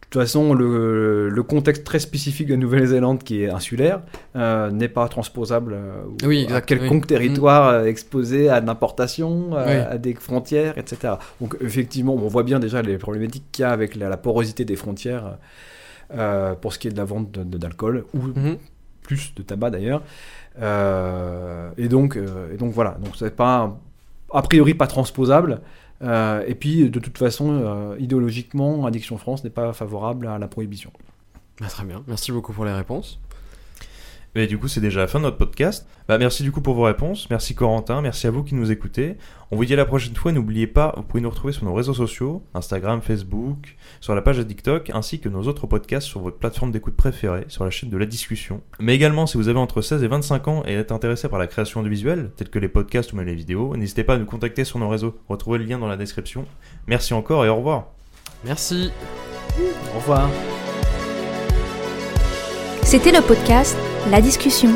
De 0.05 0.19
toute 0.19 0.21
façon, 0.21 0.53
le, 0.53 1.29
le 1.29 1.43
contexte 1.43 1.83
très 1.83 1.99
spécifique 1.99 2.47
de 2.47 2.55
Nouvelle-Zélande, 2.55 3.23
qui 3.23 3.41
est 3.43 3.49
insulaire, 3.49 4.01
euh, 4.35 4.69
n'est 4.71 4.87
pas 4.87 5.07
transposable 5.09 5.73
euh, 5.73 6.03
ou 6.07 6.27
Oui, 6.27 6.47
à 6.53 6.61
quelconque 6.61 7.01
oui. 7.03 7.07
territoire 7.07 7.67
euh, 7.69 7.85
exposé 7.85 8.47
à 8.47 8.61
l'importation, 8.61 9.49
Oui. 9.51 9.57
à 9.73 9.97
des 9.97 10.13
frontières, 10.13 10.77
etc. 10.77 11.15
Donc 11.41 11.57
effectivement, 11.59 12.13
on 12.13 12.27
voit 12.27 12.43
bien 12.43 12.59
déjà 12.59 12.81
les 12.81 12.97
problématiques 12.97 13.43
qu'il 13.51 13.63
y 13.63 13.65
a 13.65 13.71
avec 13.71 13.95
la, 13.95 14.07
la 14.07 14.15
porosité 14.17 14.63
des 14.63 14.75
frontières 14.77 15.37
pour 16.61 16.71
ce 16.71 16.79
qui 16.79 16.87
est 16.87 16.91
de 16.91 16.97
la 16.97 17.03
vente 17.03 17.31
d'alcool, 17.31 18.05
ou 18.13 18.19
Mhm. 18.19 18.57
plus 19.01 19.33
de 19.35 19.41
tabac 19.41 19.71
d'ailleurs. 19.71 20.01
Et, 21.77 21.87
donc, 21.87 22.17
et 22.53 22.57
donc 22.57 22.71
voilà, 22.73 22.97
donc 23.03 23.15
c'est 23.17 23.35
pas 23.35 23.77
a 24.33 24.41
priori 24.43 24.73
pas 24.75 24.87
transposable. 24.87 25.61
Euh, 26.01 26.43
et 26.45 26.55
puis 26.55 26.89
de 26.89 26.99
toute 26.99 27.17
façon, 27.17 27.49
euh, 27.51 27.95
idéologiquement, 27.99 28.85
Addiction 28.85 29.17
France 29.17 29.43
n'est 29.43 29.49
pas 29.49 29.73
favorable 29.73 30.27
à 30.27 30.37
la 30.37 30.47
prohibition. 30.47 30.91
Bah, 31.59 31.67
très 31.67 31.85
bien, 31.85 32.03
merci 32.07 32.31
beaucoup 32.31 32.53
pour 32.53 32.65
les 32.65 32.73
réponses. 32.73 33.19
Et 34.37 34.47
du 34.47 34.57
coup, 34.57 34.67
c'est 34.67 34.81
déjà 34.81 34.99
la 34.99 35.07
fin 35.07 35.19
de 35.19 35.23
notre 35.23 35.37
podcast. 35.37 35.87
Bah, 36.09 36.17
merci 36.17 36.43
du 36.43 36.51
coup 36.51 36.59
pour 36.59 36.73
vos 36.73 36.83
réponses. 36.83 37.29
Merci 37.29 37.55
Corentin. 37.55 38.01
Merci 38.01 38.27
à 38.27 38.31
vous 38.31 38.43
qui 38.43 38.53
nous 38.53 38.69
écoutez. 38.69 39.15
On 39.49 39.55
vous 39.55 39.63
dit 39.63 39.71
à 39.71 39.77
la 39.77 39.85
prochaine 39.85 40.13
fois. 40.13 40.33
N'oubliez 40.33 40.67
pas, 40.67 40.93
vous 40.97 41.03
pouvez 41.03 41.21
nous 41.21 41.29
retrouver 41.29 41.53
sur 41.53 41.63
nos 41.63 41.73
réseaux 41.73 41.93
sociaux, 41.93 42.43
Instagram, 42.53 43.01
Facebook, 43.01 43.77
sur 44.01 44.13
la 44.13 44.21
page 44.21 44.37
de 44.37 44.43
TikTok, 44.43 44.91
ainsi 44.93 45.21
que 45.21 45.29
nos 45.29 45.43
autres 45.43 45.67
podcasts 45.67 46.07
sur 46.07 46.19
votre 46.19 46.37
plateforme 46.37 46.73
d'écoute 46.73 46.97
préférée, 46.97 47.45
sur 47.47 47.63
la 47.63 47.69
chaîne 47.69 47.89
de 47.89 47.97
la 47.97 48.05
discussion. 48.05 48.61
Mais 48.79 48.93
également, 48.93 49.25
si 49.25 49.37
vous 49.37 49.47
avez 49.47 49.59
entre 49.59 49.81
16 49.81 50.03
et 50.03 50.07
25 50.07 50.47
ans 50.49 50.63
et 50.67 50.73
êtes 50.73 50.91
intéressé 50.91 51.29
par 51.29 51.39
la 51.39 51.47
création 51.47 51.81
de 51.81 51.87
visuels, 51.87 52.31
tels 52.35 52.49
que 52.49 52.59
les 52.59 52.67
podcasts 52.67 53.13
ou 53.13 53.15
même 53.15 53.27
les 53.27 53.35
vidéos, 53.35 53.77
n'hésitez 53.77 54.03
pas 54.03 54.15
à 54.15 54.17
nous 54.17 54.25
contacter 54.25 54.65
sur 54.65 54.79
nos 54.79 54.89
réseaux. 54.89 55.17
Retrouvez 55.29 55.59
le 55.59 55.63
lien 55.63 55.79
dans 55.79 55.87
la 55.87 55.95
description. 55.95 56.45
Merci 56.87 57.13
encore 57.13 57.45
et 57.45 57.49
au 57.49 57.55
revoir. 57.55 57.87
Merci. 58.43 58.91
Au 59.95 59.99
revoir. 59.99 60.29
C'était 62.83 63.13
le 63.13 63.21
podcast 63.21 63.77
La 64.11 64.21
discussion. 64.21 64.75